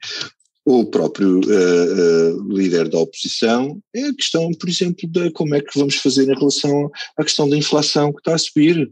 o 0.65 0.83
próprio 0.83 1.41
uh, 1.41 2.39
uh, 2.39 2.51
líder 2.51 2.89
da 2.89 2.97
oposição, 2.97 3.79
é 3.95 4.07
a 4.07 4.15
questão, 4.15 4.49
por 4.51 4.67
exemplo, 4.67 5.07
de 5.07 5.29
como 5.29 5.53
é 5.53 5.61
que 5.61 5.77
vamos 5.77 5.95
fazer 5.97 6.23
em 6.23 6.35
relação 6.35 6.89
à 7.15 7.23
questão 7.23 7.47
da 7.47 7.55
inflação 7.55 8.11
que 8.11 8.19
está 8.19 8.33
a 8.33 8.37
subir. 8.39 8.89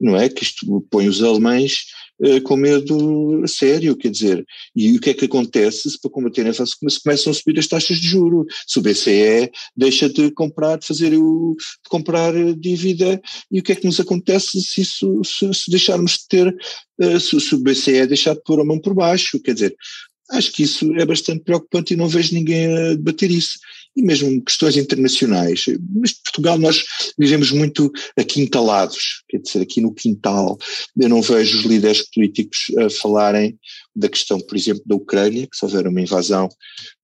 não 0.00 0.16
é? 0.16 0.30
Que 0.30 0.42
isto 0.42 0.80
põe 0.90 1.06
os 1.08 1.22
alemães 1.22 1.84
uh, 2.22 2.40
com 2.40 2.56
medo 2.56 3.46
sério, 3.46 3.94
quer 3.98 4.10
dizer, 4.10 4.46
e 4.74 4.96
o 4.96 5.00
que 5.00 5.10
é 5.10 5.14
que 5.14 5.26
acontece 5.26 5.90
se 5.90 6.00
para 6.00 6.10
combater 6.10 6.46
a 6.46 6.48
inflação 6.48 6.88
se 6.88 7.02
começam 7.02 7.32
a 7.32 7.34
subir 7.34 7.58
as 7.58 7.66
taxas 7.66 7.98
de 7.98 8.08
juro, 8.08 8.46
se 8.66 8.78
o 8.78 8.82
BCE 8.82 9.50
deixa 9.76 10.08
de 10.08 10.30
comprar, 10.30 10.78
de 10.78 10.86
fazer 10.86 11.14
o, 11.14 11.54
de 11.54 11.90
comprar 11.90 12.32
dívida, 12.54 13.20
e 13.52 13.60
o 13.60 13.62
que 13.62 13.72
é 13.72 13.76
que 13.76 13.86
nos 13.86 14.00
acontece 14.00 14.58
se 14.62 14.80
isso, 14.80 15.20
se, 15.22 15.52
se 15.52 15.70
deixarmos 15.70 16.12
de 16.12 16.28
ter, 16.30 16.56
se, 17.20 17.38
se 17.38 17.54
o 17.54 17.58
BCE 17.58 18.06
deixar 18.06 18.34
de 18.34 18.42
pôr 18.42 18.58
a 18.58 18.64
mão 18.64 18.80
por 18.80 18.94
baixo, 18.94 19.38
quer 19.40 19.52
dizer, 19.52 19.76
acho 20.30 20.52
que 20.52 20.62
isso 20.62 20.92
é 20.96 21.04
bastante 21.04 21.42
preocupante 21.42 21.94
e 21.94 21.96
não 21.96 22.08
vejo 22.08 22.34
ninguém 22.34 22.66
a 22.66 22.90
debater 22.90 23.30
isso 23.30 23.58
e 23.96 24.02
mesmo 24.02 24.42
questões 24.44 24.76
internacionais. 24.76 25.64
Mas 25.94 26.12
Portugal 26.12 26.58
nós 26.58 26.84
vivemos 27.18 27.50
muito 27.50 27.90
aquintalados, 28.16 29.22
quer 29.28 29.38
dizer, 29.38 29.60
aqui 29.60 29.80
no 29.80 29.92
quintal. 29.92 30.58
Eu 30.98 31.08
não 31.08 31.22
vejo 31.22 31.58
os 31.58 31.64
líderes 31.64 32.08
políticos 32.10 32.66
a 32.78 32.90
falarem 32.90 33.58
da 33.94 34.08
questão, 34.08 34.40
por 34.40 34.56
exemplo, 34.56 34.82
da 34.86 34.94
Ucrânia, 34.94 35.46
que 35.46 35.56
se 35.56 35.64
houver 35.64 35.86
uma 35.86 36.00
invasão 36.00 36.48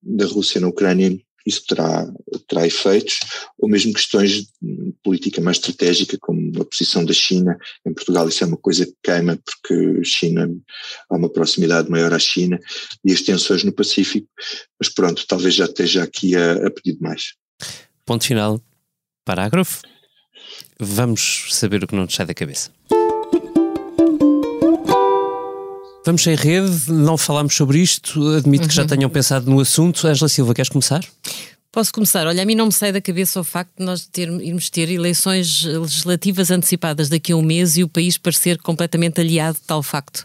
da 0.01 0.25
Rússia 0.25 0.61
na 0.61 0.67
Ucrânia, 0.67 1.17
isso 1.47 1.63
terá, 1.67 2.05
terá 2.47 2.67
efeitos, 2.67 3.19
ou 3.57 3.69
mesmo 3.69 3.93
questões 3.93 4.43
de 4.61 4.93
política 5.03 5.41
mais 5.41 5.57
estratégica, 5.57 6.17
como 6.19 6.61
a 6.61 6.65
posição 6.65 7.05
da 7.05 7.13
China. 7.13 7.57
Em 7.85 7.93
Portugal 7.93 8.27
isso 8.27 8.43
é 8.43 8.47
uma 8.47 8.57
coisa 8.57 8.85
que 8.85 8.95
queima, 9.03 9.39
porque 9.43 10.03
China, 10.03 10.49
há 11.09 11.15
uma 11.15 11.29
proximidade 11.29 11.89
maior 11.89 12.13
à 12.13 12.19
China, 12.19 12.59
e 13.05 13.13
as 13.13 13.21
tensões 13.21 13.63
no 13.63 13.71
Pacífico, 13.71 14.27
mas 14.79 14.89
pronto, 14.89 15.25
talvez 15.27 15.55
já 15.55 15.65
esteja 15.65 16.03
aqui 16.03 16.35
a, 16.35 16.67
a 16.67 16.71
pedir 16.71 16.97
mais. 16.99 17.33
Ponto 18.05 18.25
final. 18.25 18.61
Parágrafo. 19.25 19.81
Vamos 20.79 21.47
saber 21.51 21.83
o 21.83 21.87
que 21.87 21.95
não 21.95 22.03
nos 22.03 22.15
sai 22.15 22.25
da 22.25 22.33
cabeça. 22.33 22.71
Vamos 26.07 26.25
em 26.25 26.35
rede, 26.35 26.89
não 26.89 27.17
falámos 27.17 27.53
sobre 27.53 27.79
isto, 27.79 28.25
admito 28.29 28.63
uhum. 28.63 28.69
que 28.69 28.73
já 28.73 28.83
uhum. 28.83 28.87
tenham 28.87 29.09
pensado 29.09 29.51
no 29.51 29.59
assunto. 29.59 30.07
Angela 30.07 30.29
Silva, 30.29 30.53
queres 30.53 30.69
começar? 30.69 31.03
Posso 31.69 31.91
começar? 31.91 32.25
Olha, 32.25 32.43
a 32.43 32.45
mim 32.45 32.55
não 32.55 32.67
me 32.67 32.71
sai 32.71 32.93
da 32.93 33.01
cabeça 33.01 33.41
o 33.41 33.43
facto 33.43 33.73
de 33.77 33.83
nós 33.83 34.05
ter, 34.05 34.29
irmos 34.29 34.69
ter 34.69 34.89
eleições 34.89 35.65
legislativas 35.65 36.49
antecipadas 36.49 37.09
daqui 37.09 37.33
a 37.33 37.35
um 37.35 37.41
mês 37.41 37.75
e 37.75 37.83
o 37.83 37.89
país 37.89 38.17
parecer 38.17 38.57
completamente 38.59 39.19
aliado 39.19 39.57
de 39.57 39.65
tal 39.67 39.83
facto 39.83 40.23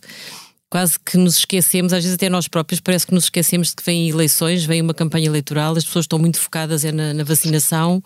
quase 0.72 0.98
que 0.98 1.18
nos 1.18 1.36
esquecemos, 1.36 1.92
às 1.92 2.02
vezes 2.02 2.14
até 2.14 2.30
nós 2.30 2.48
próprios, 2.48 2.80
parece 2.80 3.06
que 3.06 3.12
nos 3.12 3.24
esquecemos 3.24 3.68
de 3.68 3.76
que 3.76 3.82
vêm 3.84 4.08
eleições, 4.08 4.64
vem 4.64 4.80
uma 4.80 4.94
campanha 4.94 5.26
eleitoral, 5.26 5.76
as 5.76 5.84
pessoas 5.84 6.04
estão 6.04 6.18
muito 6.18 6.40
focadas 6.40 6.82
é 6.82 6.90
na, 6.90 7.12
na 7.12 7.22
vacinação, 7.24 8.02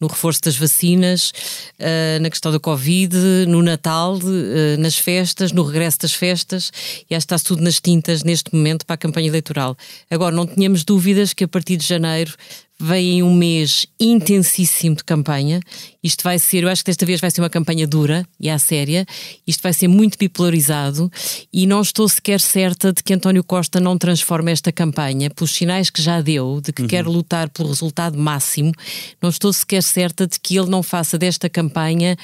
no 0.00 0.08
reforço 0.08 0.40
das 0.42 0.56
vacinas, 0.56 1.30
uh, 1.78 2.20
na 2.20 2.28
questão 2.28 2.50
da 2.50 2.58
Covid, 2.58 3.14
no 3.46 3.62
Natal, 3.62 4.16
uh, 4.16 4.80
nas 4.80 4.98
festas, 4.98 5.52
no 5.52 5.62
regresso 5.62 6.00
das 6.00 6.12
festas, 6.12 6.72
e 7.08 7.14
acho 7.14 7.28
que 7.28 7.32
está 7.32 7.38
tudo 7.38 7.62
nas 7.62 7.80
tintas 7.80 8.24
neste 8.24 8.52
momento 8.52 8.84
para 8.84 8.94
a 8.94 8.98
campanha 8.98 9.28
eleitoral. 9.28 9.76
Agora, 10.10 10.34
não 10.34 10.48
tínhamos 10.48 10.82
dúvidas 10.82 11.32
que 11.32 11.44
a 11.44 11.48
partir 11.48 11.76
de 11.76 11.86
janeiro 11.86 12.34
vem 12.80 13.22
um 13.22 13.34
mês 13.34 13.86
intensíssimo 14.00 14.96
de 14.96 15.04
campanha. 15.04 15.60
Isto 16.02 16.24
vai 16.24 16.38
ser, 16.38 16.62
eu 16.62 16.68
acho 16.70 16.82
que 16.82 16.90
desta 16.90 17.04
vez 17.04 17.20
vai 17.20 17.30
ser 17.30 17.42
uma 17.42 17.50
campanha 17.50 17.86
dura 17.86 18.26
e 18.40 18.48
à 18.48 18.58
séria. 18.58 19.04
Isto 19.46 19.62
vai 19.62 19.74
ser 19.74 19.86
muito 19.86 20.16
bipolarizado 20.18 21.12
e 21.52 21.66
não 21.66 21.82
estou 21.82 22.08
sequer 22.08 22.40
certa 22.40 22.90
de 22.90 23.02
que 23.02 23.12
António 23.12 23.44
Costa 23.44 23.78
não 23.78 23.98
transforme 23.98 24.50
esta 24.50 24.72
campanha, 24.72 25.28
pelos 25.28 25.52
sinais 25.52 25.90
que 25.90 26.00
já 26.00 26.22
deu, 26.22 26.58
de 26.62 26.72
que 26.72 26.82
uhum. 26.82 26.88
quer 26.88 27.06
lutar 27.06 27.50
pelo 27.50 27.68
resultado 27.68 28.18
máximo. 28.18 28.72
Não 29.20 29.28
estou 29.28 29.52
sequer 29.52 29.82
certa 29.82 30.26
de 30.26 30.40
que 30.40 30.58
ele 30.58 30.70
não 30.70 30.82
faça 30.82 31.18
desta 31.18 31.50
campanha 31.50 32.16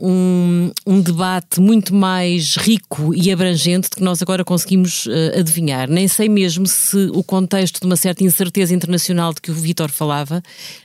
um, 0.00 0.72
um 0.84 1.00
debate 1.00 1.60
muito 1.60 1.94
mais 1.94 2.56
rico 2.56 3.14
e 3.14 3.30
abrangente 3.30 3.88
do 3.88 3.96
que 3.98 4.02
nós 4.02 4.20
agora 4.20 4.44
conseguimos 4.44 5.06
uh, 5.06 5.38
adivinhar. 5.38 5.88
Nem 5.88 6.08
sei 6.08 6.28
mesmo 6.28 6.66
se 6.66 7.08
o 7.14 7.22
contexto 7.22 7.78
de 7.78 7.86
uma 7.86 7.96
certa 7.96 8.24
incerteza 8.24 8.74
internacional 8.74 9.32
de 9.32 9.40
que 9.40 9.52
o 9.52 9.54
Vítor 9.54 9.91
falava, 9.92 10.42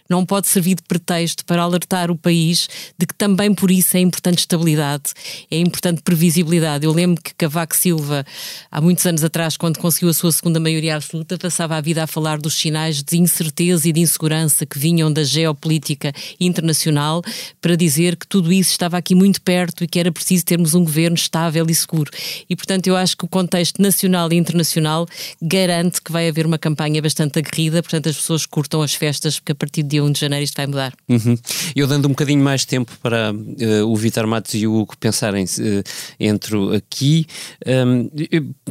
não 0.09 0.25
pode 0.25 0.47
servir 0.47 0.75
de 0.75 0.83
pretexto 0.83 1.43
para 1.45 1.61
alertar 1.61 2.11
o 2.11 2.15
país 2.15 2.67
de 2.97 3.05
que 3.05 3.13
também 3.15 3.53
por 3.53 3.71
isso 3.71 3.97
é 3.97 3.99
importante 3.99 4.39
estabilidade, 4.39 5.13
é 5.49 5.57
importante 5.57 6.01
previsibilidade. 6.01 6.85
Eu 6.85 6.91
lembro 6.91 7.21
que 7.21 7.33
Cavaco 7.35 7.75
Silva, 7.75 8.25
há 8.71 8.81
muitos 8.81 9.05
anos 9.05 9.23
atrás, 9.23 9.57
quando 9.57 9.79
conseguiu 9.79 10.09
a 10.09 10.13
sua 10.13 10.31
segunda 10.31 10.59
maioria 10.59 10.95
absoluta, 10.95 11.37
passava 11.37 11.75
a 11.75 11.81
vida 11.81 12.03
a 12.03 12.07
falar 12.07 12.37
dos 12.37 12.55
sinais 12.55 13.03
de 13.03 13.17
incerteza 13.17 13.87
e 13.89 13.91
de 13.91 13.99
insegurança 13.99 14.65
que 14.65 14.79
vinham 14.79 15.11
da 15.11 15.23
geopolítica 15.23 16.13
internacional 16.39 17.21
para 17.61 17.75
dizer 17.75 18.15
que 18.15 18.27
tudo 18.27 18.51
isso 18.51 18.71
estava 18.71 18.97
aqui 18.97 19.15
muito 19.15 19.41
perto 19.41 19.83
e 19.83 19.87
que 19.87 19.99
era 19.99 20.11
preciso 20.11 20.45
termos 20.45 20.73
um 20.73 20.83
governo 20.83 21.15
estável 21.15 21.65
e 21.69 21.75
seguro. 21.75 22.11
E, 22.49 22.55
portanto, 22.55 22.87
eu 22.87 22.95
acho 22.95 23.15
que 23.17 23.25
o 23.25 23.27
contexto 23.27 23.81
nacional 23.81 24.31
e 24.31 24.35
internacional 24.35 25.07
garante 25.41 26.01
que 26.01 26.11
vai 26.11 26.27
haver 26.27 26.45
uma 26.45 26.57
campanha 26.57 27.01
bastante 27.01 27.39
aguerrida, 27.39 27.81
portanto, 27.81 28.09
as 28.09 28.15
pessoas 28.15 28.45
curtam 28.45 28.81
as 28.81 28.93
festas, 28.97 29.39
porque 29.39 29.51
a 29.51 29.55
partir 29.55 29.83
de 29.83 29.89
dia 29.89 30.03
1 30.03 30.11
de 30.11 30.19
janeiro 30.19 30.43
isto 30.43 30.57
vai 30.57 30.67
mudar. 30.67 30.93
Uhum. 31.07 31.37
Eu 31.75 31.87
dando 31.87 32.05
um 32.05 32.09
bocadinho 32.09 32.43
mais 32.43 32.65
tempo 32.65 32.91
para 33.01 33.31
uh, 33.31 33.87
o 33.87 33.95
Vitor 33.95 34.25
Matos 34.27 34.53
e 34.55 34.67
o 34.67 34.73
Hugo 34.75 34.97
pensarem 34.97 35.45
uh, 35.45 35.83
entro 36.19 36.73
aqui, 36.73 37.25
um, 37.65 38.09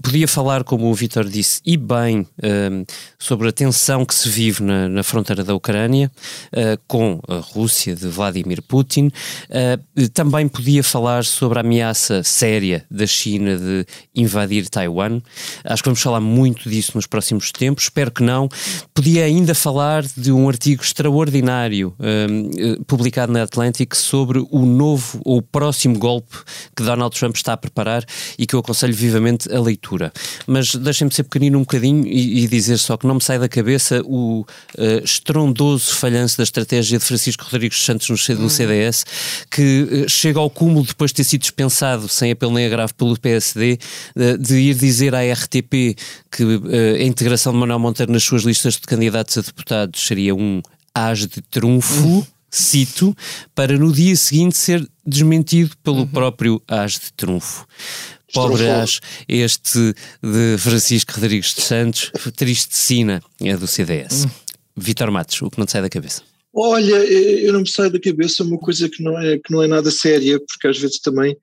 podia 0.03 0.29
falar, 0.29 0.65
como 0.65 0.91
o 0.91 0.95
Vitor 0.95 1.29
disse, 1.29 1.61
e 1.65 1.77
bem, 1.77 2.27
um, 2.43 2.85
sobre 3.19 3.49
a 3.49 3.53
tensão 3.53 4.05
que 4.05 4.15
se 4.15 4.29
vive 4.29 4.63
na, 4.63 4.89
na 4.89 5.03
fronteira 5.03 5.45
da 5.45 5.55
Ucrânia 5.55 6.11
uh, 6.53 6.81
com 6.87 7.21
a 7.29 7.37
Rússia 7.37 7.95
de 7.95 8.09
Vladimir 8.09 8.63
Putin. 8.63 9.11
Também 10.13 10.49
podia 10.49 10.83
falar 10.83 11.25
sobre 11.25 11.59
a 11.59 11.61
ameaça 11.61 12.23
séria 12.23 12.85
da 12.91 13.07
China 13.07 13.57
de 13.57 13.87
invadir 14.15 14.69
Taiwan. 14.69 15.21
Acho 15.65 15.83
que 15.83 15.89
vamos 15.89 16.01
falar 16.01 16.21
muito 16.21 16.69
disso 16.69 16.93
nos 16.95 17.07
próximos 17.07 17.53
tempos, 17.53 17.85
espero 17.85 18.11
que 18.11 18.23
não. 18.23 18.49
Podia 18.95 19.25
ainda 19.25 19.55
falar 19.55 20.05
de 20.17 20.33
um 20.33 20.49
artigo 20.49 20.83
extraordinário 20.83 21.95
uh, 21.99 22.85
publicado 22.85 23.33
na 23.33 23.43
Atlantic 23.43 23.95
sobre 23.95 24.39
o 24.51 24.65
novo 24.65 25.21
ou 25.25 25.43
próximo 25.43 25.99
golpe 25.99 26.37
que 26.75 26.83
Donald 26.83 27.17
Trump 27.17 27.37
está 27.37 27.53
a 27.53 27.57
preparar 27.57 28.05
e 28.39 28.47
que 28.47 28.55
eu 28.55 28.61
aconselho 28.61 28.95
vivamente 28.95 29.53
a 29.53 29.61
leitura. 29.61 30.13
Mas 30.47 30.75
deixem-me 30.75 31.13
ser 31.13 31.25
pequenino 31.25 31.59
um 31.59 31.63
bocadinho 31.63 32.07
e, 32.07 32.45
e, 32.45 32.49
dizer 32.49 32.79
só 32.79 32.97
que 32.97 33.07
não 33.07 33.17
me 33.17 33.23
sai 33.23 33.39
da 33.39 33.49
cabeça 33.49 34.03
o 34.05 34.41
uh, 34.41 35.05
estrondoso 35.05 35.95
falhanço 35.95 36.39
da 36.39 36.45
estratégia 36.45 36.99
de 36.99 37.05
Francisco 37.05 37.45
Rodrigues 37.45 37.83
Santos 37.83 38.09
no, 38.09 38.37
no 38.37 38.51
CDS, 38.51 39.05
que 39.51 39.83
uh, 39.83 40.09
chega 40.09 40.39
ao 40.39 40.49
cúmulo 40.49 40.87
depois 40.87 41.11
de 41.11 41.17
ter 41.17 41.25
sido 41.25 41.43
dispensado, 41.43 42.09
sem 42.09 42.33
apelo 42.33 42.53
nem 42.53 42.67
agravo, 42.67 42.95
pelo 42.95 43.19
PSD, 43.19 43.79
uh, 44.17 44.39
de 44.39 44.57
ir 44.57 44.75
dizer 44.75 45.15
à 45.15 45.21
RTP 45.21 45.97
que 46.31 46.43
a 46.99 47.03
integração 47.03 47.53
de 47.53 47.59
Manuel 47.59 47.79
Monteiro 47.79 48.13
nas 48.13 48.23
suas 48.23 48.43
listas 48.43 48.75
de 48.75 48.81
candidatos 48.81 49.39
a 49.39 49.41
deputados 49.41 50.06
seria 50.07 50.35
um 50.35 50.63
as 50.95 51.27
de 51.27 51.43
trunfo, 51.43 52.27
cito, 52.51 53.15
para 53.55 53.77
no 53.77 53.93
dia 53.93 54.17
seguinte 54.17 54.57
ser 54.57 54.87
desmentido 55.05 55.77
pelo 55.83 55.99
uhum. 55.99 56.07
próprio 56.07 56.63
as 56.67 56.93
de 56.93 57.13
trunfo. 57.13 57.67
Pobre 58.33 58.69
as, 58.69 59.01
este 59.29 59.95
de 60.23 60.57
Francisco 60.59 61.13
Rodrigues 61.13 61.55
de 61.55 61.63
Santos, 61.63 62.11
triste 62.35 62.75
sina 62.77 63.23
é 63.41 63.57
do 63.57 63.67
CDS. 63.67 64.25
Uhum. 64.25 64.31
Vitor 64.77 65.11
Matos, 65.11 65.41
o 65.43 65.51
que 65.51 65.59
não 65.59 65.67
te 65.67 65.73
sai 65.73 65.83
da 65.83 65.89
cabeça? 65.89 66.23
Olha, 66.59 66.95
eu 66.95 67.53
não 67.53 67.61
me 67.61 67.69
sai 67.69 67.91
da 67.91 68.01
cabeça 68.01 68.43
uma 68.43 68.59
coisa 68.59 68.89
que 68.89 69.03
não 69.03 69.19
é, 69.19 69.39
que 69.39 69.53
não 69.53 69.63
é 69.63 69.67
nada 69.67 69.91
séria, 69.91 70.41
porque 70.41 70.67
às 70.67 70.79
vezes 70.79 70.99
também 71.01 71.37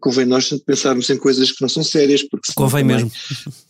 convém 0.00 0.26
nós 0.26 0.48
pensarmos 0.66 1.08
em 1.08 1.16
coisas 1.16 1.52
que 1.52 1.62
não 1.62 1.68
são 1.68 1.84
sérias. 1.84 2.24
Porque 2.24 2.52
convém 2.52 2.82
também, 2.82 2.96
mesmo. 2.96 3.12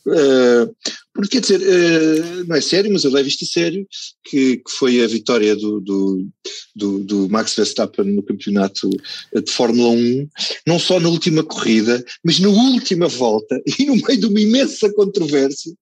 Uh, 0.07 0.75
porque, 1.17 1.41
quer 1.41 1.41
dizer, 1.41 1.61
uh, 1.61 2.45
não 2.47 2.57
é 2.57 2.61
sério, 2.61 2.93
mas 2.93 3.05
eu 3.05 3.11
levo 3.11 3.27
isto 3.27 3.45
a 3.45 3.49
sério, 3.49 3.87
que, 4.25 4.59
que 4.59 4.71
foi 4.71 5.03
a 5.03 5.07
vitória 5.07 5.57
do, 5.57 5.81
do, 5.81 6.29
do, 6.75 6.99
do, 7.05 7.29
Max 7.31 7.55
Verstappen 7.55 8.05
no 8.15 8.23
campeonato 8.23 8.89
de 8.91 9.51
Fórmula 9.51 9.89
1, 9.91 10.29
não 10.67 10.79
só 10.79 11.01
na 11.01 11.09
última 11.09 11.43
corrida, 11.43 12.05
mas 12.23 12.39
na 12.39 12.49
última 12.49 13.09
volta, 13.09 13.61
e 13.79 13.87
no 13.87 13.97
meio 13.97 14.21
de 14.21 14.27
uma 14.27 14.41
imensa 14.41 14.93
controvérsia, 14.93 15.73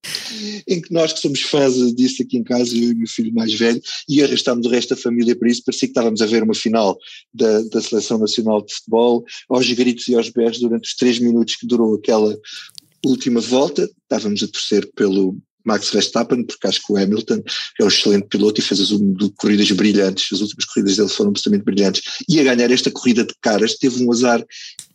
em 0.67 0.81
que 0.81 0.93
nós 0.93 1.11
que 1.11 1.19
somos 1.19 1.41
fãs 1.41 1.75
disso 1.93 2.23
aqui 2.23 2.37
em 2.37 2.43
casa, 2.43 2.75
eu 2.75 2.89
e 2.89 2.91
o 2.93 2.97
meu 2.97 3.07
filho 3.07 3.33
mais 3.33 3.53
velho, 3.53 3.81
e 4.07 4.23
arrastámos 4.23 4.65
o 4.65 4.69
resto 4.69 4.95
da 4.95 5.01
família 5.01 5.35
para 5.35 5.49
isso, 5.49 5.63
parecia 5.65 5.87
que 5.87 5.91
estávamos 5.91 6.21
a 6.21 6.25
ver 6.25 6.43
uma 6.43 6.55
final 6.55 6.97
da, 7.33 7.61
da 7.63 7.81
Seleção 7.81 8.17
Nacional 8.17 8.63
de 8.65 8.73
Futebol, 8.73 9.25
aos 9.49 9.69
gritos 9.71 10.07
e 10.07 10.15
aos 10.15 10.29
berros 10.29 10.59
durante 10.59 10.87
os 10.87 10.95
três 10.95 11.19
minutos 11.19 11.55
que 11.55 11.67
durou 11.67 11.95
aquela 11.95 12.37
última 13.09 13.41
volta, 13.41 13.89
estávamos 14.03 14.43
a 14.43 14.47
torcer 14.47 14.89
pelo, 14.95 15.37
Max 15.65 15.89
Verstappen, 15.89 16.43
porque 16.43 16.67
acho 16.67 16.85
que 16.85 16.93
o 16.93 16.97
Hamilton 16.97 17.43
é 17.79 17.83
um 17.83 17.87
excelente 17.87 18.27
piloto 18.27 18.61
e 18.61 18.63
fez 18.63 18.79
as 18.79 18.89
corridas 19.35 19.69
brilhantes, 19.71 20.31
as 20.31 20.41
últimas 20.41 20.65
corridas 20.65 20.95
dele 20.95 21.09
foram 21.09 21.31
absolutamente 21.31 21.65
brilhantes, 21.65 22.03
e 22.29 22.39
a 22.39 22.43
ganhar 22.43 22.71
esta 22.71 22.91
corrida 22.91 23.25
de 23.25 23.33
caras 23.41 23.75
teve 23.75 24.03
um 24.03 24.11
azar 24.11 24.45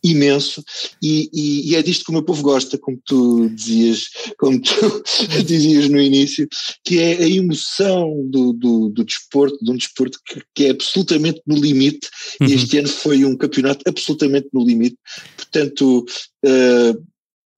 imenso 0.03 0.63
e, 1.03 1.29
e, 1.31 1.69
e, 1.69 1.75
é 1.75 1.83
disto 1.83 2.05
que 2.05 2.09
o 2.09 2.13
meu 2.13 2.23
povo 2.23 2.41
gosta, 2.41 2.75
como 2.77 2.99
tu 3.05 3.49
dizias, 3.49 4.05
como 4.39 4.59
tu 4.59 5.03
dizias 5.45 5.89
no 5.89 6.01
início, 6.01 6.47
que 6.83 6.99
é 6.99 7.17
a 7.17 7.27
emoção 7.27 8.25
do, 8.27 8.53
do, 8.53 8.89
do 8.89 9.03
desporto, 9.03 9.63
de 9.63 9.69
um 9.69 9.75
desporto 9.75 10.17
que, 10.25 10.41
que, 10.55 10.65
é 10.65 10.69
absolutamente 10.71 11.41
no 11.45 11.55
limite, 11.55 12.09
uhum. 12.39 12.47
e 12.47 12.53
este 12.53 12.77
ano 12.79 12.87
foi 12.87 13.25
um 13.25 13.37
campeonato 13.37 13.83
absolutamente 13.85 14.47
no 14.53 14.65
limite, 14.65 14.97
portanto 15.37 16.05
uh, 16.45 17.11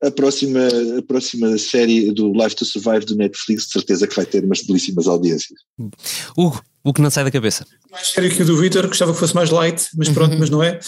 a 0.04 0.12
próxima, 0.12 0.60
a 0.98 1.02
próxima 1.02 1.58
série 1.58 2.12
do 2.12 2.34
Life 2.34 2.56
to 2.56 2.66
Survive 2.66 3.06
do 3.06 3.16
Netflix, 3.16 3.66
de 3.66 3.72
certeza 3.72 4.08
que 4.08 4.16
vai 4.16 4.26
ter 4.26 4.44
umas 4.44 4.62
belíssimas 4.62 5.08
audiências. 5.08 5.60
Hugo, 6.38 6.62
o 6.84 6.94
que 6.94 7.02
não 7.02 7.10
sai 7.10 7.24
da 7.24 7.32
cabeça? 7.32 7.66
Mais 7.90 8.10
sério 8.10 8.30
que 8.30 8.42
o 8.42 8.46
do 8.46 8.58
Vitor, 8.58 8.88
gostava 8.88 9.14
que 9.14 9.20
fosse 9.20 9.34
mais 9.34 9.50
light, 9.50 9.88
mas 9.96 10.10
pronto, 10.10 10.34
uhum. 10.34 10.40
mas 10.40 10.50
não 10.50 10.62
é. 10.62 10.80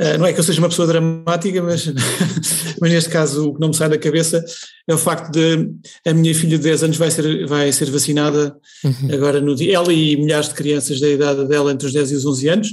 Uh, 0.00 0.18
não 0.18 0.26
é 0.26 0.32
que 0.32 0.40
eu 0.40 0.44
seja 0.44 0.60
uma 0.60 0.68
pessoa 0.68 0.88
dramática, 0.88 1.62
mas, 1.62 1.86
mas 2.80 2.92
neste 2.92 3.10
caso 3.10 3.48
o 3.48 3.54
que 3.54 3.60
não 3.60 3.68
me 3.68 3.74
sai 3.74 3.88
da 3.88 3.98
cabeça 3.98 4.44
é 4.88 4.94
o 4.94 4.98
facto 4.98 5.30
de 5.30 5.70
a 6.04 6.12
minha 6.12 6.34
filha 6.34 6.56
de 6.56 6.64
10 6.64 6.84
anos 6.84 6.96
vai 6.96 7.10
ser, 7.10 7.46
vai 7.46 7.72
ser 7.72 7.90
vacinada 7.90 8.56
uhum. 8.84 9.14
agora 9.14 9.40
no 9.40 9.54
dia. 9.54 9.74
Ela 9.76 9.92
e 9.92 10.16
milhares 10.16 10.48
de 10.48 10.54
crianças 10.54 11.00
da 11.00 11.08
idade 11.08 11.46
dela 11.46 11.72
entre 11.72 11.86
os 11.86 11.92
10 11.92 12.12
e 12.12 12.14
os 12.14 12.26
11 12.26 12.48
anos. 12.48 12.68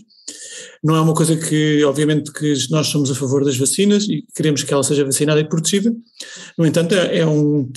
Não 0.84 0.95
é 0.95 1.01
uma 1.01 1.14
coisa 1.14 1.36
que, 1.36 1.84
obviamente, 1.84 2.32
que 2.32 2.53
nós 2.70 2.88
somos 2.88 3.12
a 3.12 3.16
favor 3.16 3.43
das 3.43 3.57
vacinas 3.57 4.03
e 4.07 4.26
queremos 4.36 4.64
que 4.64 4.74
ela 4.74 4.84
seja 4.84 5.05
vacinada 5.05 5.39
e 5.39 5.47
protegida. 5.47 5.93
No 6.57 6.66
entanto, 6.66 6.95
é, 6.95 7.20
é 7.20 7.28
um, 7.28 7.72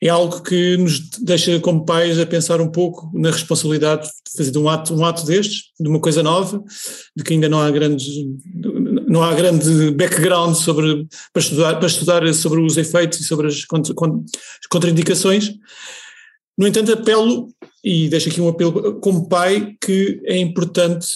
é 0.00 0.08
algo 0.08 0.42
que 0.42 0.76
nos 0.76 1.10
deixa 1.20 1.58
como 1.60 1.84
pais 1.84 2.18
a 2.18 2.26
pensar 2.26 2.60
um 2.60 2.70
pouco 2.70 3.10
na 3.14 3.30
responsabilidade 3.30 4.06
de 4.06 4.36
fazer 4.36 4.56
um 4.56 4.68
ato, 4.68 4.94
um 4.94 5.04
ato 5.04 5.26
destes, 5.26 5.64
de 5.78 5.88
uma 5.88 6.00
coisa 6.00 6.22
nova, 6.22 6.62
de 7.16 7.24
que 7.24 7.32
ainda 7.32 7.48
não 7.48 7.60
há 7.60 7.70
grandes 7.70 8.06
não 9.08 9.22
há 9.22 9.34
grande 9.34 9.90
background 9.92 10.54
sobre 10.54 11.06
para 11.32 11.42
estudar 11.42 11.76
para 11.76 11.86
estudar 11.86 12.34
sobre 12.34 12.60
os 12.60 12.76
efeitos 12.76 13.20
e 13.20 13.24
sobre 13.24 13.48
as, 13.48 13.64
contra, 13.64 13.92
as 13.92 14.66
contraindicações. 14.70 15.54
No 16.56 16.66
entanto, 16.66 16.92
apelo 16.92 17.48
e 17.82 18.08
deixo 18.08 18.28
aqui 18.28 18.40
um 18.40 18.48
apelo 18.48 19.00
como 19.00 19.28
pai 19.28 19.74
que 19.80 20.20
é 20.24 20.36
importante 20.36 21.06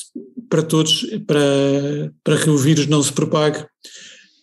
para 0.52 0.62
todos 0.62 1.06
para 1.26 2.12
para 2.22 2.36
que 2.36 2.50
o 2.50 2.58
vírus 2.58 2.86
não 2.86 3.02
se 3.02 3.10
propague 3.10 3.64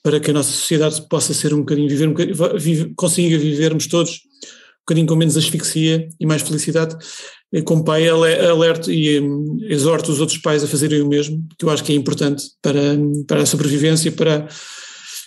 para 0.01 0.20
que 0.20 0.32
a 0.32 0.34
nossa 0.34 0.51
sociedade 0.51 1.07
possa 1.07 1.36
ser 1.36 1.53
um 1.53 1.60
bocadinho, 1.60 1.88
viver 1.88 2.07
um 2.07 2.14
bocadinho, 2.14 2.60
vive, 2.60 2.93
consiga 2.95 3.38
vivermos 3.38 3.86
todos 3.86 4.14
um 4.14 4.82
bocadinho 4.88 5.05
com 5.05 5.16
menos 5.16 5.38
asfixia 5.38 6.10
e 6.20 6.26
mais 6.26 6.41
felicidade. 6.41 6.97
Como 7.64 7.84
pai, 7.84 8.07
alerto 8.07 8.91
e 8.91 9.20
um, 9.20 9.57
exorto 9.62 10.12
os 10.12 10.20
outros 10.20 10.39
pais 10.39 10.64
a 10.64 10.68
fazerem 10.68 11.01
o 11.01 11.07
mesmo, 11.07 11.45
que 11.57 11.66
eu 11.66 11.70
acho 11.70 11.84
que 11.84 11.91
é 11.91 11.95
importante 11.95 12.43
para, 12.60 12.80
para 13.28 13.41
a 13.43 13.45
sobrevivência 13.45 14.12
para, 14.12 14.47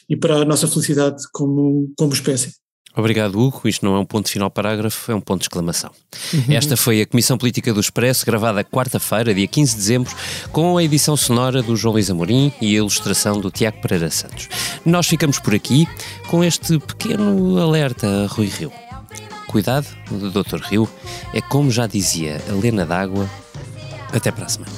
e 0.09 0.17
para 0.17 0.39
a 0.39 0.45
nossa 0.45 0.67
felicidade 0.67 1.23
como, 1.33 1.93
como 1.97 2.13
espécie. 2.13 2.55
Obrigado, 2.95 3.41
Hugo. 3.41 3.63
Isto 3.65 3.87
não 3.87 3.97
é 3.97 3.99
um 3.99 4.05
ponto 4.05 4.29
final 4.29 4.51
parágrafo, 4.51 5.11
é 5.11 5.15
um 5.15 5.21
ponto 5.21 5.41
de 5.41 5.45
exclamação. 5.47 5.91
Uhum. 6.33 6.45
Esta 6.51 6.77
foi 6.77 7.01
a 7.01 7.07
Comissão 7.07 7.39
Política 7.39 7.73
do 7.73 7.81
Expresso, 7.81 8.27
gravada 8.27 8.63
quarta-feira, 8.63 9.35
dia 9.35 9.47
15 9.47 9.73
de 9.73 9.79
dezembro, 9.79 10.15
com 10.51 10.77
a 10.77 10.85
edição 10.85 11.17
sonora 11.17 11.63
do 11.63 11.75
João 11.75 11.95
Luís 11.95 12.11
Amorim 12.11 12.53
e 12.61 12.75
a 12.75 12.79
ilustração 12.79 13.41
do 13.41 13.51
Tiago 13.51 13.81
Pereira 13.81 14.11
Santos. 14.11 14.49
Nós 14.85 15.07
ficamos 15.07 15.39
por 15.39 15.55
aqui 15.55 15.89
com 16.29 16.45
este 16.45 16.79
pequeno 16.79 17.59
alerta, 17.59 18.27
Rui 18.29 18.47
Rio. 18.47 18.73
Cuidado, 19.47 19.87
Dr. 20.11 20.61
Rio, 20.63 20.89
é 21.35 21.41
como 21.41 21.71
já 21.71 21.87
dizia 21.87 22.43
a 22.49 22.53
Lena 22.53 22.85
d'Água. 22.87 23.29
Até 24.13 24.31
para 24.31 24.45
a 24.45 24.49
semana. 24.49 24.73